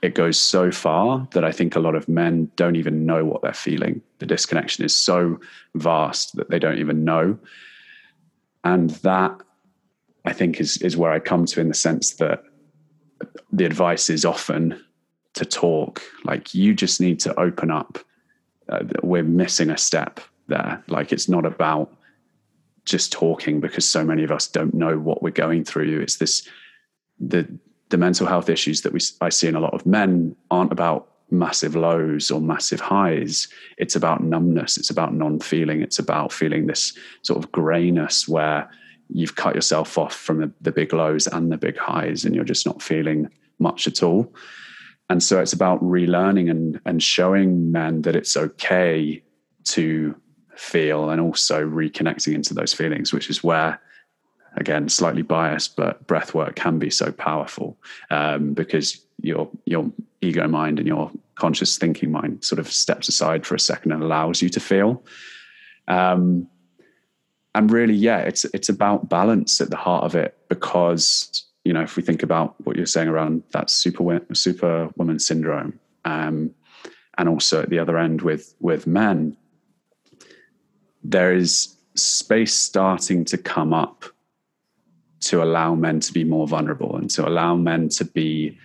it 0.00 0.14
goes 0.14 0.38
so 0.38 0.70
far 0.70 1.26
that 1.32 1.44
I 1.44 1.50
think 1.50 1.74
a 1.74 1.80
lot 1.80 1.96
of 1.96 2.08
men 2.08 2.50
don't 2.54 2.76
even 2.76 3.04
know 3.04 3.24
what 3.24 3.42
they're 3.42 3.52
feeling. 3.52 4.00
The 4.20 4.26
disconnection 4.26 4.84
is 4.84 4.94
so 4.94 5.40
vast 5.74 6.36
that 6.36 6.50
they 6.50 6.60
don't 6.60 6.78
even 6.78 7.04
know. 7.04 7.36
And 8.62 8.90
that 8.90 9.36
I 10.24 10.32
think 10.32 10.60
is 10.60 10.76
is 10.78 10.96
where 10.96 11.12
I 11.12 11.18
come 11.18 11.46
to 11.46 11.60
in 11.60 11.68
the 11.68 11.74
sense 11.74 12.12
that 12.14 12.44
the 13.52 13.64
advice 13.64 14.10
is 14.10 14.24
often 14.24 14.80
to 15.34 15.44
talk. 15.44 16.02
Like 16.24 16.54
you 16.54 16.74
just 16.74 17.00
need 17.00 17.18
to 17.20 17.38
open 17.38 17.70
up. 17.70 17.98
Uh, 18.68 18.84
we're 19.02 19.24
missing 19.24 19.70
a 19.70 19.78
step 19.78 20.20
there. 20.46 20.82
Like 20.88 21.12
it's 21.12 21.28
not 21.28 21.46
about 21.46 21.92
just 22.88 23.12
talking 23.12 23.60
because 23.60 23.88
so 23.88 24.04
many 24.04 24.24
of 24.24 24.32
us 24.32 24.46
don't 24.46 24.74
know 24.74 24.98
what 24.98 25.22
we're 25.22 25.30
going 25.30 25.64
through. 25.64 26.00
It's 26.00 26.16
this 26.16 26.48
the 27.20 27.46
the 27.90 27.96
mental 27.96 28.26
health 28.26 28.48
issues 28.48 28.82
that 28.82 28.92
we 28.92 29.00
I 29.20 29.28
see 29.28 29.48
in 29.48 29.54
a 29.54 29.60
lot 29.60 29.74
of 29.74 29.86
men 29.86 30.36
aren't 30.50 30.72
about 30.72 31.08
massive 31.30 31.76
lows 31.76 32.30
or 32.30 32.40
massive 32.40 32.80
highs. 32.80 33.48
It's 33.76 33.96
about 33.96 34.22
numbness. 34.22 34.78
It's 34.78 34.90
about 34.90 35.14
non-feeling. 35.14 35.82
It's 35.82 35.98
about 35.98 36.32
feeling 36.32 36.66
this 36.66 36.96
sort 37.22 37.42
of 37.42 37.52
grayness 37.52 38.26
where 38.26 38.70
you've 39.10 39.36
cut 39.36 39.54
yourself 39.54 39.98
off 39.98 40.14
from 40.14 40.40
the, 40.40 40.52
the 40.60 40.72
big 40.72 40.92
lows 40.92 41.26
and 41.26 41.52
the 41.52 41.56
big 41.56 41.76
highs, 41.76 42.24
and 42.24 42.34
you're 42.34 42.44
just 42.44 42.66
not 42.66 42.82
feeling 42.82 43.28
much 43.58 43.86
at 43.86 44.02
all. 44.02 44.32
And 45.10 45.22
so 45.22 45.40
it's 45.40 45.52
about 45.52 45.82
relearning 45.82 46.50
and 46.50 46.80
and 46.84 47.02
showing 47.02 47.72
men 47.72 48.02
that 48.02 48.16
it's 48.16 48.36
okay 48.36 49.22
to 49.64 50.14
feel 50.58 51.10
and 51.10 51.20
also 51.20 51.64
reconnecting 51.64 52.34
into 52.34 52.52
those 52.52 52.74
feelings, 52.74 53.12
which 53.12 53.30
is 53.30 53.44
where 53.44 53.80
again 54.56 54.88
slightly 54.88 55.22
biased 55.22 55.76
but 55.76 56.04
breath 56.06 56.34
work 56.34 56.56
can 56.56 56.78
be 56.78 56.90
so 56.90 57.12
powerful 57.12 57.76
um, 58.10 58.54
because 58.54 59.04
your 59.22 59.48
your 59.66 59.90
ego 60.20 60.48
mind 60.48 60.78
and 60.78 60.88
your 60.88 61.10
conscious 61.36 61.78
thinking 61.78 62.10
mind 62.10 62.44
sort 62.44 62.58
of 62.58 62.70
steps 62.70 63.08
aside 63.08 63.46
for 63.46 63.54
a 63.54 63.60
second 63.60 63.92
and 63.92 64.02
allows 64.02 64.42
you 64.42 64.48
to 64.48 64.58
feel. 64.58 65.04
Um, 65.86 66.48
and 67.54 67.70
really 67.70 67.94
yeah 67.94 68.18
it's 68.18 68.44
it's 68.46 68.68
about 68.68 69.08
balance 69.08 69.60
at 69.60 69.70
the 69.70 69.76
heart 69.76 70.04
of 70.04 70.14
it 70.14 70.36
because 70.48 71.44
you 71.64 71.72
know 71.72 71.82
if 71.82 71.96
we 71.96 72.02
think 72.02 72.22
about 72.22 72.54
what 72.64 72.76
you're 72.76 72.86
saying 72.86 73.08
around 73.08 73.42
that 73.52 73.70
super 73.70 74.20
super 74.34 74.90
woman 74.96 75.18
syndrome 75.18 75.78
um, 76.04 76.54
and 77.16 77.28
also 77.28 77.62
at 77.62 77.70
the 77.70 77.78
other 77.78 77.96
end 77.96 78.22
with 78.22 78.54
with 78.60 78.86
men 78.86 79.36
there 81.02 81.34
is 81.34 81.76
space 81.94 82.54
starting 82.54 83.24
to 83.24 83.38
come 83.38 83.72
up 83.72 84.04
to 85.20 85.42
allow 85.42 85.74
men 85.74 86.00
to 86.00 86.12
be 86.12 86.24
more 86.24 86.46
vulnerable 86.46 86.96
and 86.96 87.10
to 87.10 87.26
allow 87.26 87.56
men 87.56 87.88
to 87.88 88.04
be 88.04 88.56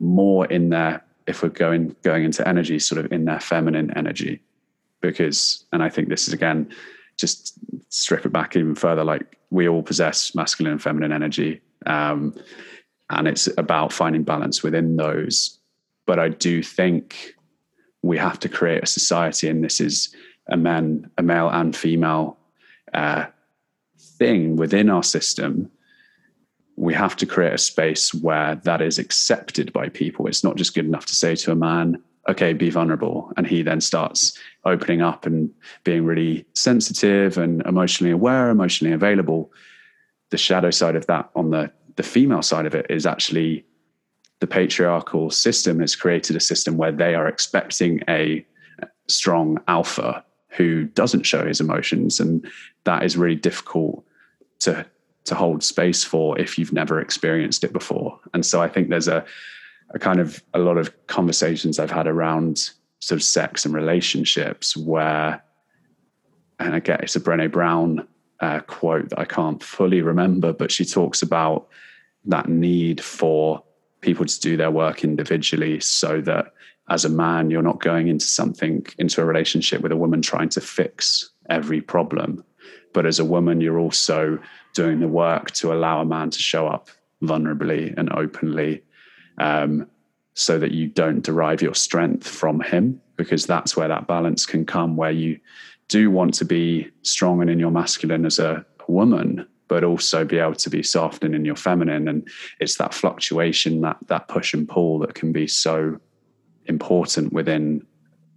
more 0.00 0.46
in 0.46 0.70
their 0.70 1.04
if 1.26 1.42
we're 1.42 1.50
going 1.50 1.94
going 2.02 2.24
into 2.24 2.46
energy 2.48 2.78
sort 2.78 3.04
of 3.04 3.12
in 3.12 3.24
their 3.26 3.40
feminine 3.40 3.90
energy. 3.96 4.40
Because 5.00 5.64
and 5.72 5.82
i 5.82 5.88
think 5.88 6.08
this 6.08 6.26
is 6.26 6.34
again 6.34 6.68
just 7.16 7.58
strip 7.88 8.24
it 8.24 8.32
back 8.32 8.56
even 8.56 8.74
further 8.74 9.04
like 9.04 9.38
we 9.50 9.68
all 9.68 9.82
possess 9.82 10.34
masculine 10.34 10.72
and 10.72 10.82
feminine 10.82 11.12
energy 11.12 11.60
um, 11.86 12.34
and 13.10 13.26
it's 13.26 13.48
about 13.56 13.92
finding 13.92 14.22
balance 14.22 14.62
within 14.62 14.96
those. 14.96 15.58
But 16.06 16.18
i 16.18 16.28
do 16.28 16.62
think 16.62 17.34
we 18.02 18.16
have 18.16 18.38
to 18.40 18.48
create 18.48 18.82
a 18.82 18.86
society 18.86 19.48
and 19.48 19.62
this 19.62 19.80
is 19.80 20.14
a 20.48 20.56
man 20.56 21.10
a 21.18 21.22
male 21.22 21.48
and 21.48 21.76
female 21.76 22.38
uh, 22.94 23.26
thing 23.98 24.56
within 24.56 24.90
our 24.90 25.02
system, 25.02 25.70
we 26.76 26.94
have 26.94 27.16
to 27.16 27.26
create 27.26 27.52
a 27.52 27.58
space 27.58 28.14
where 28.14 28.54
that 28.56 28.80
is 28.80 28.98
accepted 28.98 29.72
by 29.72 29.88
people. 29.88 30.26
It's 30.26 30.44
not 30.44 30.56
just 30.56 30.74
good 30.74 30.86
enough 30.86 31.06
to 31.06 31.14
say 31.14 31.34
to 31.36 31.52
a 31.52 31.56
man, 31.56 32.02
okay, 32.28 32.52
be 32.52 32.70
vulnerable. 32.70 33.32
And 33.36 33.46
he 33.46 33.62
then 33.62 33.80
starts 33.80 34.38
opening 34.64 35.02
up 35.02 35.26
and 35.26 35.50
being 35.84 36.04
really 36.04 36.44
sensitive 36.54 37.38
and 37.38 37.62
emotionally 37.66 38.12
aware, 38.12 38.50
emotionally 38.50 38.94
available. 38.94 39.50
The 40.30 40.38
shadow 40.38 40.70
side 40.70 40.94
of 40.94 41.06
that 41.06 41.30
on 41.34 41.50
the, 41.50 41.72
the 41.96 42.02
female 42.02 42.42
side 42.42 42.66
of 42.66 42.74
it 42.74 42.86
is 42.90 43.06
actually 43.06 43.64
the 44.40 44.46
patriarchal 44.46 45.30
system 45.30 45.80
has 45.80 45.96
created 45.96 46.36
a 46.36 46.40
system 46.40 46.76
where 46.76 46.92
they 46.92 47.14
are 47.14 47.26
expecting 47.26 48.02
a 48.08 48.46
strong 49.08 49.58
alpha 49.66 50.24
who 50.58 50.84
doesn't 50.84 51.22
show 51.22 51.46
his 51.46 51.60
emotions. 51.60 52.20
And 52.20 52.46
that 52.84 53.04
is 53.04 53.16
really 53.16 53.36
difficult 53.36 54.04
to 54.60 54.84
to 55.24 55.34
hold 55.34 55.62
space 55.62 56.02
for 56.04 56.38
if 56.40 56.58
you've 56.58 56.72
never 56.72 57.00
experienced 57.00 57.62
it 57.62 57.72
before. 57.72 58.18
And 58.32 58.44
so 58.44 58.60
I 58.60 58.68
think 58.68 58.88
there's 58.88 59.08
a 59.08 59.24
a 59.90 59.98
kind 59.98 60.20
of 60.20 60.42
a 60.52 60.58
lot 60.58 60.76
of 60.76 60.92
conversations 61.06 61.78
I've 61.78 61.90
had 61.90 62.06
around 62.06 62.70
sort 62.98 63.20
of 63.20 63.22
sex 63.22 63.64
and 63.64 63.72
relationships 63.72 64.76
where, 64.76 65.42
and 66.58 66.74
I 66.74 66.80
get 66.80 67.02
it's 67.02 67.16
a 67.16 67.20
Brene 67.20 67.50
Brown 67.50 68.06
uh, 68.40 68.60
quote 68.60 69.10
that 69.10 69.18
I 69.18 69.24
can't 69.24 69.62
fully 69.62 70.02
remember, 70.02 70.52
but 70.52 70.72
she 70.72 70.84
talks 70.84 71.22
about 71.22 71.68
that 72.24 72.48
need 72.48 73.00
for 73.02 73.62
people 74.00 74.26
to 74.26 74.40
do 74.40 74.56
their 74.56 74.70
work 74.70 75.04
individually 75.04 75.80
so 75.80 76.20
that 76.22 76.52
as 76.88 77.04
a 77.04 77.08
man, 77.08 77.50
you're 77.50 77.62
not 77.62 77.80
going 77.80 78.08
into 78.08 78.26
something, 78.26 78.86
into 78.98 79.20
a 79.20 79.24
relationship 79.24 79.82
with 79.82 79.92
a 79.92 79.96
woman 79.96 80.22
trying 80.22 80.48
to 80.50 80.60
fix 80.60 81.30
every 81.50 81.80
problem. 81.80 82.44
But 82.94 83.06
as 83.06 83.18
a 83.18 83.24
woman, 83.24 83.60
you're 83.60 83.78
also 83.78 84.38
doing 84.74 85.00
the 85.00 85.08
work 85.08 85.50
to 85.52 85.72
allow 85.72 86.00
a 86.00 86.04
man 86.04 86.30
to 86.30 86.38
show 86.38 86.66
up 86.66 86.88
vulnerably 87.22 87.94
and 87.96 88.12
openly 88.12 88.82
um, 89.38 89.86
so 90.34 90.58
that 90.58 90.72
you 90.72 90.86
don't 90.86 91.22
derive 91.22 91.60
your 91.60 91.74
strength 91.74 92.26
from 92.26 92.60
him, 92.60 93.00
because 93.16 93.46
that's 93.46 93.76
where 93.76 93.88
that 93.88 94.06
balance 94.06 94.46
can 94.46 94.64
come, 94.64 94.96
where 94.96 95.10
you 95.10 95.38
do 95.88 96.10
want 96.10 96.34
to 96.34 96.44
be 96.44 96.88
strong 97.02 97.40
and 97.40 97.50
in 97.50 97.58
your 97.58 97.70
masculine 97.70 98.24
as 98.24 98.38
a 98.38 98.64
woman, 98.86 99.46
but 99.68 99.84
also 99.84 100.24
be 100.24 100.38
able 100.38 100.54
to 100.54 100.70
be 100.70 100.82
soft 100.82 101.24
and 101.24 101.34
in 101.34 101.44
your 101.44 101.56
feminine. 101.56 102.08
And 102.08 102.28
it's 102.60 102.76
that 102.76 102.94
fluctuation, 102.94 103.80
that 103.82 103.98
that 104.06 104.28
push 104.28 104.54
and 104.54 104.68
pull 104.68 104.98
that 105.00 105.14
can 105.14 105.32
be 105.32 105.46
so 105.46 106.00
important 106.68 107.32
within 107.32 107.86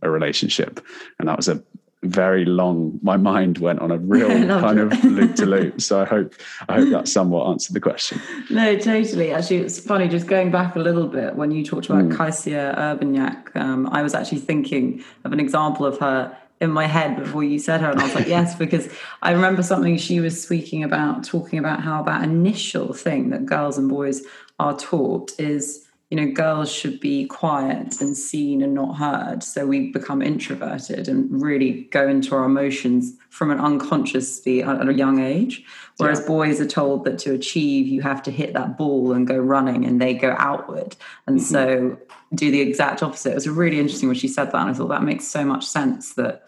a 0.01 0.09
relationship. 0.09 0.83
And 1.19 1.27
that 1.27 1.37
was 1.37 1.47
a 1.47 1.61
very 2.03 2.45
long 2.45 2.99
my 3.03 3.15
mind 3.15 3.59
went 3.59 3.79
on 3.79 3.91
a 3.91 3.97
real 3.97 4.27
kind 4.59 4.79
of 4.79 5.03
loop 5.03 5.35
to 5.35 5.45
loop 5.45 5.79
so 5.89 6.01
i 6.01 6.05
hope 6.05 6.33
i 6.67 6.79
hope 6.79 6.89
that 6.89 7.07
somewhat 7.07 7.47
answered 7.47 7.75
the 7.75 7.79
question 7.79 8.19
no 8.49 8.75
totally 8.75 9.31
actually 9.31 9.57
it's 9.57 9.79
funny 9.79 10.07
just 10.07 10.25
going 10.25 10.49
back 10.49 10.75
a 10.75 10.79
little 10.79 11.07
bit 11.07 11.35
when 11.35 11.51
you 11.51 11.63
talked 11.63 11.85
about 11.85 12.03
mm. 12.05 12.17
Kasia 12.17 12.73
Urbaniak 12.75 13.55
um, 13.55 13.87
i 13.91 14.01
was 14.01 14.15
actually 14.15 14.39
thinking 14.39 15.03
of 15.25 15.31
an 15.31 15.39
example 15.39 15.85
of 15.85 15.99
her 15.99 16.35
in 16.59 16.71
my 16.71 16.87
head 16.87 17.17
before 17.17 17.43
you 17.43 17.59
said 17.59 17.81
her 17.81 17.91
and 17.91 17.99
i 17.99 18.03
was 18.03 18.15
like 18.15 18.27
yes 18.37 18.55
because 18.55 18.91
i 19.21 19.31
remember 19.31 19.61
something 19.61 19.95
she 19.95 20.19
was 20.19 20.41
speaking 20.41 20.83
about 20.83 21.23
talking 21.23 21.59
about 21.59 21.81
how 21.81 22.01
that 22.01 22.23
initial 22.23 22.93
thing 22.93 23.29
that 23.29 23.45
girls 23.45 23.77
and 23.77 23.89
boys 23.89 24.23
are 24.59 24.75
taught 24.75 25.31
is 25.39 25.87
you 26.11 26.17
know, 26.17 26.29
girls 26.29 26.69
should 26.69 26.99
be 26.99 27.25
quiet 27.25 28.01
and 28.01 28.17
seen 28.17 28.61
and 28.61 28.73
not 28.73 28.97
heard. 28.97 29.41
So 29.43 29.65
we 29.65 29.91
become 29.91 30.21
introverted 30.21 31.07
and 31.07 31.41
really 31.41 31.83
go 31.83 32.05
into 32.05 32.35
our 32.35 32.43
emotions 32.43 33.13
from 33.29 33.49
an 33.49 33.59
unconsciously 33.59 34.61
at 34.61 34.87
a 34.87 34.93
young 34.93 35.21
age. 35.21 35.63
Whereas 35.97 36.19
yeah. 36.19 36.27
boys 36.27 36.59
are 36.59 36.67
told 36.67 37.05
that 37.05 37.17
to 37.19 37.33
achieve, 37.33 37.87
you 37.87 38.01
have 38.01 38.21
to 38.23 38.31
hit 38.31 38.51
that 38.53 38.77
ball 38.77 39.13
and 39.13 39.25
go 39.25 39.37
running, 39.37 39.85
and 39.85 40.01
they 40.01 40.13
go 40.13 40.35
outward. 40.37 40.97
And 41.27 41.39
mm-hmm. 41.39 41.45
so 41.45 41.97
do 42.35 42.51
the 42.51 42.61
exact 42.61 43.01
opposite. 43.01 43.31
It 43.31 43.35
was 43.35 43.47
really 43.47 43.79
interesting 43.79 44.09
when 44.09 44.17
she 44.17 44.27
said 44.27 44.51
that. 44.51 44.55
And 44.55 44.69
I 44.69 44.73
thought 44.73 44.89
that 44.89 45.03
makes 45.03 45.27
so 45.27 45.45
much 45.45 45.65
sense 45.65 46.13
that 46.15 46.43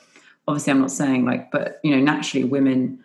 obviously 0.47 0.71
I'm 0.71 0.81
not 0.81 0.91
saying 0.91 1.25
like, 1.25 1.51
but, 1.51 1.79
you 1.83 1.95
know, 1.95 2.01
naturally 2.01 2.43
women 2.45 3.02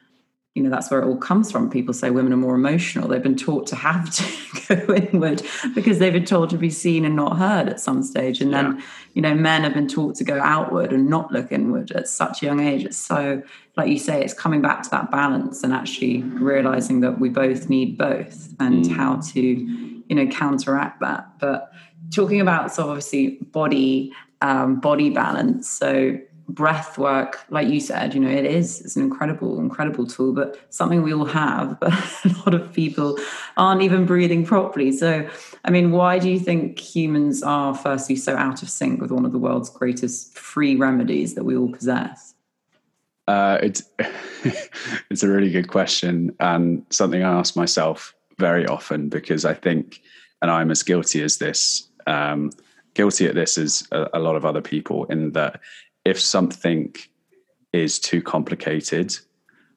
you 0.58 0.64
know 0.64 0.70
that's 0.70 0.90
where 0.90 1.00
it 1.00 1.06
all 1.06 1.16
comes 1.16 1.52
from. 1.52 1.70
People 1.70 1.94
say 1.94 2.10
women 2.10 2.32
are 2.32 2.36
more 2.36 2.56
emotional. 2.56 3.06
They've 3.06 3.22
been 3.22 3.36
taught 3.36 3.68
to 3.68 3.76
have 3.76 4.10
to 4.10 4.76
go 4.76 4.92
inward 4.92 5.40
because 5.72 6.00
they've 6.00 6.12
been 6.12 6.24
told 6.24 6.50
to 6.50 6.58
be 6.58 6.68
seen 6.68 7.04
and 7.04 7.14
not 7.14 7.36
heard 7.38 7.68
at 7.68 7.78
some 7.78 8.02
stage. 8.02 8.40
And 8.40 8.52
then 8.52 8.76
yeah. 8.76 8.84
you 9.14 9.22
know 9.22 9.34
men 9.36 9.62
have 9.62 9.72
been 9.72 9.86
taught 9.86 10.16
to 10.16 10.24
go 10.24 10.40
outward 10.40 10.92
and 10.92 11.08
not 11.08 11.30
look 11.30 11.52
inward 11.52 11.92
at 11.92 12.08
such 12.08 12.42
a 12.42 12.46
young 12.46 12.58
age. 12.58 12.84
It's 12.84 12.96
so 12.96 13.40
like 13.76 13.88
you 13.88 14.00
say 14.00 14.20
it's 14.20 14.34
coming 14.34 14.60
back 14.60 14.82
to 14.82 14.90
that 14.90 15.12
balance 15.12 15.62
and 15.62 15.72
actually 15.72 16.22
realizing 16.22 16.98
that 17.02 17.20
we 17.20 17.28
both 17.28 17.68
need 17.68 17.96
both 17.96 18.52
and 18.58 18.84
mm. 18.84 18.96
how 18.96 19.20
to 19.32 19.40
you 19.40 20.14
know 20.16 20.26
counteract 20.26 20.98
that. 21.02 21.38
But 21.38 21.70
talking 22.12 22.40
about 22.40 22.74
so 22.74 22.88
obviously 22.88 23.38
body 23.52 24.12
um, 24.40 24.80
body 24.80 25.10
balance 25.10 25.68
so 25.68 26.18
breath 26.48 26.96
work 26.96 27.44
like 27.50 27.68
you 27.68 27.78
said 27.78 28.14
you 28.14 28.20
know 28.20 28.30
it 28.30 28.46
is 28.46 28.80
it's 28.80 28.96
an 28.96 29.02
incredible 29.02 29.60
incredible 29.60 30.06
tool 30.06 30.32
but 30.32 30.58
something 30.70 31.02
we 31.02 31.12
all 31.12 31.26
have 31.26 31.78
but 31.80 31.92
a 32.24 32.28
lot 32.38 32.54
of 32.54 32.72
people 32.72 33.18
aren't 33.56 33.82
even 33.82 34.06
breathing 34.06 34.44
properly. 34.46 34.90
So 34.92 35.28
i 35.64 35.70
mean 35.70 35.90
why 35.90 36.18
do 36.18 36.30
you 36.30 36.40
think 36.40 36.78
humans 36.78 37.42
are 37.42 37.74
firstly 37.74 38.16
so 38.16 38.36
out 38.36 38.62
of 38.62 38.70
sync 38.70 39.00
with 39.00 39.10
one 39.10 39.26
of 39.26 39.32
the 39.32 39.38
world's 39.38 39.68
greatest 39.68 40.38
free 40.38 40.74
remedies 40.74 41.34
that 41.34 41.44
we 41.44 41.56
all 41.56 41.70
possess? 41.70 42.34
Uh, 43.26 43.58
it's 43.62 43.82
it's 45.10 45.22
a 45.22 45.28
really 45.28 45.50
good 45.50 45.68
question 45.68 46.34
and 46.40 46.82
something 46.88 47.22
i 47.22 47.38
ask 47.38 47.56
myself 47.56 48.14
very 48.38 48.66
often 48.66 49.10
because 49.10 49.44
i 49.44 49.52
think 49.52 50.00
and 50.40 50.50
i'm 50.50 50.70
as 50.70 50.82
guilty 50.82 51.22
as 51.22 51.36
this 51.36 51.88
um, 52.06 52.50
guilty 52.94 53.26
at 53.26 53.34
this 53.34 53.58
as 53.58 53.86
a, 53.92 54.08
a 54.14 54.18
lot 54.18 54.34
of 54.34 54.46
other 54.46 54.62
people 54.62 55.04
in 55.04 55.32
that 55.32 55.60
if 56.04 56.20
something 56.20 56.94
is 57.72 57.98
too 57.98 58.22
complicated, 58.22 59.16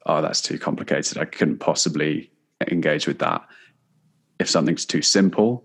oh, 0.06 0.22
that's 0.22 0.42
too 0.42 0.58
complicated. 0.58 1.18
I 1.18 1.26
couldn't 1.26 1.60
possibly 1.60 2.32
engage 2.70 3.08
with 3.08 3.20
that. 3.20 3.46
If 4.40 4.50
something's 4.50 4.86
too 4.86 5.02
simple, 5.02 5.64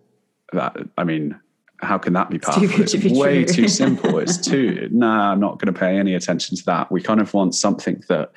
that 0.52 0.76
I 0.98 1.04
mean, 1.04 1.38
how 1.80 1.98
can 1.98 2.12
that 2.14 2.30
be 2.30 2.38
powerful? 2.38 2.80
It's, 2.80 2.94
it's 2.94 3.18
way 3.18 3.44
true. 3.44 3.54
too 3.54 3.68
simple. 3.68 4.18
It's 4.26 4.38
too 4.38 4.88
nah, 4.90 5.32
I'm 5.32 5.40
not 5.40 5.58
going 5.58 5.72
to 5.72 5.78
pay 5.78 5.98
any 5.98 6.14
attention 6.14 6.56
to 6.56 6.64
that. 6.66 6.90
We 6.90 7.02
kind 7.02 7.20
of 7.20 7.32
want 7.34 7.54
something 7.54 8.02
that 8.08 8.32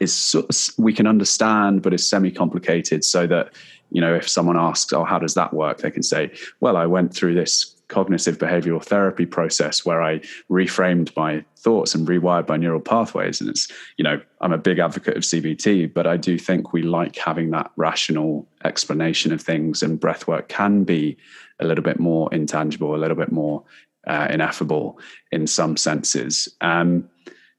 is 0.00 0.74
we 0.78 0.92
can 0.92 1.06
understand, 1.06 1.82
but 1.82 1.94
is 1.94 2.08
semi 2.08 2.30
complicated. 2.30 3.04
So 3.04 3.26
that 3.26 3.52
you 3.90 4.00
know, 4.00 4.14
if 4.14 4.28
someone 4.28 4.56
asks, 4.56 4.92
"Oh, 4.92 5.04
how 5.04 5.18
does 5.18 5.34
that 5.34 5.52
work?" 5.52 5.78
they 5.78 5.90
can 5.90 6.02
say, 6.02 6.32
"Well, 6.60 6.76
I 6.76 6.86
went 6.86 7.14
through 7.14 7.34
this 7.34 7.73
cognitive 7.88 8.38
behavioral 8.38 8.82
therapy 8.82 9.26
process 9.26 9.84
where 9.84 10.02
I 10.02 10.20
reframed 10.50 11.14
my 11.16 11.44
thoughts 11.56 11.94
and 11.94 12.06
rewired 12.06 12.48
my 12.48 12.56
neural 12.56 12.80
pathways. 12.80 13.40
And 13.40 13.50
it's, 13.50 13.68
you 13.96 14.02
know, 14.02 14.20
I'm 14.40 14.52
a 14.52 14.58
big 14.58 14.78
advocate 14.78 15.16
of 15.16 15.22
CBT, 15.22 15.92
but 15.92 16.06
I 16.06 16.16
do 16.16 16.38
think 16.38 16.72
we 16.72 16.82
like 16.82 17.16
having 17.16 17.50
that 17.50 17.70
rational 17.76 18.48
explanation 18.64 19.32
of 19.32 19.40
things, 19.40 19.82
and 19.82 20.00
breathwork 20.00 20.48
can 20.48 20.84
be 20.84 21.16
a 21.60 21.66
little 21.66 21.84
bit 21.84 22.00
more 22.00 22.32
intangible, 22.32 22.94
a 22.94 22.98
little 22.98 23.16
bit 23.16 23.32
more 23.32 23.62
uh, 24.06 24.28
ineffable 24.30 24.98
in 25.32 25.46
some 25.46 25.76
senses. 25.76 26.48
Um, 26.60 27.08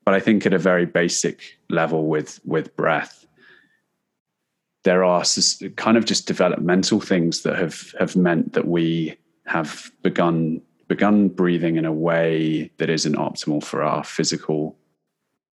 but 0.03 0.13
I 0.13 0.19
think 0.19 0.45
at 0.45 0.53
a 0.53 0.59
very 0.59 0.85
basic 0.85 1.57
level 1.69 2.07
with 2.07 2.39
with 2.45 2.75
breath, 2.75 3.25
there 4.83 5.03
are 5.03 5.23
kind 5.75 5.97
of 5.97 6.05
just 6.05 6.27
developmental 6.27 7.01
things 7.01 7.41
that 7.41 7.57
have 7.57 7.93
have 7.99 8.15
meant 8.15 8.53
that 8.53 8.67
we 8.67 9.17
have 9.45 9.91
begun 10.01 10.61
begun 10.87 11.29
breathing 11.29 11.77
in 11.77 11.85
a 11.85 11.93
way 11.93 12.69
that 12.77 12.89
isn't 12.89 13.15
optimal 13.15 13.63
for 13.63 13.81
our 13.81 14.03
physical 14.03 14.77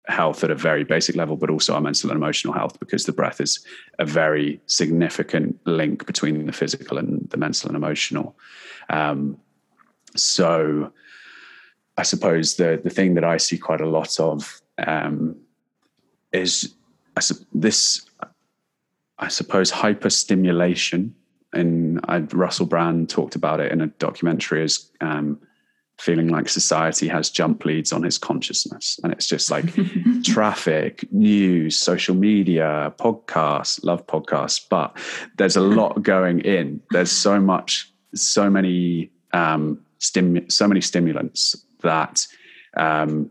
health 0.08 0.44
at 0.44 0.50
a 0.50 0.56
very 0.56 0.84
basic 0.84 1.16
level, 1.16 1.36
but 1.36 1.52
also 1.52 1.76
our 1.76 1.82
mental 1.82 2.10
and 2.10 2.18
emotional 2.18 2.54
health, 2.54 2.80
because 2.80 3.06
the 3.06 3.12
breath 3.12 3.40
is 3.40 3.60
a 4.00 4.06
very 4.06 4.60
significant 4.66 5.60
link 5.66 6.08
between 6.08 6.48
the 6.48 6.52
physical 6.52 6.98
and 6.98 7.30
the 7.30 7.38
mental 7.38 7.70
and 7.70 7.78
emotional. 7.78 8.36
Um, 8.90 9.38
so, 10.16 10.92
I 11.98 12.04
suppose 12.04 12.56
the 12.56 12.80
the 12.84 12.90
thing 12.90 13.14
that 13.16 13.24
I 13.24 13.38
see 13.38 13.58
quite 13.58 13.82
a 13.82 13.90
lot 13.90 14.20
of 14.20 14.62
um, 14.80 15.36
is 16.32 16.74
I, 17.16 17.22
this, 17.54 18.06
I 19.20 19.28
suppose, 19.28 19.72
hyperstimulation 19.72 21.12
and 21.54 22.00
I, 22.06 22.20
Russell 22.20 22.66
Brand 22.66 23.10
talked 23.10 23.36
about 23.36 23.60
it 23.60 23.72
in 23.72 23.82
a 23.82 23.88
documentary 23.88 24.64
as 24.64 24.90
um, 25.02 25.40
feeling 26.00 26.30
like 26.30 26.48
society 26.48 27.08
has 27.08 27.30
jump 27.30 27.66
leads 27.66 27.92
on 27.92 28.04
his 28.04 28.18
consciousness. 28.18 29.00
And 29.04 29.12
it's 29.12 29.26
just 29.26 29.52
like 29.52 29.66
traffic, 30.24 31.12
news, 31.12 31.78
social 31.78 32.16
media, 32.16 32.94
podcasts, 32.98 33.84
love 33.84 34.08
podcasts, 34.08 34.62
but 34.70 34.96
there's 35.38 35.58
a 35.58 35.62
lot 35.62 36.02
going 36.04 36.40
in. 36.42 36.82
There's 36.92 37.12
so 37.12 37.40
much, 37.40 37.92
so 38.16 38.50
many, 38.50 39.12
um, 39.34 39.80
stim- 39.98 40.50
so 40.50 40.68
many 40.68 40.82
stimulants 40.82 41.66
that 41.82 42.26
um, 42.78 43.30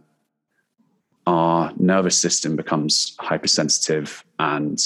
our 1.26 1.72
nervous 1.78 2.18
system 2.18 2.56
becomes 2.56 3.16
hypersensitive 3.20 4.24
and 4.38 4.78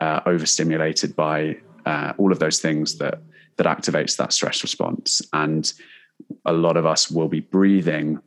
uh, 0.00 0.20
overstimulated 0.26 1.16
by 1.16 1.56
uh, 1.86 2.12
all 2.18 2.32
of 2.32 2.38
those 2.38 2.60
things 2.60 2.98
that 2.98 3.22
that 3.56 3.66
activates 3.66 4.16
that 4.16 4.32
stress 4.32 4.62
response. 4.62 5.22
And 5.32 5.72
a 6.44 6.52
lot 6.52 6.76
of 6.76 6.84
us 6.84 7.10
will 7.10 7.28
be 7.28 7.40
breathing 7.40 8.20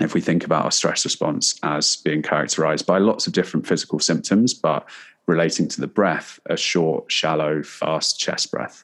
if 0.00 0.12
we 0.12 0.20
think 0.20 0.44
about 0.44 0.64
our 0.64 0.72
stress 0.72 1.04
response 1.04 1.58
as 1.62 1.96
being 1.96 2.20
characterized 2.20 2.84
by 2.84 2.98
lots 2.98 3.28
of 3.28 3.32
different 3.32 3.66
physical 3.66 4.00
symptoms, 4.00 4.52
but 4.52 4.88
relating 5.26 5.68
to 5.68 5.80
the 5.80 5.86
breath, 5.86 6.40
a 6.46 6.56
short, 6.56 7.10
shallow, 7.12 7.62
fast 7.62 8.18
chest 8.18 8.50
breath. 8.50 8.82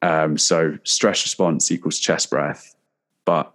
Um, 0.00 0.38
so 0.38 0.78
stress 0.84 1.24
response 1.24 1.70
equals 1.70 1.98
chest 1.98 2.30
breath, 2.30 2.74
but 3.26 3.54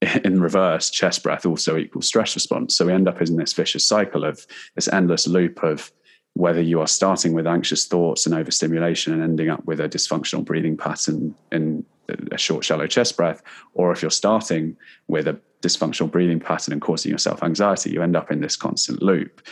in 0.24 0.40
reverse, 0.40 0.90
chest 0.90 1.22
breath 1.22 1.46
also 1.46 1.76
equals 1.76 2.06
stress 2.06 2.34
response. 2.34 2.76
So 2.76 2.86
we 2.86 2.92
end 2.92 3.08
up 3.08 3.22
in 3.22 3.36
this 3.36 3.54
vicious 3.54 3.86
cycle 3.86 4.24
of 4.24 4.46
this 4.74 4.88
endless 4.88 5.26
loop 5.26 5.62
of 5.62 5.90
whether 6.38 6.62
you 6.62 6.80
are 6.80 6.86
starting 6.86 7.32
with 7.32 7.48
anxious 7.48 7.84
thoughts 7.84 8.24
and 8.24 8.32
overstimulation 8.32 9.12
and 9.12 9.24
ending 9.24 9.50
up 9.50 9.64
with 9.64 9.80
a 9.80 9.88
dysfunctional 9.88 10.44
breathing 10.44 10.76
pattern 10.76 11.34
in 11.50 11.84
a 12.30 12.38
short, 12.38 12.64
shallow 12.64 12.86
chest 12.86 13.16
breath, 13.16 13.42
or 13.74 13.90
if 13.90 14.02
you're 14.02 14.10
starting 14.10 14.76
with 15.08 15.26
a 15.26 15.36
dysfunctional 15.62 16.08
breathing 16.08 16.38
pattern 16.38 16.72
and 16.72 16.80
causing 16.80 17.10
yourself 17.10 17.42
anxiety, 17.42 17.90
you 17.90 18.04
end 18.04 18.14
up 18.14 18.30
in 18.30 18.40
this 18.40 18.54
constant 18.54 19.02
loop. 19.02 19.42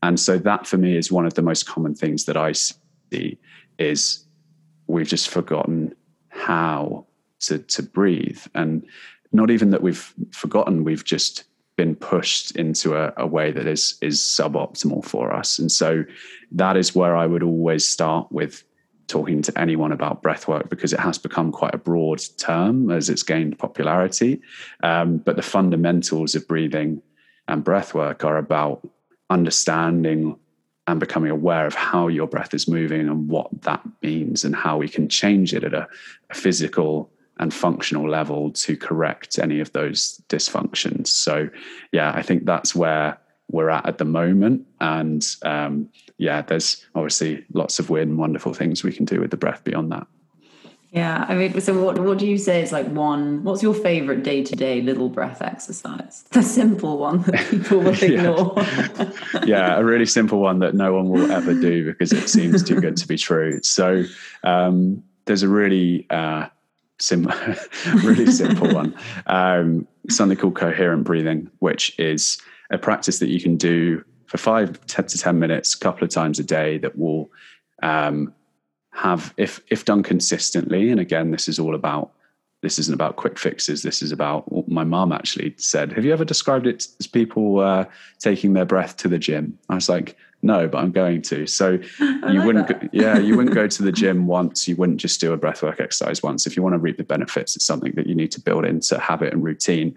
And 0.00 0.20
so 0.20 0.38
that 0.38 0.64
for 0.64 0.76
me 0.76 0.96
is 0.96 1.10
one 1.10 1.26
of 1.26 1.34
the 1.34 1.42
most 1.42 1.66
common 1.66 1.96
things 1.96 2.26
that 2.26 2.36
I 2.36 2.52
see 2.52 3.36
is 3.80 4.24
we've 4.86 5.08
just 5.08 5.28
forgotten 5.28 5.92
how 6.28 7.04
to, 7.40 7.58
to 7.58 7.82
breathe. 7.82 8.40
And 8.54 8.86
not 9.32 9.50
even 9.50 9.70
that 9.70 9.82
we've 9.82 10.14
forgotten, 10.30 10.84
we've 10.84 11.04
just 11.04 11.47
been 11.78 11.94
pushed 11.94 12.56
into 12.56 12.96
a, 12.96 13.14
a, 13.16 13.26
way 13.26 13.52
that 13.52 13.66
is 13.66 13.96
is 14.02 14.18
suboptimal 14.18 15.04
for 15.04 15.32
us. 15.32 15.60
And 15.60 15.70
so 15.70 16.04
that 16.52 16.76
is 16.76 16.94
where 16.94 17.16
I 17.16 17.24
would 17.24 17.44
always 17.44 17.86
start 17.86 18.30
with 18.30 18.64
talking 19.06 19.40
to 19.42 19.58
anyone 19.58 19.92
about 19.92 20.22
breathwork 20.22 20.68
because 20.68 20.92
it 20.92 21.00
has 21.00 21.18
become 21.18 21.52
quite 21.52 21.74
a 21.74 21.78
broad 21.78 22.20
term 22.36 22.90
as 22.90 23.08
it's 23.08 23.22
gained 23.22 23.58
popularity. 23.58 24.42
Um, 24.82 25.18
but 25.18 25.36
the 25.36 25.42
fundamentals 25.42 26.34
of 26.34 26.46
breathing 26.48 27.00
and 27.46 27.64
breathwork 27.64 28.24
are 28.24 28.36
about 28.36 28.86
understanding 29.30 30.36
and 30.88 30.98
becoming 30.98 31.30
aware 31.30 31.66
of 31.66 31.74
how 31.74 32.08
your 32.08 32.26
breath 32.26 32.54
is 32.54 32.66
moving 32.66 33.08
and 33.08 33.28
what 33.28 33.48
that 33.62 33.86
means 34.02 34.44
and 34.44 34.56
how 34.56 34.78
we 34.78 34.88
can 34.88 35.08
change 35.08 35.54
it 35.54 35.62
at 35.62 35.74
a, 35.74 35.86
a 36.28 36.34
physical 36.34 37.10
and 37.38 37.52
functional 37.52 38.08
level 38.08 38.50
to 38.52 38.76
correct 38.76 39.38
any 39.38 39.60
of 39.60 39.72
those 39.72 40.22
dysfunctions. 40.28 41.08
So, 41.08 41.48
yeah, 41.92 42.12
I 42.14 42.22
think 42.22 42.44
that's 42.44 42.74
where 42.74 43.18
we're 43.50 43.70
at 43.70 43.86
at 43.86 43.98
the 43.98 44.04
moment. 44.04 44.66
And 44.80 45.26
um, 45.42 45.88
yeah, 46.18 46.42
there's 46.42 46.84
obviously 46.94 47.44
lots 47.52 47.78
of 47.78 47.90
weird 47.90 48.08
and 48.08 48.18
wonderful 48.18 48.54
things 48.54 48.84
we 48.84 48.92
can 48.92 49.04
do 49.04 49.20
with 49.20 49.30
the 49.30 49.36
breath 49.36 49.64
beyond 49.64 49.92
that. 49.92 50.06
Yeah, 50.90 51.26
I 51.28 51.34
mean, 51.34 51.60
so 51.60 51.84
what 51.84 51.98
what 51.98 52.16
do 52.16 52.26
you 52.26 52.38
say 52.38 52.62
is 52.62 52.72
like 52.72 52.86
one? 52.86 53.44
What's 53.44 53.62
your 53.62 53.74
favorite 53.74 54.22
day 54.22 54.42
to 54.42 54.56
day 54.56 54.80
little 54.80 55.10
breath 55.10 55.42
exercise? 55.42 56.24
The 56.32 56.42
simple 56.42 56.96
one 56.96 57.22
that 57.24 57.46
people 57.50 57.80
will 57.80 57.88
ignore. 58.02 58.54
yeah. 58.56 59.10
yeah, 59.44 59.76
a 59.76 59.84
really 59.84 60.06
simple 60.06 60.40
one 60.40 60.60
that 60.60 60.74
no 60.74 60.94
one 60.94 61.10
will 61.10 61.30
ever 61.30 61.52
do 61.52 61.84
because 61.84 62.12
it 62.12 62.28
seems 62.28 62.62
too 62.62 62.80
good 62.80 62.96
to 62.96 63.06
be 63.06 63.18
true. 63.18 63.60
So 63.62 64.04
um, 64.44 65.02
there's 65.26 65.42
a 65.42 65.48
really 65.48 66.06
uh, 66.08 66.46
sim- 67.00 67.32
really 68.02 68.26
simple 68.26 68.72
one. 68.72 68.94
Um, 69.26 69.86
something 70.08 70.38
called 70.38 70.56
coherent 70.56 71.04
breathing, 71.04 71.50
which 71.58 71.98
is 71.98 72.38
a 72.70 72.78
practice 72.78 73.18
that 73.18 73.28
you 73.28 73.40
can 73.40 73.56
do 73.56 74.02
for 74.26 74.38
five 74.38 74.80
to 74.86 75.02
10 75.02 75.38
minutes, 75.38 75.74
a 75.74 75.78
couple 75.78 76.04
of 76.04 76.10
times 76.10 76.38
a 76.38 76.44
day 76.44 76.78
that 76.78 76.98
will 76.98 77.30
um, 77.82 78.32
have, 78.92 79.34
if, 79.36 79.60
if 79.70 79.84
done 79.84 80.02
consistently, 80.02 80.90
and 80.90 81.00
again, 81.00 81.30
this 81.30 81.48
is 81.48 81.58
all 81.58 81.74
about 81.74 82.12
this 82.60 82.78
isn't 82.78 82.94
about 82.94 83.16
quick 83.16 83.38
fixes. 83.38 83.82
This 83.82 84.02
is 84.02 84.10
about 84.10 84.50
what 84.50 84.68
my 84.68 84.82
mom 84.82 85.12
actually 85.12 85.54
said, 85.58 85.92
Have 85.92 86.04
you 86.04 86.12
ever 86.12 86.24
described 86.24 86.66
it 86.66 86.88
as 86.98 87.06
people 87.06 87.60
uh, 87.60 87.84
taking 88.18 88.54
their 88.54 88.64
breath 88.64 88.96
to 88.96 89.08
the 89.08 89.18
gym? 89.18 89.56
I 89.68 89.76
was 89.76 89.88
like, 89.88 90.16
no, 90.40 90.68
but 90.68 90.78
I'm 90.78 90.92
going 90.92 91.22
to. 91.22 91.46
So 91.46 91.78
I 92.00 92.30
you 92.30 92.38
like 92.38 92.46
wouldn't, 92.46 92.68
go, 92.68 92.88
yeah, 92.92 93.18
you 93.18 93.36
wouldn't 93.36 93.54
go 93.54 93.66
to 93.66 93.82
the 93.82 93.92
gym 94.02 94.26
once. 94.26 94.68
You 94.68 94.76
wouldn't 94.76 95.00
just 95.00 95.20
do 95.20 95.32
a 95.32 95.38
breathwork 95.38 95.80
exercise 95.80 96.22
once. 96.22 96.46
If 96.46 96.56
you 96.56 96.62
want 96.62 96.74
to 96.74 96.78
reap 96.78 96.96
the 96.96 97.04
benefits, 97.04 97.56
it's 97.56 97.66
something 97.66 97.92
that 97.96 98.06
you 98.06 98.14
need 98.14 98.30
to 98.32 98.40
build 98.40 98.64
into 98.64 98.98
habit 98.98 99.32
and 99.32 99.42
routine. 99.42 99.96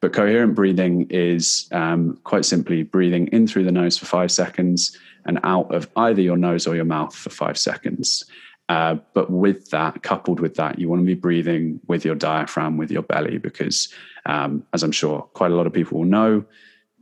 But 0.00 0.12
coherent 0.12 0.54
breathing 0.54 1.08
is 1.10 1.68
um, 1.72 2.18
quite 2.24 2.44
simply 2.44 2.82
breathing 2.82 3.28
in 3.28 3.46
through 3.48 3.64
the 3.64 3.72
nose 3.72 3.98
for 3.98 4.06
five 4.06 4.30
seconds 4.30 4.96
and 5.24 5.40
out 5.42 5.74
of 5.74 5.88
either 5.96 6.22
your 6.22 6.36
nose 6.36 6.66
or 6.66 6.76
your 6.76 6.84
mouth 6.84 7.14
for 7.14 7.30
five 7.30 7.58
seconds. 7.58 8.24
Uh, 8.68 8.96
but 9.14 9.30
with 9.30 9.70
that, 9.70 10.02
coupled 10.02 10.40
with 10.40 10.54
that, 10.56 10.78
you 10.78 10.88
want 10.88 11.00
to 11.00 11.06
be 11.06 11.14
breathing 11.14 11.80
with 11.88 12.04
your 12.04 12.14
diaphragm, 12.14 12.76
with 12.76 12.90
your 12.90 13.02
belly, 13.02 13.38
because 13.38 13.88
um, 14.26 14.62
as 14.72 14.82
I'm 14.82 14.92
sure 14.92 15.22
quite 15.32 15.50
a 15.50 15.54
lot 15.54 15.66
of 15.66 15.72
people 15.72 15.98
will 15.98 16.06
know, 16.06 16.44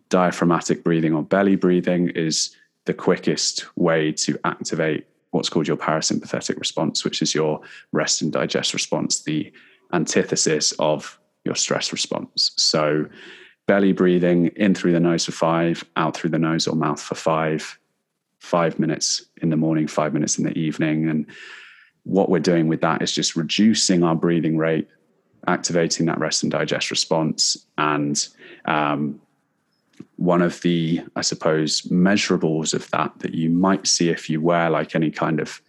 diaphragmatic 0.09 0.85
breathing 0.85 1.13
or 1.13 1.23
belly 1.23 1.57
breathing 1.57 2.11
is 2.11 2.57
the 2.87 2.95
quickest 2.95 3.67
way 3.77 4.13
to 4.13 4.39
activate 4.45 5.07
what's 5.31 5.49
called 5.49 5.69
your 5.69 5.77
parasympathetic 5.77 6.59
response, 6.59 7.05
which 7.05 7.21
is 7.21 7.35
your 7.35 7.61
rest 7.93 8.23
and 8.23 8.33
digest 8.33 8.73
response, 8.73 9.23
the 9.23 9.53
antithesis 9.93 10.73
of 10.79 11.21
your 11.45 11.55
stress 11.55 11.93
response. 11.93 12.53
So, 12.57 13.07
belly 13.67 13.93
breathing 13.93 14.47
in 14.57 14.75
through 14.75 14.93
the 14.93 15.01
nose 15.01 15.25
for 15.25 15.33
five, 15.33 15.85
out 15.97 16.17
through 16.17 16.31
the 16.31 16.39
nose 16.39 16.69
or 16.69 16.77
mouth 16.77 17.03
for 17.03 17.17
five, 17.17 17.79
five 18.39 18.79
minutes 18.79 19.27
in 19.43 19.51
the 19.51 19.57
morning, 19.57 19.89
five 19.89 20.15
minutes 20.15 20.39
in 20.39 20.45
the 20.45 20.57
evening. 20.57 21.09
And 21.09 21.27
what 22.05 22.29
we're 22.29 22.39
doing 22.39 22.69
with 22.69 22.81
that 22.83 23.03
is 23.03 23.11
just 23.11 23.35
reducing 23.35 24.05
our 24.05 24.15
breathing 24.15 24.57
rate, 24.57 24.89
activating 25.49 26.07
that 26.07 26.21
rest 26.21 26.45
and 26.45 26.53
digest 26.53 26.93
response, 26.93 27.67
and 27.77 28.29
um, 28.67 29.21
one 30.17 30.43
of 30.43 30.61
the, 30.63 31.03
I 31.15 31.21
suppose, 31.21 31.83
measurables 31.83 32.75
of 32.75 32.91
that 32.91 33.19
that 33.21 33.35
you 33.35 33.51
might 33.51 33.87
see 33.87 34.09
if 34.09 34.29
you 34.31 34.41
wear 34.41 34.71
like 34.71 34.95
any 34.95 35.11
kind 35.11 35.41
of 35.41 35.61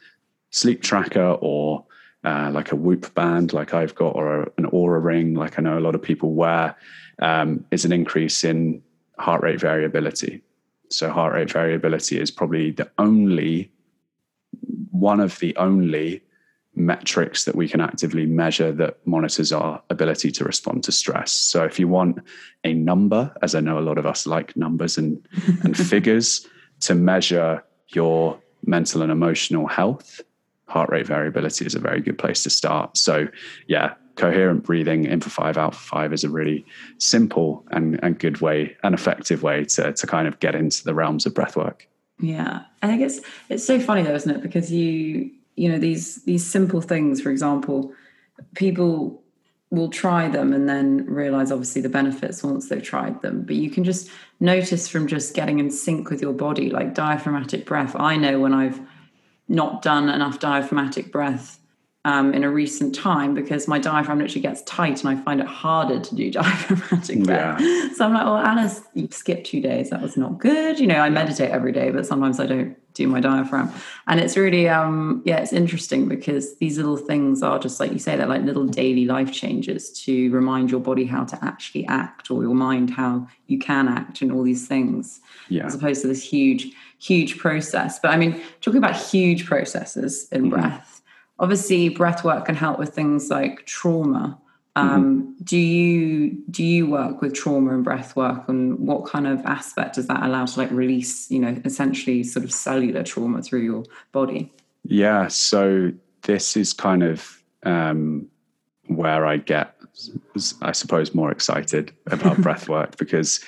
sleep 0.50 0.82
tracker 0.82 1.38
or 1.42 1.86
uh, 2.24 2.50
like 2.52 2.72
a 2.72 2.76
Whoop 2.76 3.14
band, 3.14 3.54
like 3.54 3.74
I've 3.74 3.96
got, 3.96 4.16
or 4.16 4.44
a, 4.44 4.52
an 4.58 4.66
Oura 4.66 5.04
ring, 5.04 5.34
like 5.36 5.58
I 5.58 5.62
know 5.62 5.78
a 5.78 5.82
lot 5.82 5.96
of 5.96 6.02
people 6.02 6.34
wear, 6.34 6.76
um, 7.20 7.64
is 7.72 7.86
an 7.86 7.92
increase 7.92 8.44
in 8.44 8.82
heart 9.20 9.44
rate 9.44 9.60
variability. 9.60 10.42
So, 10.90 11.10
heart 11.10 11.34
rate 11.34 11.52
variability 11.52 12.20
is 12.20 12.32
probably 12.32 12.72
the 12.72 12.90
only 12.98 13.72
one 14.92 15.20
of 15.20 15.38
the 15.40 15.56
only 15.58 16.22
metrics 16.78 17.46
that 17.46 17.56
we 17.56 17.68
can 17.68 17.82
actively 17.82 18.26
measure 18.26 18.72
that 18.72 18.98
monitors 19.06 19.52
our 19.52 19.82
ability 19.90 20.32
to 20.32 20.44
respond 20.46 20.84
to 20.84 20.92
stress. 20.92 21.32
So 21.32 21.64
if 21.64 21.80
you 21.80 21.88
want 21.88 22.20
a 22.64 22.74
number, 22.74 23.34
as 23.42 23.56
I 23.56 23.60
know 23.60 23.80
a 23.80 23.82
lot 23.82 23.98
of 23.98 24.06
us 24.06 24.28
like 24.28 24.56
numbers 24.56 24.98
and, 24.98 25.28
and 25.64 25.76
figures 25.76 26.48
to 26.82 26.96
measure 26.96 27.64
your 27.90 28.40
mental 28.66 29.02
and 29.02 29.12
emotional 29.12 29.68
health, 29.68 30.22
heart 30.68 30.90
rate 30.92 31.08
variability 31.08 31.66
is 31.66 31.74
a 31.74 31.80
very 31.80 32.00
good 32.00 32.18
place 32.18 32.44
to 32.44 32.50
start. 32.50 32.96
So 32.96 33.28
yeah, 33.68 33.96
coherent 34.16 34.64
breathing 34.64 35.06
in 35.06 35.20
for 35.20 35.30
five, 35.30 35.58
out 35.58 35.74
for 35.74 35.82
five 35.82 36.14
is 36.14 36.24
a 36.24 36.30
really 36.30 36.66
simple 37.00 37.66
and, 37.72 38.00
and 38.04 38.20
good 38.20 38.42
way, 38.42 38.76
an 38.84 38.94
effective 38.94 39.42
way 39.42 39.66
to, 39.66 39.94
to 39.94 40.08
kind 40.08 40.28
of 40.28 40.40
get 40.40 40.54
into 40.54 40.84
the 40.84 40.94
realms 40.94 41.26
of 41.26 41.34
breath 41.34 41.56
work. 41.56 41.88
Yeah. 42.20 42.64
I 42.82 42.88
think 42.88 43.02
it's 43.02 43.22
it's 43.50 43.64
so 43.64 43.80
funny 43.80 44.02
though, 44.02 44.16
isn't 44.16 44.36
it? 44.38 44.42
Because 44.42 44.72
you 44.72 45.32
you 45.58 45.68
know 45.70 45.78
these 45.78 46.24
these 46.24 46.46
simple 46.46 46.82
things 46.82 47.20
for 47.20 47.32
example 47.32 47.92
people 48.56 49.22
will 49.70 49.90
try 49.90 50.30
them 50.30 50.54
and 50.54 50.70
then 50.70 51.06
realize 51.06 51.52
obviously 51.52 51.82
the 51.82 51.90
benefits 51.90 52.44
once 52.44 52.70
they've 52.70 52.84
tried 52.84 53.22
them 53.22 53.42
but 53.42 53.56
you 53.56 53.70
can 53.70 53.84
just 53.84 54.10
notice 54.40 54.88
from 54.88 55.08
just 55.08 55.34
getting 55.34 55.60
in 55.60 55.70
sync 55.70 56.10
with 56.10 56.22
your 56.22 56.34
body 56.34 56.70
like 56.70 56.94
diaphragmatic 56.94 57.66
breath 57.66 57.96
i 57.96 58.16
know 58.16 58.40
when 58.40 58.54
i've 58.54 58.80
not 59.50 59.82
done 59.82 60.08
enough 60.08 60.40
diaphragmatic 60.40 61.12
breath 61.12 61.60
um, 62.08 62.34
in 62.34 62.46
a 62.46 62.50
recent 62.50 62.96
time 62.96 63.34
because 63.34 63.68
my 63.68 63.80
diaphragm 63.80 64.20
literally 64.20 64.40
gets 64.40 64.62
tight 64.62 65.04
and 65.04 65.10
I 65.10 65.22
find 65.22 65.42
it 65.42 65.46
harder 65.46 66.00
to 66.00 66.16
do 66.16 66.32
diaphragmatic 66.32 67.24
breath. 67.24 67.60
Yeah. 67.60 67.90
So 67.96 68.06
I'm 68.06 68.14
like, 68.14 68.24
well, 68.24 68.38
Alice, 68.38 68.82
you 68.94 69.10
skipped 69.12 69.48
two 69.48 69.60
days. 69.60 69.90
That 69.90 70.02
was 70.02 70.16
not 70.16 70.40
good. 70.40 70.80
You 70.80 70.88
know, 70.88 71.00
I 71.00 71.10
meditate 71.10 71.52
every 71.52 71.74
day, 71.74 71.92
but 71.92 72.06
sometimes 72.06 72.40
I 72.40 72.46
don't 72.46 72.78
do 72.98 73.08
my 73.08 73.20
diaphragm. 73.20 73.72
And 74.08 74.20
it's 74.20 74.36
really, 74.36 74.68
um, 74.68 75.22
yeah, 75.26 75.38
it's 75.38 75.54
interesting 75.54 76.08
because 76.08 76.58
these 76.58 76.78
little 76.78 76.98
things 76.98 77.44
are 77.44 77.60
just 77.60 77.80
like 77.80 77.92
you 77.92 78.00
say, 78.00 78.18
they're 78.18 78.28
like 78.28 78.44
little 78.44 78.66
daily 78.66 79.06
life 79.06 79.32
changes 79.32 79.92
to 80.04 80.30
remind 80.32 80.72
your 80.72 80.82
body 80.82 81.06
how 81.06 81.24
to 81.26 81.44
actually 81.44 81.86
act 81.88 82.30
or 82.30 82.44
your 82.44 82.56
mind 82.56 82.90
how 82.90 83.28
you 83.48 83.60
can 83.60 83.88
act 83.88 84.22
and 84.22 84.32
all 84.32 84.44
these 84.44 84.68
things. 84.68 85.22
Yeah. 85.50 85.66
As 85.66 85.76
opposed 85.76 86.02
to 86.02 86.08
this 86.08 86.24
huge, 86.24 86.74
huge 87.00 87.38
process. 87.38 88.00
But 88.00 88.12
I 88.12 88.18
mean, 88.18 88.42
talking 88.62 88.80
about 88.80 88.96
huge 88.96 89.46
processes 89.46 90.28
in 90.32 90.42
mm-hmm. 90.42 90.50
breath 90.52 90.98
obviously 91.40 91.90
breath 91.90 92.24
work 92.24 92.46
can 92.46 92.56
help 92.56 92.80
with 92.80 92.96
things 92.96 93.30
like 93.30 93.66
trauma 93.66 94.40
um, 94.78 95.22
mm-hmm. 95.22 95.44
do 95.44 95.58
you 95.58 96.38
do 96.52 96.64
you 96.64 96.88
work 96.88 97.22
with 97.22 97.34
trauma 97.34 97.74
and 97.74 97.84
breath 97.84 98.16
work 98.16 98.48
and 98.48 98.78
what 98.80 99.06
kind 99.06 99.28
of 99.28 99.44
aspect 99.46 99.96
does 99.96 100.08
that 100.08 100.24
allow 100.24 100.46
to 100.46 100.60
like 100.60 100.72
release 100.72 101.30
you 101.32 101.40
know 101.40 101.60
essentially 101.66 102.24
sort 102.24 102.46
of 102.46 102.52
cellular 102.52 103.04
trauma 103.04 103.42
through 103.42 103.62
your 103.62 103.84
body 104.12 104.54
yeah 104.84 105.28
so 105.28 105.92
this 106.24 106.56
is 106.56 106.74
kind 106.74 107.04
of 107.04 107.42
um, 107.64 108.28
where 108.88 109.26
i 109.26 109.38
get 109.38 109.76
i 110.62 110.72
suppose 110.72 111.16
more 111.16 111.32
excited 111.32 111.92
about 112.08 112.38
breath 112.42 112.70
work 112.70 112.98
because 112.98 113.44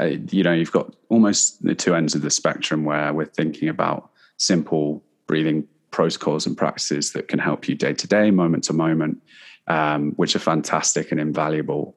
uh, 0.00 0.04
you 0.30 0.42
know 0.42 0.52
you've 0.52 0.72
got 0.72 0.94
almost 1.08 1.62
the 1.62 1.74
two 1.74 1.94
ends 1.94 2.14
of 2.14 2.22
the 2.22 2.30
spectrum 2.30 2.84
where 2.84 3.12
we're 3.12 3.24
thinking 3.24 3.68
about 3.68 4.10
simple 4.38 5.02
breathing 5.26 5.66
protocols 5.90 6.46
and 6.46 6.56
practices 6.56 7.12
that 7.12 7.28
can 7.28 7.38
help 7.38 7.68
you 7.68 7.74
day 7.74 7.92
to 7.92 8.06
day, 8.06 8.30
moment 8.30 8.64
to 8.64 8.72
moment, 8.72 9.20
um, 9.68 10.12
which 10.12 10.34
are 10.34 10.40
fantastic 10.40 11.12
and 11.12 11.20
invaluable. 11.20 11.96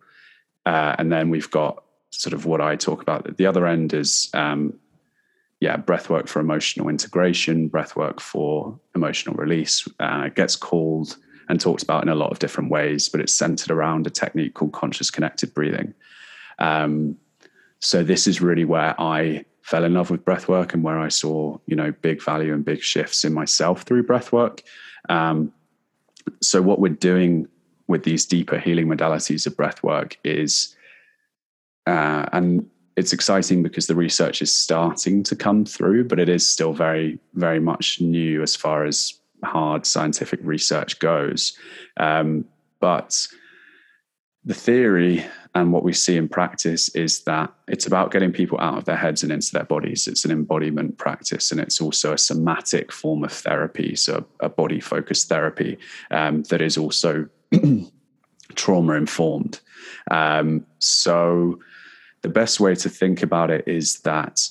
Uh, 0.65 0.95
and 0.99 1.11
then 1.11 1.29
we've 1.29 1.49
got 1.49 1.83
sort 2.11 2.33
of 2.33 2.45
what 2.45 2.61
I 2.61 2.75
talk 2.75 3.01
about 3.01 3.27
at 3.27 3.37
the 3.37 3.45
other 3.45 3.65
end 3.65 3.93
is, 3.93 4.29
um, 4.33 4.73
yeah, 5.59 5.77
breath 5.77 6.09
work 6.09 6.27
for 6.27 6.39
emotional 6.39 6.89
integration, 6.89 7.67
breath 7.67 7.95
work 7.95 8.19
for 8.19 8.79
emotional 8.95 9.35
release. 9.35 9.87
Uh, 9.99 10.23
it 10.27 10.35
gets 10.35 10.55
called 10.55 11.17
and 11.49 11.59
talked 11.59 11.83
about 11.83 12.03
in 12.03 12.09
a 12.09 12.15
lot 12.15 12.31
of 12.31 12.39
different 12.39 12.69
ways, 12.69 13.09
but 13.09 13.21
it's 13.21 13.33
centered 13.33 13.71
around 13.71 14.07
a 14.07 14.09
technique 14.09 14.53
called 14.53 14.73
conscious 14.73 15.09
connected 15.09 15.53
breathing. 15.53 15.93
Um, 16.59 17.17
so 17.79 18.03
this 18.03 18.27
is 18.27 18.41
really 18.41 18.65
where 18.65 18.99
I 18.99 19.45
fell 19.63 19.83
in 19.83 19.93
love 19.93 20.09
with 20.09 20.25
breath 20.25 20.47
work 20.47 20.73
and 20.73 20.83
where 20.83 20.99
I 20.99 21.09
saw, 21.09 21.57
you 21.65 21.75
know, 21.75 21.91
big 21.91 22.21
value 22.21 22.53
and 22.53 22.65
big 22.65 22.81
shifts 22.81 23.23
in 23.23 23.33
myself 23.33 23.83
through 23.83 24.03
breath 24.03 24.31
work. 24.31 24.61
Um, 25.09 25.51
so 26.41 26.61
what 26.61 26.79
we're 26.79 26.89
doing 26.89 27.47
with 27.91 28.03
these 28.03 28.25
deeper 28.25 28.57
healing 28.57 28.87
modalities 28.87 29.45
of 29.45 29.55
breath 29.55 29.83
work 29.83 30.17
is, 30.23 30.75
uh, 31.85 32.25
and 32.31 32.65
it's 32.97 33.13
exciting 33.13 33.61
because 33.63 33.87
the 33.87 33.95
research 33.95 34.41
is 34.41 34.53
starting 34.53 35.23
to 35.23 35.35
come 35.35 35.65
through, 35.65 36.05
but 36.05 36.19
it 36.19 36.29
is 36.29 36.47
still 36.47 36.73
very, 36.73 37.19
very 37.35 37.59
much 37.59 38.01
new 38.01 38.41
as 38.41 38.55
far 38.55 38.85
as 38.85 39.19
hard 39.43 39.85
scientific 39.85 40.39
research 40.43 40.99
goes. 40.99 41.57
Um, 41.97 42.45
but 42.79 43.27
the 44.43 44.53
theory 44.53 45.23
and 45.53 45.71
what 45.73 45.83
we 45.83 45.93
see 45.93 46.17
in 46.17 46.27
practice 46.27 46.89
is 46.95 47.23
that 47.25 47.53
it's 47.67 47.85
about 47.85 48.11
getting 48.11 48.31
people 48.31 48.59
out 48.59 48.77
of 48.77 48.85
their 48.85 48.95
heads 48.95 49.21
and 49.21 49.31
into 49.31 49.51
their 49.51 49.65
bodies. 49.65 50.07
It's 50.07 50.25
an 50.25 50.31
embodiment 50.31 50.97
practice, 50.97 51.51
and 51.51 51.59
it's 51.59 51.81
also 51.81 52.13
a 52.13 52.17
somatic 52.17 52.91
form 52.91 53.23
of 53.23 53.31
therapy, 53.31 53.95
so 53.95 54.25
a 54.39 54.49
body 54.49 54.79
focused 54.79 55.27
therapy 55.27 55.77
um, 56.09 56.43
that 56.43 56.61
is 56.61 56.77
also 56.77 57.27
trauma 58.55 58.93
informed. 58.93 59.59
Um, 60.09 60.65
so, 60.79 61.59
the 62.21 62.29
best 62.29 62.59
way 62.59 62.75
to 62.75 62.89
think 62.89 63.23
about 63.23 63.49
it 63.49 63.67
is 63.67 63.99
that 64.01 64.47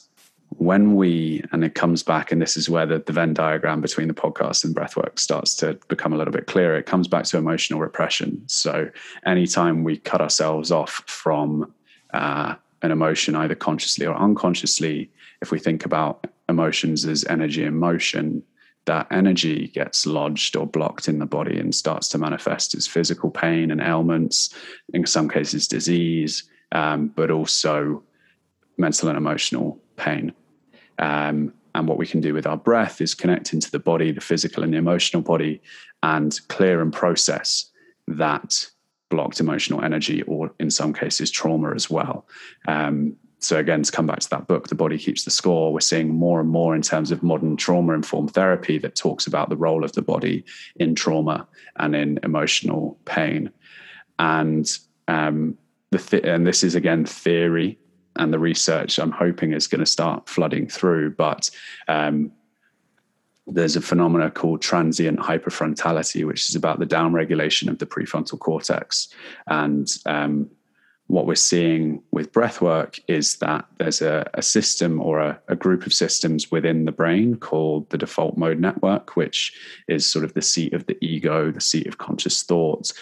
when 0.56 0.96
we, 0.96 1.44
and 1.52 1.64
it 1.64 1.74
comes 1.74 2.02
back, 2.02 2.32
and 2.32 2.42
this 2.42 2.56
is 2.56 2.68
where 2.68 2.86
the, 2.86 2.98
the 2.98 3.12
Venn 3.12 3.32
diagram 3.32 3.80
between 3.80 4.08
the 4.08 4.14
podcast 4.14 4.64
and 4.64 4.74
breathwork 4.74 5.18
starts 5.18 5.54
to 5.56 5.78
become 5.88 6.12
a 6.12 6.16
little 6.16 6.32
bit 6.32 6.46
clearer, 6.46 6.76
it 6.76 6.86
comes 6.86 7.06
back 7.06 7.24
to 7.24 7.38
emotional 7.38 7.80
repression. 7.80 8.42
So 8.46 8.90
anytime 9.24 9.84
we 9.84 9.98
cut 9.98 10.20
ourselves 10.20 10.72
off 10.72 11.04
from 11.06 11.72
uh, 12.12 12.56
an 12.82 12.90
emotion, 12.90 13.36
either 13.36 13.54
consciously 13.54 14.06
or 14.06 14.16
unconsciously, 14.16 15.10
if 15.40 15.52
we 15.52 15.58
think 15.58 15.84
about 15.84 16.26
emotions 16.48 17.06
as 17.06 17.24
energy 17.26 17.64
in 17.64 17.76
motion, 17.76 18.42
that 18.86 19.06
energy 19.10 19.68
gets 19.68 20.06
lodged 20.06 20.56
or 20.56 20.66
blocked 20.66 21.08
in 21.08 21.18
the 21.18 21.26
body 21.26 21.58
and 21.58 21.74
starts 21.74 22.08
to 22.08 22.18
manifest 22.18 22.74
as 22.74 22.86
physical 22.86 23.30
pain 23.30 23.70
and 23.70 23.80
ailments, 23.80 24.54
in 24.94 25.06
some 25.06 25.28
cases, 25.28 25.68
disease, 25.68 26.44
um, 26.72 27.08
but 27.08 27.30
also 27.30 28.02
mental 28.78 29.08
and 29.08 29.18
emotional 29.18 29.78
pain. 29.96 30.32
Um, 30.98 31.52
and 31.74 31.86
what 31.86 31.98
we 31.98 32.06
can 32.06 32.20
do 32.20 32.34
with 32.34 32.46
our 32.46 32.56
breath 32.56 33.00
is 33.00 33.14
connect 33.14 33.52
into 33.52 33.70
the 33.70 33.78
body, 33.78 34.12
the 34.12 34.20
physical 34.20 34.64
and 34.64 34.72
the 34.72 34.78
emotional 34.78 35.22
body, 35.22 35.62
and 36.02 36.38
clear 36.48 36.80
and 36.80 36.92
process 36.92 37.70
that 38.08 38.68
blocked 39.08 39.40
emotional 39.40 39.82
energy, 39.82 40.22
or 40.22 40.52
in 40.58 40.70
some 40.70 40.92
cases, 40.92 41.30
trauma 41.30 41.74
as 41.74 41.90
well. 41.90 42.26
Um, 42.66 43.16
so, 43.40 43.56
again, 43.56 43.82
to 43.82 43.90
come 43.90 44.06
back 44.06 44.20
to 44.20 44.30
that 44.30 44.46
book, 44.46 44.68
The 44.68 44.74
Body 44.74 44.98
Keeps 44.98 45.24
the 45.24 45.30
Score, 45.30 45.72
we're 45.72 45.80
seeing 45.80 46.10
more 46.10 46.40
and 46.40 46.50
more 46.50 46.74
in 46.74 46.82
terms 46.82 47.10
of 47.10 47.22
modern 47.22 47.56
trauma 47.56 47.94
informed 47.94 48.32
therapy 48.32 48.76
that 48.78 48.96
talks 48.96 49.26
about 49.26 49.48
the 49.48 49.56
role 49.56 49.82
of 49.82 49.92
the 49.92 50.02
body 50.02 50.44
in 50.76 50.94
trauma 50.94 51.48
and 51.76 51.96
in 51.96 52.20
emotional 52.22 52.98
pain. 53.06 53.50
And 54.18 54.70
um, 55.08 55.56
the 55.90 55.98
th- 55.98 56.24
and 56.24 56.46
this 56.46 56.62
is 56.62 56.74
again 56.74 57.06
theory 57.06 57.78
and 58.16 58.32
the 58.32 58.38
research 58.38 58.98
I'm 58.98 59.10
hoping 59.10 59.52
is 59.52 59.66
going 59.66 59.80
to 59.80 59.86
start 59.86 60.28
flooding 60.28 60.68
through. 60.68 61.12
But 61.12 61.48
um, 61.88 62.32
there's 63.46 63.76
a 63.76 63.80
phenomena 63.80 64.30
called 64.30 64.60
transient 64.60 65.18
hypofrontality, 65.18 66.26
which 66.26 66.50
is 66.50 66.54
about 66.54 66.78
the 66.78 66.86
downregulation 66.86 67.68
of 67.68 67.78
the 67.78 67.86
prefrontal 67.86 68.38
cortex. 68.38 69.08
And 69.46 69.90
um, 70.04 70.50
what 71.10 71.26
we're 71.26 71.34
seeing 71.34 72.00
with 72.12 72.30
breath 72.30 72.60
work 72.60 73.00
is 73.08 73.36
that 73.38 73.66
there's 73.78 74.00
a, 74.00 74.30
a 74.34 74.42
system 74.42 75.00
or 75.00 75.18
a, 75.18 75.40
a, 75.48 75.56
group 75.56 75.84
of 75.84 75.92
systems 75.92 76.52
within 76.52 76.84
the 76.84 76.92
brain 76.92 77.36
called 77.36 77.90
the 77.90 77.98
default 77.98 78.38
mode 78.38 78.60
network, 78.60 79.16
which 79.16 79.52
is 79.88 80.06
sort 80.06 80.24
of 80.24 80.34
the 80.34 80.42
seat 80.42 80.72
of 80.72 80.86
the 80.86 80.96
ego, 81.04 81.50
the 81.50 81.60
seat 81.60 81.88
of 81.88 81.98
conscious 81.98 82.44
thought. 82.44 82.92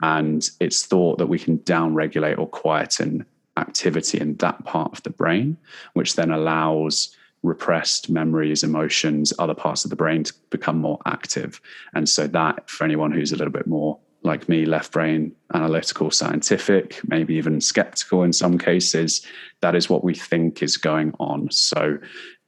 And 0.00 0.48
it's 0.60 0.86
thought 0.86 1.18
that 1.18 1.26
we 1.26 1.38
can 1.38 1.58
downregulate 1.58 2.38
or 2.38 2.48
quieten 2.48 3.26
activity 3.58 4.18
in 4.18 4.36
that 4.36 4.64
part 4.64 4.92
of 4.92 5.02
the 5.02 5.10
brain, 5.10 5.58
which 5.92 6.16
then 6.16 6.30
allows 6.30 7.14
repressed 7.42 8.08
memories, 8.08 8.64
emotions, 8.64 9.34
other 9.38 9.54
parts 9.54 9.84
of 9.84 9.90
the 9.90 9.96
brain 9.96 10.22
to 10.24 10.32
become 10.48 10.78
more 10.78 11.00
active. 11.04 11.60
And 11.92 12.08
so, 12.08 12.26
that 12.28 12.70
for 12.70 12.84
anyone 12.84 13.12
who's 13.12 13.30
a 13.30 13.36
little 13.36 13.52
bit 13.52 13.66
more 13.66 13.98
like 14.22 14.48
me, 14.48 14.66
left 14.66 14.92
brain, 14.92 15.32
analytical, 15.54 16.10
scientific, 16.10 17.00
maybe 17.06 17.34
even 17.34 17.60
skeptical 17.60 18.22
in 18.22 18.32
some 18.32 18.58
cases, 18.58 19.24
that 19.60 19.74
is 19.74 19.88
what 19.88 20.04
we 20.04 20.14
think 20.14 20.62
is 20.62 20.76
going 20.76 21.14
on. 21.18 21.50
So, 21.50 21.98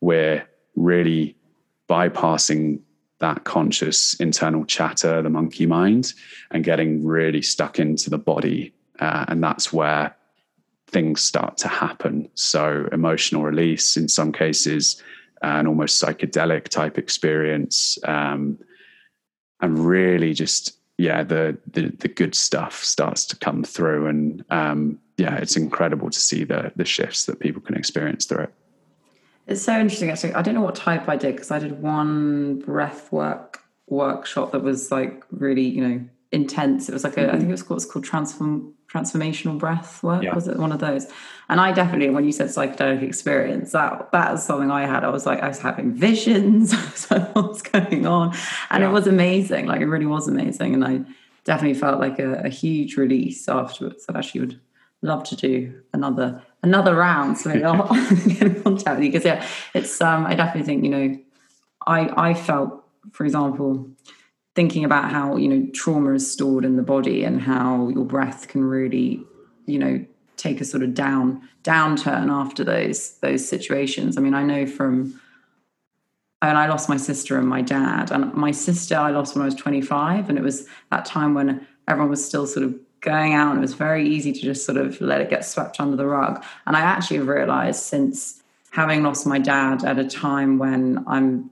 we're 0.00 0.48
really 0.76 1.36
bypassing 1.88 2.80
that 3.20 3.44
conscious 3.44 4.14
internal 4.14 4.64
chatter, 4.64 5.22
the 5.22 5.30
monkey 5.30 5.66
mind, 5.66 6.14
and 6.50 6.64
getting 6.64 7.04
really 7.04 7.42
stuck 7.42 7.78
into 7.78 8.10
the 8.10 8.18
body. 8.18 8.72
Uh, 8.98 9.26
and 9.28 9.42
that's 9.42 9.72
where 9.72 10.16
things 10.88 11.20
start 11.20 11.56
to 11.58 11.68
happen. 11.68 12.28
So, 12.34 12.88
emotional 12.92 13.42
release 13.42 13.96
in 13.96 14.08
some 14.08 14.32
cases, 14.32 15.02
an 15.42 15.66
almost 15.66 16.02
psychedelic 16.02 16.68
type 16.68 16.98
experience, 16.98 17.98
um, 18.04 18.58
and 19.60 19.78
really 19.78 20.34
just 20.34 20.79
yeah, 21.00 21.22
the, 21.22 21.56
the, 21.66 21.88
the 21.88 22.08
good 22.08 22.34
stuff 22.34 22.84
starts 22.84 23.24
to 23.26 23.36
come 23.36 23.64
through, 23.64 24.06
and 24.06 24.44
um, 24.50 24.98
yeah, 25.16 25.36
it's 25.36 25.56
incredible 25.56 26.10
to 26.10 26.20
see 26.20 26.44
the 26.44 26.72
the 26.76 26.84
shifts 26.84 27.24
that 27.24 27.40
people 27.40 27.62
can 27.62 27.74
experience 27.74 28.26
through 28.26 28.44
it. 28.44 28.54
It's 29.46 29.62
so 29.62 29.78
interesting. 29.78 30.10
Actually, 30.10 30.34
I 30.34 30.42
don't 30.42 30.54
know 30.54 30.60
what 30.60 30.74
type 30.74 31.08
I 31.08 31.16
did 31.16 31.36
because 31.36 31.50
I 31.50 31.58
did 31.58 31.80
one 31.80 32.58
breath 32.58 33.10
work 33.10 33.62
workshop 33.86 34.52
that 34.52 34.62
was 34.62 34.90
like 34.90 35.24
really, 35.30 35.62
you 35.62 35.88
know, 35.88 36.04
intense. 36.32 36.88
It 36.90 36.92
was 36.92 37.02
like 37.02 37.16
a, 37.16 37.20
mm-hmm. 37.20 37.34
I 37.34 37.38
think 37.38 37.48
it 37.48 37.52
was 37.52 37.62
called, 37.62 37.76
it 37.76 37.84
was 37.84 37.92
called 37.92 38.04
transform 38.04 38.74
transformational 38.92 39.58
breath 39.58 40.02
work. 40.02 40.22
Yeah. 40.22 40.34
Was 40.34 40.48
it 40.48 40.58
one 40.58 40.72
of 40.72 40.80
those? 40.80 41.06
And 41.48 41.60
I 41.60 41.72
definitely, 41.72 42.10
when 42.10 42.24
you 42.24 42.32
said 42.32 42.48
psychedelic 42.48 43.02
experience, 43.02 43.72
that 43.72 44.10
that 44.12 44.32
was 44.32 44.44
something 44.44 44.70
I 44.70 44.86
had. 44.86 45.04
I 45.04 45.08
was 45.08 45.26
like, 45.26 45.40
I 45.40 45.48
was 45.48 45.60
having 45.60 45.92
visions. 45.92 46.72
Was 46.90 47.06
what's 47.32 47.62
going 47.62 48.06
on, 48.06 48.34
and 48.70 48.82
yeah. 48.82 48.88
it 48.88 48.92
was 48.92 49.06
amazing. 49.06 49.66
Like 49.66 49.80
it 49.80 49.86
really 49.86 50.06
was 50.06 50.28
amazing, 50.28 50.74
and 50.74 50.84
I 50.84 51.00
definitely 51.44 51.78
felt 51.78 51.98
like 51.98 52.18
a, 52.18 52.42
a 52.44 52.48
huge 52.48 52.96
release 52.96 53.48
afterwards. 53.48 54.06
That 54.06 54.16
actually 54.16 54.40
would 54.40 54.60
love 55.02 55.24
to 55.24 55.36
do 55.36 55.82
another 55.92 56.42
another 56.62 56.94
round. 56.94 57.38
So 57.38 57.50
maybe 57.50 57.64
I'll 57.64 57.88
get 57.88 58.42
in 58.42 58.62
contact 58.62 58.96
with 58.96 59.04
you 59.04 59.12
because 59.12 59.24
yeah, 59.24 59.46
it's 59.74 60.00
um 60.00 60.26
I 60.26 60.34
definitely 60.34 60.66
think, 60.66 60.84
you 60.84 60.90
know, 60.90 61.18
I 61.86 62.30
I 62.30 62.34
felt, 62.34 62.84
for 63.12 63.24
example, 63.24 63.90
thinking 64.54 64.84
about 64.84 65.10
how, 65.10 65.36
you 65.36 65.48
know, 65.48 65.68
trauma 65.72 66.12
is 66.14 66.30
stored 66.30 66.64
in 66.64 66.76
the 66.76 66.82
body 66.82 67.24
and 67.24 67.40
how 67.40 67.88
your 67.88 68.04
breath 68.04 68.48
can 68.48 68.64
really, 68.64 69.22
you 69.66 69.78
know, 69.78 70.04
take 70.36 70.60
a 70.60 70.64
sort 70.64 70.82
of 70.82 70.94
down 70.94 71.48
downturn 71.62 72.30
after 72.30 72.64
those 72.64 73.18
those 73.18 73.46
situations. 73.46 74.16
I 74.16 74.20
mean, 74.20 74.34
I 74.34 74.42
know 74.42 74.66
from 74.66 75.20
I 76.42 76.48
and 76.48 76.58
I 76.58 76.68
lost 76.68 76.88
my 76.88 76.96
sister 76.96 77.38
and 77.38 77.48
my 77.48 77.62
dad. 77.62 78.10
And 78.10 78.32
my 78.34 78.50
sister 78.50 78.96
I 78.96 79.10
lost 79.10 79.34
when 79.34 79.42
I 79.42 79.44
was 79.44 79.54
25. 79.54 80.28
And 80.28 80.38
it 80.38 80.42
was 80.42 80.66
that 80.90 81.04
time 81.04 81.34
when 81.34 81.66
everyone 81.86 82.10
was 82.10 82.24
still 82.24 82.46
sort 82.46 82.64
of 82.64 82.74
going 83.00 83.34
out 83.34 83.50
and 83.50 83.58
it 83.58 83.62
was 83.62 83.74
very 83.74 84.06
easy 84.06 84.32
to 84.32 84.40
just 84.40 84.64
sort 84.64 84.78
of 84.78 85.00
let 85.00 85.20
it 85.20 85.30
get 85.30 85.44
swept 85.44 85.80
under 85.80 85.96
the 85.96 86.06
rug 86.06 86.42
and 86.66 86.76
i 86.76 86.80
actually 86.80 87.18
realized 87.18 87.82
since 87.82 88.42
having 88.70 89.02
lost 89.02 89.26
my 89.26 89.38
dad 89.38 89.84
at 89.84 89.98
a 89.98 90.04
time 90.04 90.58
when 90.58 91.02
i'm 91.06 91.50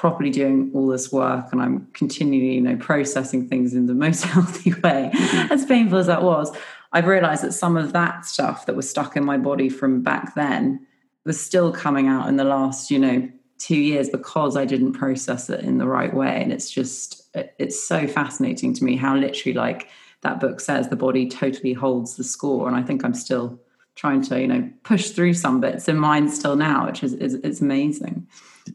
properly 0.00 0.30
doing 0.30 0.70
all 0.74 0.86
this 0.86 1.12
work 1.12 1.52
and 1.52 1.60
i'm 1.60 1.86
continually 1.92 2.54
you 2.54 2.60
know 2.60 2.76
processing 2.76 3.46
things 3.46 3.74
in 3.74 3.86
the 3.86 3.94
most 3.94 4.24
healthy 4.34 4.72
way 4.72 5.10
mm-hmm. 5.12 5.52
as 5.52 5.66
painful 5.66 5.98
as 5.98 6.06
that 6.06 6.22
was 6.22 6.50
i've 6.92 7.06
realized 7.06 7.44
that 7.44 7.52
some 7.52 7.76
of 7.76 7.92
that 7.92 8.24
stuff 8.24 8.64
that 8.64 8.74
was 8.74 8.88
stuck 8.88 9.14
in 9.14 9.24
my 9.24 9.36
body 9.36 9.68
from 9.68 10.02
back 10.02 10.34
then 10.34 10.84
was 11.26 11.38
still 11.38 11.70
coming 11.70 12.08
out 12.08 12.28
in 12.28 12.36
the 12.36 12.44
last 12.44 12.90
you 12.90 12.98
know 12.98 13.28
two 13.58 13.76
years 13.76 14.08
because 14.08 14.56
i 14.56 14.64
didn't 14.64 14.94
process 14.94 15.50
it 15.50 15.60
in 15.60 15.76
the 15.76 15.86
right 15.86 16.14
way 16.14 16.42
and 16.42 16.50
it's 16.50 16.70
just 16.70 17.28
it's 17.58 17.86
so 17.86 18.06
fascinating 18.06 18.72
to 18.72 18.82
me 18.82 18.96
how 18.96 19.14
literally 19.14 19.54
like 19.54 19.88
that 20.22 20.40
book 20.40 20.60
says 20.60 20.88
the 20.88 20.96
body 20.96 21.28
totally 21.28 21.72
holds 21.72 22.16
the 22.16 22.24
score. 22.24 22.68
And 22.68 22.76
I 22.76 22.82
think 22.82 23.04
I'm 23.04 23.14
still 23.14 23.58
trying 23.94 24.22
to, 24.22 24.40
you 24.40 24.46
know, 24.46 24.70
push 24.82 25.10
through 25.10 25.34
some 25.34 25.60
bits 25.60 25.88
in 25.88 25.96
mine 25.96 26.28
still 26.28 26.56
now, 26.56 26.86
which 26.86 27.02
is, 27.02 27.14
is 27.14 27.34
it's 27.34 27.60
amazing. 27.60 28.26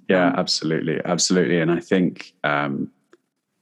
Yeah, 0.10 0.28
um, 0.28 0.36
absolutely. 0.38 1.02
Absolutely. 1.04 1.60
And 1.60 1.72
I 1.72 1.80
think 1.80 2.34
um, 2.44 2.92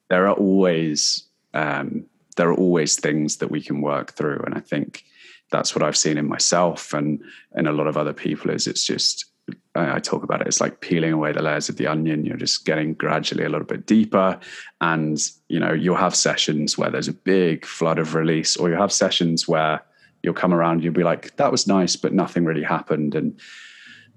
there 0.10 0.28
are 0.28 0.34
always, 0.36 1.24
um, 1.54 2.06
there 2.36 2.50
are 2.50 2.56
always 2.56 2.96
things 3.00 3.38
that 3.38 3.52
we 3.52 3.62
can 3.62 3.82
work 3.82 4.14
through. 4.14 4.42
And 4.46 4.56
I 4.56 4.60
think 4.60 5.04
that's 5.52 5.76
what 5.76 5.84
I've 5.84 5.98
seen 5.98 6.18
in 6.18 6.28
myself 6.28 6.94
and, 6.94 7.22
and 7.54 7.68
a 7.68 7.72
lot 7.72 7.88
of 7.88 7.98
other 7.98 8.14
people 8.14 8.52
is 8.52 8.68
it's 8.68 8.86
just, 8.86 9.26
I 9.76 10.00
talk 10.00 10.24
about 10.24 10.42
it. 10.42 10.48
It's 10.48 10.62
like 10.62 10.82
peeling 10.82 11.14
away 11.14 11.32
the 11.32 11.42
layers 11.42 11.68
of 11.68 11.78
the 11.78 11.88
onion. 11.88 12.26
You're 12.26 12.38
just 12.38 12.66
getting 12.66 12.94
gradually 12.94 13.44
a 13.44 13.50
little 13.50 13.66
bit 13.66 13.86
deeper, 13.86 14.40
and 14.82 15.20
you 15.50 15.60
know 15.60 15.74
you'll 15.74 15.96
have 15.96 16.16
sessions 16.16 16.78
where 16.78 16.92
there's 16.92 17.08
a 17.08 17.14
big 17.14 17.66
flood 17.66 18.00
of 18.00 18.14
release, 18.14 18.56
or 18.56 18.70
you 18.70 18.76
have 18.76 18.92
sessions 18.92 19.48
where 19.48 19.84
you'll 20.22 20.34
come 20.34 20.54
around. 20.54 20.84
You'll 20.84 20.94
be 20.94 21.04
like, 21.04 21.36
"That 21.38 21.52
was 21.52 21.68
nice," 21.68 21.96
but 21.96 22.14
nothing 22.14 22.46
really 22.46 22.64
happened. 22.64 23.16
And 23.16 23.40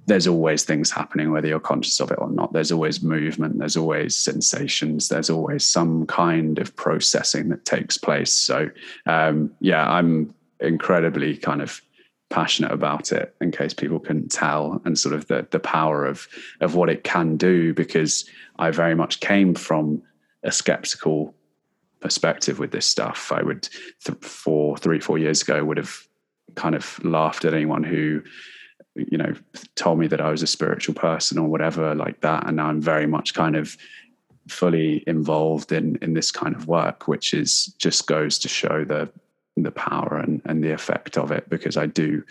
there's 0.07 0.29
always 0.29 0.63
things 0.63 0.91
happening, 0.91 1.33
whether 1.33 1.49
you're 1.49 1.61
conscious 1.61 2.01
of 2.01 2.11
it 2.13 2.19
or 2.19 2.31
not. 2.31 2.53
There's 2.53 2.71
always 2.71 3.03
movement. 3.03 3.59
There's 3.59 3.77
always 3.77 4.15
sensations. 4.15 5.09
There's 5.09 5.31
always 5.31 5.67
some 5.67 6.07
kind 6.07 6.59
of 6.59 6.75
processing 6.77 7.49
that 7.49 7.65
takes 7.65 7.99
place. 7.99 8.33
So 8.33 8.71
um, 9.07 9.53
yeah, 9.61 9.89
I'm 9.91 10.33
incredibly 10.61 11.37
kind 11.37 11.61
of 11.61 11.83
passionate 12.29 12.73
about 12.73 13.13
it 13.13 13.35
in 13.41 13.51
case 13.51 13.75
people 13.75 14.01
couldn't 14.01 14.31
tell 14.31 14.81
and 14.85 14.99
sort 14.99 15.15
of 15.15 15.27
the 15.29 15.47
the 15.51 15.61
power 15.61 16.05
of 16.05 16.27
of 16.61 16.75
what 16.75 16.89
it 16.89 17.05
can 17.05 17.37
do 17.37 17.73
because 17.73 18.29
I 18.59 18.71
very 18.73 18.97
much 18.97 19.21
came 19.21 19.55
from 19.55 20.03
a 20.43 20.51
skeptical 20.51 21.35
perspective 22.01 22.59
with 22.59 22.73
this 22.73 22.85
stuff 22.85 23.31
I 23.31 23.43
would 23.43 23.69
th- 24.05 24.19
four 24.19 24.77
three 24.77 24.99
four 24.99 25.19
years 25.19 25.43
ago 25.43 25.65
would 25.65 25.77
have 25.77 26.09
kind 26.57 26.75
of 26.75 26.99
laughed 27.05 27.45
at 27.45 27.55
anyone 27.55 27.85
who 27.85 28.23
you 28.97 29.19
know 29.19 29.35
told 29.75 29.99
me 29.99 30.07
that 30.07 30.21
I 30.21 30.31
was 30.31 30.43
a 30.43 30.47
spiritual 30.47 30.95
person 30.95 31.39
or 31.39 31.49
whatever 31.49 31.95
like 31.95 32.21
that 32.21 32.47
and 32.47 32.57
now 32.57 32.67
I'm 32.67 32.81
very 32.81 33.07
much 33.07 33.35
kind 33.35 33.57
of 33.57 33.77
fully 34.49 35.03
involved 35.07 35.73
in 35.73 35.97
in 36.03 36.15
this 36.15 36.31
kind 36.31 36.55
of 36.55 36.69
work 36.69 37.09
which 37.09 37.35
is 37.35 37.67
just 37.79 38.07
goes 38.07 38.39
to 38.39 38.49
show 38.49 38.85
the 38.85 39.11
the 39.57 39.71
power 39.71 40.19
and, 40.19 40.43
and 40.45 40.63
the 40.63 40.71
effect 40.71 41.17
of 41.17 41.31
it 41.31 41.49
because 41.49 41.77
I 41.77 41.87
do 41.87 42.23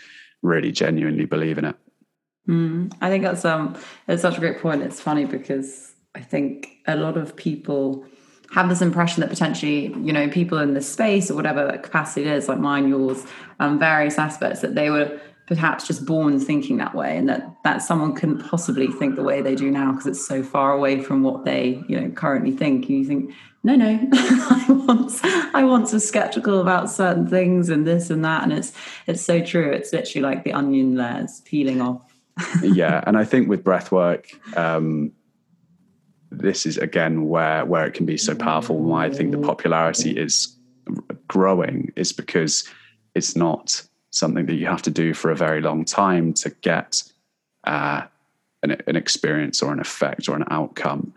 really 0.42 0.70
genuinely 0.70 1.24
believe 1.24 1.58
in 1.58 1.64
it. 1.64 1.76
Mm, 2.48 2.92
I 3.00 3.08
think 3.10 3.24
that's 3.24 3.44
um 3.44 3.76
it's 4.06 4.22
such 4.22 4.36
a 4.36 4.40
great 4.40 4.60
point. 4.60 4.82
It's 4.82 5.00
funny 5.00 5.24
because 5.24 5.94
I 6.14 6.20
think 6.20 6.78
a 6.86 6.96
lot 6.96 7.16
of 7.16 7.36
people 7.36 8.06
have 8.52 8.68
this 8.68 8.80
impression 8.80 9.20
that 9.20 9.28
potentially, 9.28 9.86
you 9.86 10.12
know, 10.12 10.28
people 10.28 10.58
in 10.58 10.74
this 10.74 10.88
space 10.88 11.30
or 11.30 11.34
whatever 11.34 11.76
capacity 11.78 12.22
it 12.22 12.28
is, 12.28 12.48
like 12.48 12.58
mine, 12.58 12.88
yours, 12.88 13.24
um, 13.58 13.78
various 13.78 14.18
aspects, 14.18 14.60
that 14.60 14.76
they 14.76 14.88
were 14.88 15.20
perhaps 15.46 15.86
just 15.86 16.04
born 16.04 16.40
thinking 16.40 16.76
that 16.78 16.94
way 16.94 17.16
and 17.16 17.28
that 17.28 17.54
that 17.62 17.78
someone 17.78 18.14
couldn't 18.14 18.38
possibly 18.38 18.88
think 18.88 19.14
the 19.14 19.22
way 19.22 19.40
they 19.40 19.54
do 19.54 19.70
now 19.70 19.92
because 19.92 20.06
it's 20.06 20.26
so 20.26 20.42
far 20.42 20.72
away 20.72 21.00
from 21.00 21.22
what 21.22 21.44
they 21.44 21.82
you 21.88 22.00
know 22.00 22.10
currently 22.10 22.50
think. 22.50 22.88
You 22.88 23.04
think 23.04 23.32
no 23.62 23.76
no 23.76 23.98
i 24.12 24.64
once 24.68 25.20
i 25.24 25.64
once 25.64 25.92
was 25.92 26.06
skeptical 26.06 26.60
about 26.60 26.90
certain 26.90 27.26
things 27.26 27.68
and 27.68 27.86
this 27.86 28.10
and 28.10 28.24
that 28.24 28.42
and 28.42 28.52
it's 28.52 28.72
it's 29.06 29.22
so 29.22 29.40
true. 29.40 29.70
It's 29.70 29.92
literally 29.92 30.22
like 30.22 30.44
the 30.44 30.52
onion 30.52 30.96
layers 30.96 31.40
peeling 31.44 31.80
off. 31.80 32.02
Yeah 32.62 33.02
and 33.06 33.16
i 33.16 33.24
think 33.24 33.48
with 33.48 33.64
breath 33.64 33.90
work 33.92 34.28
um 34.56 35.12
this 36.30 36.66
is 36.66 36.76
again 36.76 37.28
where 37.28 37.64
where 37.64 37.86
it 37.86 37.94
can 37.94 38.04
be 38.04 38.16
so 38.16 38.34
powerful. 38.34 38.76
And 38.76 38.86
why 38.86 39.06
i 39.06 39.10
think 39.10 39.30
the 39.30 39.38
popularity 39.38 40.10
is 40.10 40.54
growing 41.28 41.92
is 41.96 42.12
because 42.12 42.68
it's 43.14 43.36
not 43.36 43.82
something 44.16 44.46
that 44.46 44.54
you 44.54 44.66
have 44.66 44.82
to 44.82 44.90
do 44.90 45.12
for 45.12 45.30
a 45.30 45.36
very 45.36 45.60
long 45.60 45.84
time 45.84 46.32
to 46.32 46.50
get 46.62 47.02
uh, 47.64 48.02
an, 48.62 48.76
an 48.86 48.96
experience 48.96 49.62
or 49.62 49.72
an 49.72 49.80
effect 49.80 50.28
or 50.28 50.36
an 50.36 50.44
outcome. 50.50 51.12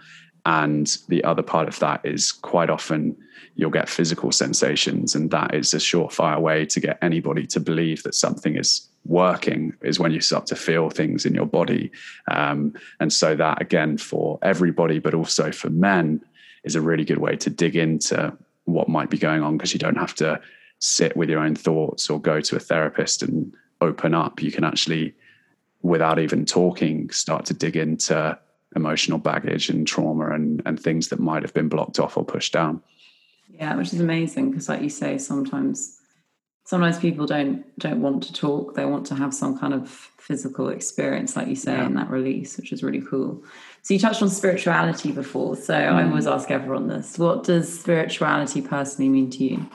And 0.46 0.98
the 1.08 1.24
other 1.24 1.42
part 1.42 1.68
of 1.68 1.80
that 1.80 2.06
is 2.06 2.32
quite 2.32 2.70
often 2.70 3.16
you'll 3.56 3.70
get 3.70 3.90
physical 3.90 4.32
sensations, 4.32 5.16
and 5.16 5.32
that 5.32 5.54
is 5.54 5.74
a 5.74 5.78
surefire 5.78 6.40
way 6.40 6.66
to 6.66 6.80
get 6.80 6.98
anybody 7.02 7.46
to 7.48 7.60
believe 7.60 8.04
that 8.04 8.16
something 8.16 8.56
is 8.56 8.88
working 9.06 9.74
is 9.82 10.00
when 10.00 10.12
you 10.12 10.22
start 10.22 10.46
to 10.48 10.56
feel 10.56 10.90
things 10.90 11.26
in 11.26 11.34
your 11.34 11.46
body. 11.46 11.92
Um, 12.32 12.74
and 13.00 13.12
so, 13.12 13.36
that 13.36 13.62
again, 13.62 13.98
for 13.98 14.40
everybody, 14.42 15.00
but 15.00 15.14
also 15.14 15.52
for 15.52 15.70
men, 15.70 16.22
is 16.64 16.76
a 16.76 16.82
really 16.82 17.06
good 17.06 17.18
way 17.18 17.36
to 17.38 17.50
dig 17.50 17.76
into 17.76 18.36
what 18.66 18.88
might 18.88 19.10
be 19.10 19.18
going 19.18 19.42
on 19.42 19.58
because 19.58 19.74
you 19.74 19.80
don't 19.80 19.98
have 19.98 20.16
to 20.16 20.40
sit 20.80 21.16
with 21.16 21.30
your 21.30 21.40
own 21.40 21.56
thoughts 21.56 22.10
or 22.10 22.20
go 22.20 22.42
to 22.42 22.56
a 22.56 22.60
therapist 22.60 23.22
and 23.22 23.54
open 23.82 24.14
up. 24.14 24.42
You 24.42 24.52
can 24.52 24.64
actually, 24.64 25.14
without 25.82 26.20
even 26.20 26.46
talking, 26.46 27.10
start 27.10 27.46
to 27.46 27.54
dig 27.54 27.76
into 27.76 28.38
emotional 28.76 29.18
baggage 29.18 29.70
and 29.70 29.88
trauma 29.88 30.34
and, 30.34 30.62
and 30.66 30.80
things 30.80 31.10
that 31.10 31.20
might 31.20 31.44
have 31.44 31.54
been 31.54 31.70
blocked 31.70 32.00
off 32.00 32.18
or 32.18 32.24
pushed 32.24 32.54
down. 32.54 32.82
Yeah, 33.50 33.76
which 33.76 33.94
is 33.94 34.00
amazing 34.00 34.52
because, 34.52 34.70
like 34.70 34.82
you 34.82 34.90
say, 34.90 35.18
sometimes 35.18 36.00
sometimes 36.66 37.00
people 37.00 37.26
don't 37.26 37.66
don't 37.80 38.02
want 38.02 38.24
to 38.24 38.34
talk. 38.34 38.76
They 38.76 38.86
want 38.86 39.06
to 39.08 39.16
have 39.16 39.34
some 39.34 39.58
kind 39.58 39.74
of 39.74 39.90
physical 39.90 40.70
experience, 40.70 41.36
like 41.36 41.48
you 41.48 41.56
say, 41.56 41.74
yeah. 41.74 41.88
in 41.88 41.96
that 41.96 42.12
release, 42.12 42.58
which 42.58 42.72
is 42.72 42.84
really 42.84 43.02
cool. 43.02 43.44
So 43.82 43.96
you 43.96 44.00
touched 44.00 44.22
on 44.22 44.30
spirituality 44.30 45.12
before. 45.12 45.56
So 45.56 45.74
mm. 45.74 45.92
I 45.92 46.04
always 46.04 46.28
ask 46.28 46.52
everyone 46.52 46.88
this: 46.88 47.18
What 47.18 47.44
does 47.44 47.80
spirituality 47.80 48.62
personally 48.62 49.10
mean 49.10 49.32
to 49.32 49.44
you? 49.44 49.70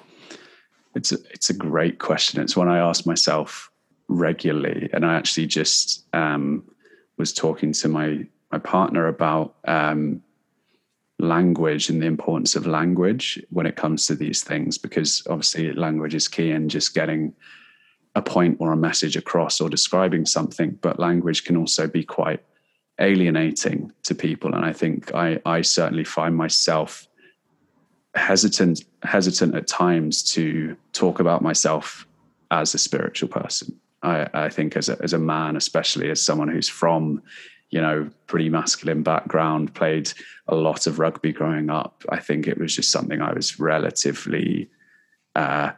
It's 0.95 1.13
a, 1.13 1.17
it's 1.31 1.51
a 1.51 1.55
great 1.55 1.99
question. 1.99 2.41
It's 2.41 2.57
one 2.57 2.69
I 2.69 2.79
ask 2.79 3.07
myself 3.07 3.71
regularly, 4.09 4.91
and 4.93 5.05
I 5.05 5.15
actually 5.15 5.47
just 5.47 6.05
um, 6.15 6.65
was 7.17 7.33
talking 7.33 7.73
to 7.73 7.89
my 7.89 8.27
my 8.53 8.59
partner 8.59 9.09
about 9.09 9.57
um, 9.65 10.23
language 11.19 11.89
and 11.89 12.01
the 12.01 12.07
importance 12.07 12.55
of 12.55 12.67
language 12.67 13.43
when 13.51 13.67
it 13.67 13.77
comes 13.77 14.07
to 14.07 14.15
these 14.15 14.45
things, 14.45 14.79
because 14.79 15.27
obviously 15.29 15.73
language 15.73 16.15
is 16.15 16.29
key, 16.29 16.51
in 16.51 16.69
just 16.69 16.95
getting 16.95 17.35
a 18.15 18.23
point 18.23 18.57
or 18.61 18.73
a 18.73 18.77
message 18.77 19.17
across 19.17 19.61
or 19.61 19.69
describing 19.69 20.25
something, 20.27 20.79
but 20.83 21.01
language 21.01 21.45
can 21.45 21.57
also 21.57 21.89
be 21.89 22.05
quite 22.05 22.41
alienating 23.01 23.93
to 24.05 24.15
people. 24.15 24.55
And 24.55 24.65
I 24.65 24.73
think 24.73 25.13
I, 25.15 25.41
I 25.45 25.63
certainly 25.63 26.05
find 26.05 26.37
myself 26.37 27.09
hesitant 28.15 28.85
hesitant 29.03 29.55
at 29.55 29.67
times 29.67 30.23
to 30.23 30.77
talk 30.93 31.21
about 31.21 31.43
myself 31.43 32.07
as 32.51 32.75
a 32.75 32.79
spiritual 32.79 33.29
person. 33.29 33.79
I, 34.03 34.29
I 34.35 34.49
think 34.49 34.77
as 34.77 34.89
a, 34.89 34.99
as 35.03 35.13
a 35.13 35.19
man, 35.19 35.57
especially 35.57 36.11
as 36.11 36.23
someone 36.23 36.49
who's 36.49 36.69
from, 36.69 37.23
you 37.71 37.81
know, 37.81 38.11
pretty 38.27 38.51
masculine 38.51 39.03
background, 39.03 39.75
played 39.75 40.13
a 40.47 40.55
lot 40.55 40.87
of 40.87 40.99
rugby 40.99 41.33
growing 41.33 41.71
up. 41.71 42.05
I 42.11 42.21
think 42.21 42.47
it 42.47 42.59
was 42.59 42.77
just 42.77 42.91
something 42.91 43.21
I 43.21 43.33
was 43.33 43.59
relatively 43.59 44.69
uh, 45.35 45.73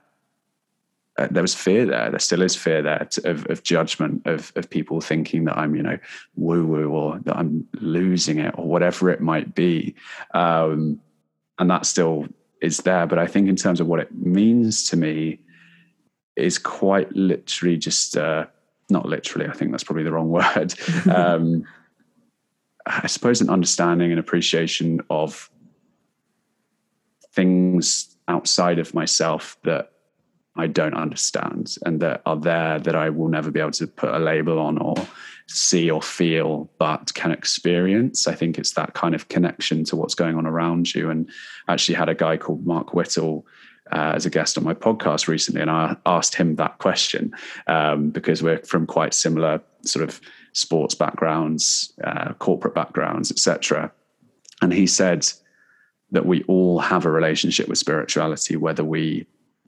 uh, 1.19 1.29
there 1.31 1.43
was 1.43 1.55
fear 1.55 1.87
there. 1.87 2.11
There 2.11 2.19
still 2.19 2.43
is 2.43 2.55
fear 2.55 2.83
there 2.83 3.07
to, 3.11 3.31
of, 3.31 3.47
of 3.49 3.63
judgment 3.63 4.23
of, 4.27 4.53
of 4.55 4.69
people 4.69 5.01
thinking 5.01 5.45
that 5.45 5.57
I'm, 5.57 5.75
you 5.75 5.83
know, 5.83 5.99
woo 6.35 6.67
woo 6.67 6.91
or 6.91 7.19
that 7.21 7.37
I'm 7.37 7.67
losing 7.81 8.39
it 8.39 8.55
or 8.59 8.67
whatever 8.67 9.09
it 9.11 9.21
might 9.21 9.55
be. 9.55 9.95
Um, 10.35 11.01
and 11.59 11.71
that 11.71 11.87
still 11.87 12.27
is 12.61 12.79
there. 12.79 13.07
But 13.07 13.19
I 13.19 13.27
think 13.27 13.49
in 13.49 13.57
terms 13.57 13.81
of 13.81 13.87
what 13.87 14.01
it 14.01 14.15
means 14.15 14.89
to 14.91 14.97
me, 14.97 15.41
is 16.37 16.59
quite 16.59 17.11
literally 17.17 17.79
just 17.79 18.17
uh, 18.17 18.47
not 18.91 19.07
literally. 19.07 19.49
I 19.49 19.53
think 19.53 19.71
that's 19.71 19.85
probably 19.85 20.05
the 20.05 20.13
wrong 20.13 20.29
word. 20.31 20.75
um, 21.11 21.65
I 22.87 23.09
suppose 23.09 23.41
an 23.41 23.51
understanding 23.51 24.13
and 24.13 24.21
appreciation 24.21 25.01
of 25.11 25.51
things 27.33 28.17
outside 28.29 28.79
of 28.79 28.95
myself 28.95 29.57
that 29.65 29.93
I 30.57 30.67
don't 30.69 30.95
understand 30.95 31.77
and 31.85 32.01
that 32.01 32.23
are 32.25 32.37
there 32.37 32.79
that 32.79 32.95
I 32.95 33.11
will 33.11 33.29
never 33.29 33.51
be 33.51 33.61
able 33.61 33.73
to 33.73 33.87
put 33.87 34.15
a 34.15 34.19
label 34.19 34.59
on 34.59 34.79
or 34.79 34.95
see 35.49 35.91
or 35.91 36.03
feel, 36.03 36.71
but 36.79 37.15
can 37.15 37.31
experience. 37.31 38.27
I 38.27 38.35
think 38.35 38.59
it's 38.59 38.73
that 38.73 38.95
kind 38.95 39.15
of 39.15 39.29
connection 39.29 39.85
to 39.85 39.97
what's 39.97 40.15
going 40.15 40.37
on 40.37 40.47
around 40.47 40.95
you. 40.95 41.09
And 41.09 41.29
I 41.69 41.75
actually 41.75 41.95
had 41.95 42.09
a 42.09 42.15
guy 42.15 42.37
called 42.37 42.67
Mark 42.67 42.95
Whittle 42.95 43.47
uh, 43.93 44.13
as 44.15 44.27
a 44.27 44.31
guest 44.31 44.59
on 44.59 44.65
my 44.65 44.75
podcast 44.75 45.29
recently, 45.29 45.61
and 45.61 45.71
I 45.71 45.97
asked 46.07 46.35
him 46.35 46.57
that 46.57 46.79
question 46.79 47.33
um, 47.69 48.11
because 48.11 48.43
we're 48.43 48.59
from 48.59 48.87
quite 48.87 49.15
similar 49.15 49.63
sort 49.83 50.03
of 50.03 50.21
sports 50.53 50.95
backgrounds, 50.95 51.93
uh, 52.03 52.33
corporate 52.35 52.75
backgrounds, 52.75 53.31
etc. 53.31 53.93
And 54.61 54.73
he 54.73 54.87
said 54.87 55.29
that 56.11 56.27
we 56.27 56.43
all 56.45 56.81
have 56.81 57.05
a 57.05 57.11
relationship 57.11 57.69
with 57.69 57.79
spirituality, 57.79 58.57
whether 58.57 58.85
we 58.85 59.27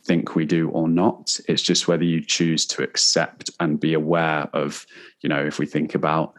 think 0.09 0.35
we 0.35 0.47
do 0.47 0.71
or 0.71 0.89
not. 0.89 1.39
It's 1.49 1.63
just 1.63 1.87
whether 1.87 2.03
you 2.03 2.25
choose 2.25 2.67
to 2.67 2.83
accept 2.83 3.51
and 3.61 3.79
be 3.79 3.93
aware 3.93 4.49
of, 4.55 4.87
you 5.21 5.29
know, 5.29 5.45
if 5.45 5.59
we 5.59 5.67
think 5.67 5.95
about 5.95 6.35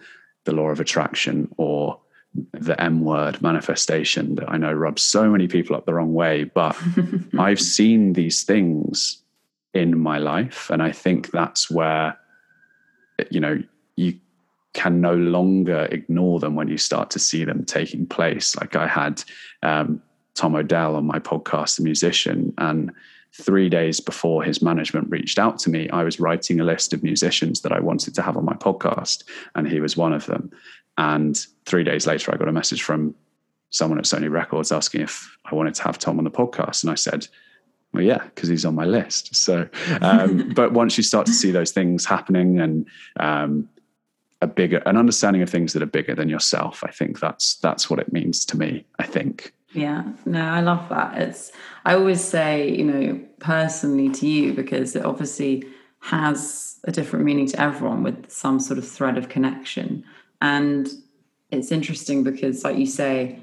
the 0.45 0.51
law 0.51 0.69
of 0.69 0.79
attraction 0.79 1.47
or 1.57 1.99
the 2.53 2.79
M 2.81 3.01
word 3.05 3.41
manifestation 3.41 4.35
that 4.35 4.49
I 4.49 4.57
know 4.57 4.73
rubs 4.73 5.03
so 5.03 5.29
many 5.29 5.47
people 5.47 5.75
up 5.75 5.85
the 5.85 5.93
wrong 5.93 6.13
way. 6.13 6.45
But 6.45 6.75
I've 7.39 7.61
seen 7.61 8.13
these 8.13 8.43
things 8.43 9.21
in 9.73 9.99
my 9.99 10.17
life. 10.17 10.69
And 10.71 10.81
I 10.81 10.91
think 10.91 11.31
that's 11.31 11.69
where, 11.69 12.17
you 13.29 13.39
know, 13.39 13.61
you 13.95 14.19
can 14.73 14.99
no 14.99 15.15
longer 15.15 15.87
ignore 15.91 16.39
them 16.39 16.55
when 16.55 16.67
you 16.67 16.77
start 16.77 17.11
to 17.11 17.19
see 17.19 17.43
them 17.43 17.65
taking 17.65 18.07
place. 18.07 18.55
Like 18.55 18.75
I 18.75 18.87
had 18.87 19.23
um, 19.61 20.01
Tom 20.33 20.55
Odell 20.55 20.95
on 20.95 21.05
my 21.05 21.19
podcast, 21.19 21.77
the 21.77 21.83
musician, 21.83 22.53
and 22.57 22.91
three 23.33 23.69
days 23.69 23.99
before 23.99 24.43
his 24.43 24.61
management 24.61 25.09
reached 25.09 25.39
out 25.39 25.59
to 25.59 25.69
me, 25.69 25.89
I 25.89 26.03
was 26.03 26.19
writing 26.19 26.59
a 26.59 26.63
list 26.63 26.93
of 26.93 27.03
musicians 27.03 27.61
that 27.61 27.71
I 27.71 27.79
wanted 27.79 28.15
to 28.15 28.21
have 28.21 28.37
on 28.37 28.45
my 28.45 28.53
podcast, 28.53 29.23
and 29.55 29.67
he 29.67 29.79
was 29.79 29.95
one 29.95 30.13
of 30.13 30.25
them. 30.25 30.51
And 30.97 31.37
three 31.65 31.83
days 31.83 32.07
later, 32.07 32.33
I 32.33 32.37
got 32.37 32.49
a 32.49 32.53
message 32.53 32.83
from 32.83 33.15
someone 33.69 33.99
at 33.99 34.05
Sony 34.05 34.29
Records 34.29 34.71
asking 34.71 35.01
if 35.01 35.37
I 35.45 35.55
wanted 35.55 35.75
to 35.75 35.83
have 35.83 35.99
Tom 35.99 36.17
on 36.17 36.23
the 36.23 36.31
podcast, 36.31 36.83
and 36.83 36.91
I 36.91 36.95
said, 36.95 37.27
"Well, 37.93 38.03
yeah, 38.03 38.23
because 38.23 38.49
he's 38.49 38.65
on 38.65 38.75
my 38.75 38.85
list." 38.85 39.35
So, 39.35 39.69
um, 40.01 40.49
but 40.55 40.73
once 40.73 40.97
you 40.97 41.03
start 41.03 41.25
to 41.27 41.33
see 41.33 41.51
those 41.51 41.71
things 41.71 42.05
happening 42.05 42.59
and 42.59 42.87
um, 43.19 43.69
a 44.41 44.47
bigger 44.47 44.77
an 44.85 44.97
understanding 44.97 45.41
of 45.41 45.49
things 45.49 45.73
that 45.73 45.83
are 45.83 45.87
bigger 45.87 46.15
than 46.15 46.29
yourself, 46.29 46.83
I 46.83 46.91
think 46.91 47.19
that's 47.19 47.55
that's 47.55 47.89
what 47.89 47.99
it 47.99 48.11
means 48.11 48.45
to 48.45 48.57
me. 48.57 48.85
I 48.97 49.05
think. 49.05 49.53
Yeah, 49.71 50.03
no, 50.25 50.41
I 50.41 50.61
love 50.61 50.89
that. 50.89 51.17
It's 51.21 51.51
I 51.85 51.93
always 51.93 52.23
say, 52.23 52.69
you 52.75 52.83
know, 52.83 53.19
personally 53.39 54.09
to 54.09 54.27
you 54.27 54.53
because 54.53 54.95
it 54.95 55.05
obviously 55.05 55.63
has 55.99 56.79
a 56.85 56.91
different 56.91 57.25
meaning 57.25 57.45
to 57.47 57.61
everyone 57.61 58.03
with 58.03 58.31
some 58.31 58.59
sort 58.59 58.79
of 58.79 58.87
thread 58.87 59.17
of 59.17 59.29
connection. 59.29 60.03
And 60.41 60.87
it's 61.51 61.71
interesting 61.71 62.23
because 62.23 62.63
like 62.63 62.77
you 62.77 62.87
say, 62.87 63.39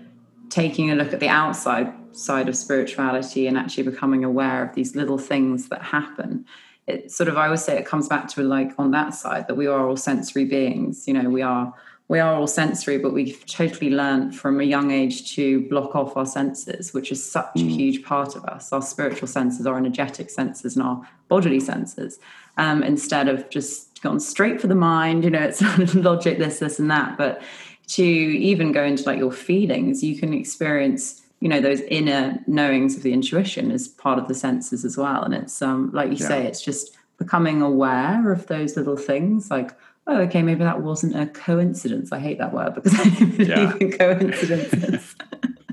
taking 0.48 0.90
a 0.90 0.94
look 0.94 1.12
at 1.12 1.20
the 1.20 1.28
outside 1.28 1.92
side 2.12 2.48
of 2.48 2.56
spirituality 2.56 3.46
and 3.46 3.58
actually 3.58 3.82
becoming 3.82 4.24
aware 4.24 4.64
of 4.64 4.74
these 4.74 4.96
little 4.96 5.18
things 5.18 5.68
that 5.68 5.82
happen. 5.82 6.44
It 6.86 7.10
sort 7.10 7.28
of 7.28 7.36
I 7.36 7.46
always 7.46 7.64
say 7.64 7.78
it 7.78 7.86
comes 7.86 8.08
back 8.08 8.28
to 8.28 8.42
like 8.42 8.72
on 8.78 8.90
that 8.92 9.14
side 9.14 9.48
that 9.48 9.56
we 9.56 9.66
are 9.66 9.86
all 9.86 9.96
sensory 9.96 10.44
beings. 10.44 11.06
You 11.06 11.14
know, 11.14 11.28
we 11.28 11.42
are 11.42 11.74
we 12.08 12.20
are 12.20 12.34
all 12.34 12.46
sensory, 12.46 12.98
but 12.98 13.12
we've 13.12 13.44
totally 13.46 13.90
learned 13.90 14.36
from 14.36 14.60
a 14.60 14.64
young 14.64 14.92
age 14.92 15.34
to 15.34 15.62
block 15.68 15.96
off 15.96 16.16
our 16.16 16.26
senses, 16.26 16.94
which 16.94 17.10
is 17.10 17.22
such 17.28 17.54
mm. 17.56 17.66
a 17.66 17.68
huge 17.68 18.04
part 18.04 18.36
of 18.36 18.44
us. 18.44 18.72
Our 18.72 18.82
spiritual 18.82 19.26
senses, 19.26 19.66
our 19.66 19.76
energetic 19.76 20.30
senses, 20.30 20.76
and 20.76 20.84
our 20.86 21.08
bodily 21.28 21.58
senses, 21.58 22.20
um, 22.58 22.84
instead 22.84 23.26
of 23.28 23.50
just 23.50 24.00
gone 24.02 24.20
straight 24.20 24.60
for 24.60 24.68
the 24.68 24.76
mind. 24.76 25.24
You 25.24 25.30
know, 25.30 25.42
it's 25.42 25.62
logic, 25.94 26.38
this, 26.38 26.60
this, 26.60 26.78
and 26.78 26.90
that. 26.92 27.18
But 27.18 27.42
to 27.88 28.04
even 28.04 28.70
go 28.70 28.84
into 28.84 29.04
like 29.04 29.18
your 29.18 29.32
feelings, 29.32 30.04
you 30.04 30.16
can 30.16 30.32
experience 30.32 31.22
you 31.40 31.48
know 31.50 31.60
those 31.60 31.80
inner 31.82 32.42
knowings 32.46 32.96
of 32.96 33.02
the 33.02 33.12
intuition 33.12 33.70
as 33.70 33.88
part 33.88 34.18
of 34.18 34.26
the 34.26 34.34
senses 34.34 34.86
as 34.86 34.96
well 34.96 35.22
and 35.22 35.34
it's 35.34 35.60
um 35.60 35.90
like 35.92 36.08
you 36.08 36.16
yeah. 36.16 36.28
say 36.28 36.46
it's 36.46 36.62
just 36.62 36.96
becoming 37.18 37.60
aware 37.60 38.32
of 38.32 38.46
those 38.46 38.74
little 38.74 38.96
things 38.96 39.50
like 39.50 39.76
oh, 40.06 40.18
okay, 40.22 40.42
maybe 40.42 40.64
that 40.64 40.82
wasn't 40.82 41.16
a 41.16 41.26
coincidence. 41.26 42.12
I 42.12 42.18
hate 42.18 42.38
that 42.38 42.52
word 42.52 42.74
because 42.74 42.98
I 42.98 43.04
don't 43.04 43.30
believe 43.36 43.48
yeah. 43.48 43.74
in 43.80 43.92
coincidences. 43.92 45.14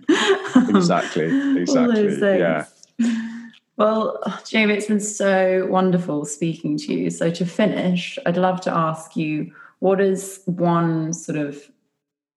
exactly, 0.70 1.58
exactly. 1.62 2.40
Yeah. 2.40 2.66
Well, 3.78 4.22
Jamie, 4.46 4.76
it's 4.76 4.88
been 4.88 5.00
so 5.00 5.68
wonderful 5.70 6.26
speaking 6.26 6.78
to 6.78 6.94
you. 6.94 7.10
So, 7.10 7.32
to 7.32 7.46
finish, 7.46 8.20
I'd 8.26 8.38
love 8.38 8.62
to 8.62 8.72
ask 8.72 9.16
you 9.16 9.54
what 9.80 10.00
is 10.00 10.42
one 10.46 11.14
sort 11.14 11.38
of 11.38 11.62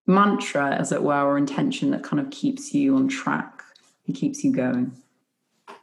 mantra, 0.06 0.74
as 0.74 0.92
it 0.92 1.02
were, 1.02 1.22
or 1.22 1.36
intention 1.36 1.90
that 1.90 2.02
kind 2.02 2.20
of 2.20 2.30
keeps 2.30 2.72
you 2.72 2.96
on 2.96 3.08
track 3.08 3.62
and 4.06 4.16
keeps 4.16 4.42
you 4.44 4.52
going 4.52 4.92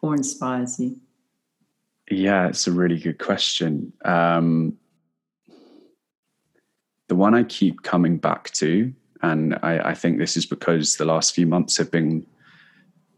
or 0.01 0.16
inspires 0.16 0.80
you? 0.80 0.97
Yeah, 2.09 2.47
it's 2.47 2.68
a 2.68 2.72
really 2.72 2.99
good 2.99 3.20
question. 3.20 3.93
Um, 4.03 4.78
the 7.08 7.16
one 7.16 7.34
I 7.34 7.43
keep 7.43 7.84
coming 7.84 8.18
back 8.18 8.51
to, 8.51 8.93
and 9.22 9.58
I, 9.64 9.91
I, 9.91 9.93
think 9.93 10.18
this 10.18 10.36
is 10.36 10.45
because 10.45 10.97
the 10.97 11.06
last 11.06 11.34
few 11.34 11.45
months 11.45 11.78
have 11.78 11.91
been 11.91 12.26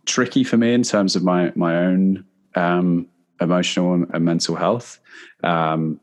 tricky 0.05 0.43
for 0.43 0.57
me 0.57 0.73
in 0.73 0.83
terms 0.83 1.15
of 1.15 1.23
my 1.23 1.51
my 1.55 1.75
own 1.77 2.25
um, 2.55 3.07
emotional 3.41 3.93
and 3.93 4.25
mental 4.25 4.55
health. 4.55 4.99
Um, 5.43 5.99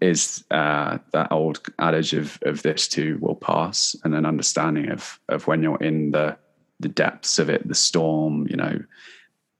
is 0.00 0.44
uh, 0.50 0.96
that 1.12 1.30
old 1.30 1.60
adage 1.78 2.14
of 2.14 2.38
of 2.42 2.62
this 2.62 2.88
too 2.88 3.18
will 3.20 3.34
pass, 3.34 3.94
and 4.04 4.14
an 4.14 4.24
understanding 4.26 4.90
of 4.90 5.20
of 5.28 5.46
when 5.46 5.62
you're 5.62 5.82
in 5.82 6.12
the 6.12 6.36
the 6.80 6.88
depths 6.88 7.38
of 7.38 7.50
it, 7.50 7.68
the 7.68 7.74
storm, 7.74 8.46
you 8.48 8.56
know, 8.56 8.82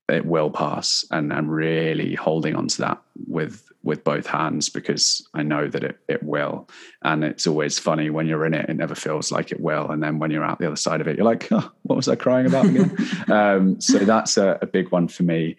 it 0.09 0.25
will 0.25 0.51
pass, 0.51 1.05
and 1.11 1.33
and 1.33 1.53
really 1.53 2.15
holding 2.15 2.57
on 2.57 2.69
to 2.69 2.79
that 2.79 3.03
with 3.29 3.70
with 3.83 4.05
both 4.05 4.27
hands 4.27 4.69
because 4.69 5.27
I 5.33 5.43
know 5.43 5.69
that 5.69 5.83
it, 5.83 5.99
it 6.09 6.23
will. 6.23 6.69
And 7.03 7.25
it's 7.25 7.47
always 7.47 7.79
funny 7.79 8.11
when 8.11 8.27
you're 8.27 8.45
in 8.45 8.55
it, 8.55 8.69
it 8.69 8.77
never 8.77 8.95
feels 8.95 9.33
like 9.33 9.53
it 9.53 9.61
will. 9.61 9.91
And 9.91 10.03
then 10.03 10.19
when 10.19 10.31
you're 10.31 10.45
out 10.45 10.59
the 10.59 10.67
other 10.67 10.77
side 10.77 11.01
of 11.01 11.09
it, 11.09 11.17
you're 11.17 11.25
like, 11.25 11.51
oh, 11.51 11.71
what 11.83 11.97
was 11.97 12.09
I 12.09 12.17
crying 12.17 12.47
about 12.47 12.67
again? 12.67 12.97
um, 13.29 13.81
so 13.81 13.99
that's 13.99 14.37
a, 14.37 14.59
a 14.61 14.67
big 14.67 14.91
one 14.91 15.09
for 15.09 15.23
me. 15.23 15.57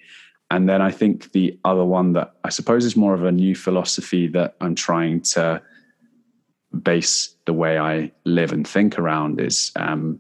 And 0.52 0.70
then 0.70 0.82
I 0.82 0.92
think 0.92 1.32
the 1.32 1.58
other 1.66 1.86
one 1.86 2.14
that 2.14 2.36
I 2.44 2.50
suppose 2.50 2.86
is 2.86 2.96
more 2.96 3.14
of 3.14 3.24
a 3.24 3.32
new 3.32 3.56
philosophy 3.56 4.28
that 4.28 4.56
I'm 4.62 4.76
trying 4.76 5.22
to 5.22 5.62
base 6.84 7.36
the 7.46 7.54
way 7.54 7.80
I 7.80 8.12
live 8.26 8.52
and 8.52 8.68
think 8.68 9.00
around 9.00 9.42
is, 9.42 9.72
um, 9.76 10.20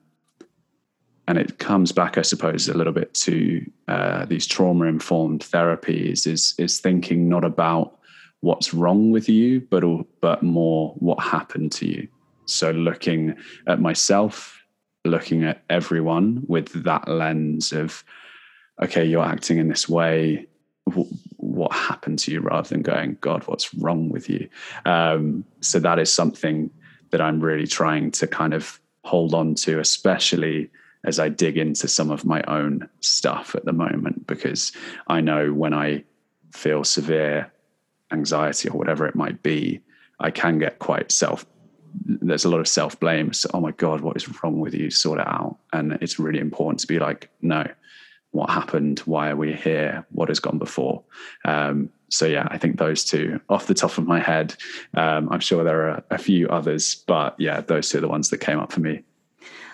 and 1.32 1.40
it 1.40 1.60
comes 1.60 1.94
back, 1.94 2.18
I 2.18 2.24
suppose, 2.24 2.68
a 2.68 2.74
little 2.74 2.92
bit 2.92 3.14
to 3.14 3.66
uh, 3.88 4.26
these 4.26 4.46
trauma 4.46 4.84
informed 4.84 5.40
therapies 5.40 6.28
is 6.28 6.54
is 6.58 6.82
thinking 6.82 7.30
not 7.30 7.46
about 7.46 7.98
what's 8.42 8.74
wrong 8.74 9.12
with 9.12 9.30
you, 9.30 9.62
but 9.62 9.82
but 10.20 10.44
more 10.44 10.94
what 11.00 11.24
happened 11.24 11.72
to 11.74 11.88
you. 11.88 12.10
So 12.48 12.72
looking 12.72 13.34
at 13.66 13.80
myself, 13.80 14.62
looking 15.06 15.46
at 15.46 15.64
everyone 15.70 16.44
with 16.48 16.84
that 16.84 17.08
lens 17.08 17.72
of, 17.72 18.04
okay, 18.84 19.06
you're 19.06 19.24
acting 19.24 19.58
in 19.58 19.70
this 19.70 19.88
way. 19.88 20.48
what 21.38 21.72
happened 21.72 22.20
to 22.20 22.32
you 22.34 22.42
rather 22.42 22.68
than 22.68 22.82
going, 22.82 23.18
God, 23.22 23.44
what's 23.48 23.74
wrong 23.74 24.10
with 24.10 24.30
you? 24.30 24.50
Um, 24.86 25.46
so 25.62 25.80
that 25.80 25.98
is 25.98 26.12
something 26.12 26.70
that 27.12 27.22
I'm 27.22 27.40
really 27.40 27.68
trying 27.68 28.12
to 28.12 28.28
kind 28.28 28.54
of 28.54 28.82
hold 29.06 29.34
on 29.34 29.56
to, 29.56 29.80
especially 29.80 30.70
as 31.04 31.20
I 31.20 31.30
dig 31.30 31.58
into 31.58 31.88
some 31.88 32.12
of 32.12 32.26
my 32.26 32.41
own 32.47 32.88
stuff 32.99 33.56
at 33.56 33.66
the 33.66 33.74
moment, 33.74 34.28
because 34.28 34.72
I 35.08 35.22
know 35.22 35.54
when 35.54 35.74
I 35.74 36.04
feel 36.52 36.84
severe 36.84 37.52
anxiety 38.12 38.70
or 38.70 38.78
whatever 38.78 39.06
it 39.08 39.16
might 39.16 39.41
be, 39.41 39.82
I 40.20 40.32
can 40.32 40.60
get 40.60 40.80
quite 40.80 41.12
self. 41.12 41.45
There's 42.06 42.45
a 42.45 42.49
lot 42.49 42.60
of 42.60 42.68
self 42.68 42.99
blame. 42.99 43.34
So, 43.34 43.49
oh 43.54 43.62
my 43.62 43.72
God, 43.72 44.02
what 44.02 44.16
is 44.16 44.43
wrong 44.43 44.60
with 44.60 44.74
you? 44.74 44.91
Sort 44.91 45.20
it 45.20 45.28
out. 45.28 45.58
And 45.74 45.93
it's 46.02 46.20
really 46.20 46.39
important 46.39 46.80
to 46.82 46.88
be 46.88 46.99
like, 46.99 47.30
no, 47.41 47.66
what 48.32 48.49
happened? 48.49 48.99
Why 48.99 49.30
are 49.30 49.36
we 49.36 49.54
here? 49.54 50.06
What 50.12 50.30
has 50.30 50.39
gone 50.39 50.58
before? 50.58 51.04
Um, 51.45 51.89
so 52.10 52.26
yeah, 52.26 52.47
I 52.52 52.58
think 52.58 52.78
those 52.78 53.04
two 53.04 53.39
off 53.49 53.68
the 53.68 53.74
top 53.74 53.97
of 53.97 54.06
my 54.06 54.20
head. 54.20 54.56
Um, 54.93 55.30
I'm 55.32 55.39
sure 55.39 55.64
there 55.64 55.89
are 55.89 56.04
a 56.12 56.18
few 56.18 56.47
others, 56.49 57.04
but 57.08 57.36
yeah, 57.39 57.62
those 57.62 57.89
two 57.89 57.97
are 57.97 58.02
the 58.02 58.08
ones 58.08 58.30
that 58.30 58.39
came 58.39 58.60
up 58.60 58.72
for 58.72 58.82
me. 58.82 59.04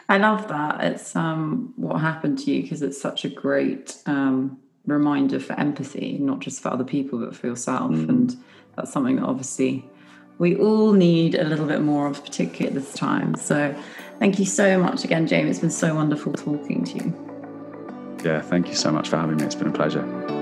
I 0.10 0.18
love 0.18 0.47
that. 0.47 0.84
It's 0.84 1.16
um, 1.16 1.74
what 1.76 1.99
happened 1.99 2.39
to 2.39 2.51
you 2.51 2.62
because 2.62 2.82
it's 2.82 2.99
such 2.99 3.26
a 3.26 3.30
great 3.30 3.97
um, 4.05 4.58
reminder 4.86 5.39
for 5.39 5.53
empathy, 5.53 6.18
not 6.20 6.39
just 6.39 6.62
for 6.62 6.70
other 6.70 6.86
people, 6.86 7.20
but 7.20 7.36
for 7.36 7.47
yourself. 7.47 7.91
Mm. 7.91 8.10
And 8.10 8.38
that's 8.76 8.91
something 8.91 9.18
that 9.18 9.26
obviously 9.26 9.86
we 10.38 10.55
all 10.55 10.93
need 10.93 11.36
a 11.36 11.43
little 11.43 11.66
bit 11.66 11.82
more 11.82 12.08
of, 12.08 12.24
particularly 12.24 12.68
at 12.68 12.74
this 12.74 12.93
time. 12.93 13.36
So 13.36 13.76
thank 14.20 14.39
you 14.39 14.45
so 14.45 14.80
much 14.80 15.03
again, 15.03 15.28
Jamie. 15.28 15.49
It's 15.49 15.60
been 15.60 15.70
so 15.70 15.95
wonderful 15.95 16.34
talking 16.34 16.84
to 16.86 16.95
you. 16.95 18.20
Yeah, 18.24 18.41
thank 18.41 18.68
you 18.68 18.76
so 18.76 18.91
much 18.91 19.10
for 19.10 19.18
having 19.18 19.38
me. 19.38 19.43
It's 19.43 19.55
been 19.55 19.68
a 19.68 19.74
pleasure. 19.74 20.36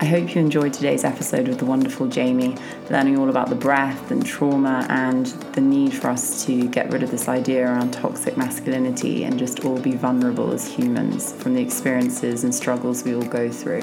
I 0.00 0.06
hope 0.06 0.34
you 0.34 0.40
enjoyed 0.40 0.72
today's 0.72 1.04
episode 1.04 1.46
with 1.46 1.58
the 1.58 1.66
wonderful 1.66 2.06
Jamie, 2.06 2.56
learning 2.88 3.18
all 3.18 3.28
about 3.28 3.50
the 3.50 3.54
breath 3.54 4.10
and 4.10 4.24
trauma 4.24 4.86
and 4.88 5.26
the 5.52 5.60
need 5.60 5.92
for 5.92 6.08
us 6.08 6.42
to 6.46 6.68
get 6.68 6.90
rid 6.90 7.02
of 7.02 7.10
this 7.10 7.28
idea 7.28 7.66
around 7.66 7.92
toxic 7.92 8.34
masculinity 8.34 9.24
and 9.24 9.38
just 9.38 9.62
all 9.62 9.78
be 9.78 9.92
vulnerable 9.92 10.52
as 10.52 10.66
humans 10.66 11.34
from 11.34 11.52
the 11.52 11.60
experiences 11.60 12.44
and 12.44 12.54
struggles 12.54 13.04
we 13.04 13.14
all 13.14 13.26
go 13.26 13.50
through. 13.50 13.82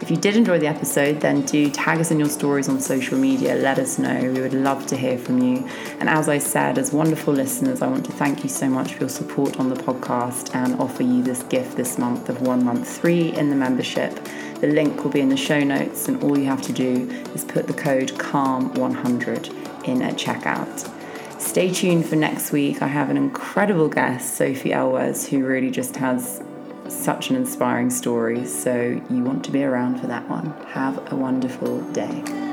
If 0.00 0.10
you 0.10 0.16
did 0.16 0.34
enjoy 0.34 0.58
the 0.58 0.66
episode, 0.66 1.20
then 1.20 1.42
do 1.42 1.70
tag 1.70 1.98
us 1.98 2.10
in 2.10 2.18
your 2.18 2.28
stories 2.28 2.68
on 2.68 2.80
social 2.80 3.18
media. 3.18 3.54
Let 3.54 3.78
us 3.78 3.98
know. 3.98 4.32
We 4.34 4.40
would 4.40 4.54
love 4.54 4.86
to 4.88 4.96
hear 4.96 5.18
from 5.18 5.40
you. 5.40 5.68
And 6.00 6.08
as 6.08 6.28
I 6.28 6.38
said, 6.38 6.78
as 6.78 6.92
wonderful 6.92 7.32
listeners, 7.32 7.80
I 7.80 7.86
want 7.86 8.04
to 8.06 8.12
thank 8.12 8.42
you 8.42 8.48
so 8.48 8.68
much 8.68 8.94
for 8.94 9.00
your 9.00 9.08
support 9.08 9.58
on 9.60 9.68
the 9.68 9.76
podcast 9.76 10.54
and 10.54 10.80
offer 10.80 11.02
you 11.02 11.22
this 11.22 11.42
gift 11.44 11.76
this 11.76 11.98
month 11.98 12.28
of 12.28 12.42
one 12.42 12.64
month 12.64 12.88
free 12.88 13.32
in 13.34 13.50
the 13.50 13.56
membership. 13.56 14.18
The 14.64 14.72
link 14.72 15.04
will 15.04 15.10
be 15.10 15.20
in 15.20 15.28
the 15.28 15.36
show 15.36 15.60
notes, 15.60 16.08
and 16.08 16.22
all 16.22 16.38
you 16.38 16.46
have 16.46 16.62
to 16.62 16.72
do 16.72 17.10
is 17.34 17.44
put 17.44 17.66
the 17.66 17.74
code 17.74 18.12
CALM100 18.12 19.86
in 19.86 20.00
at 20.00 20.14
checkout. 20.14 20.90
Stay 21.38 21.70
tuned 21.70 22.06
for 22.06 22.16
next 22.16 22.50
week. 22.50 22.80
I 22.80 22.86
have 22.86 23.10
an 23.10 23.18
incredible 23.18 23.90
guest, 23.90 24.38
Sophie 24.38 24.72
Elwes, 24.72 25.28
who 25.28 25.44
really 25.44 25.70
just 25.70 25.96
has 25.96 26.42
such 26.88 27.28
an 27.28 27.36
inspiring 27.36 27.90
story. 27.90 28.46
So 28.46 29.02
you 29.10 29.22
want 29.22 29.44
to 29.44 29.50
be 29.50 29.62
around 29.62 30.00
for 30.00 30.06
that 30.06 30.30
one. 30.30 30.54
Have 30.68 31.12
a 31.12 31.14
wonderful 31.14 31.82
day. 31.92 32.43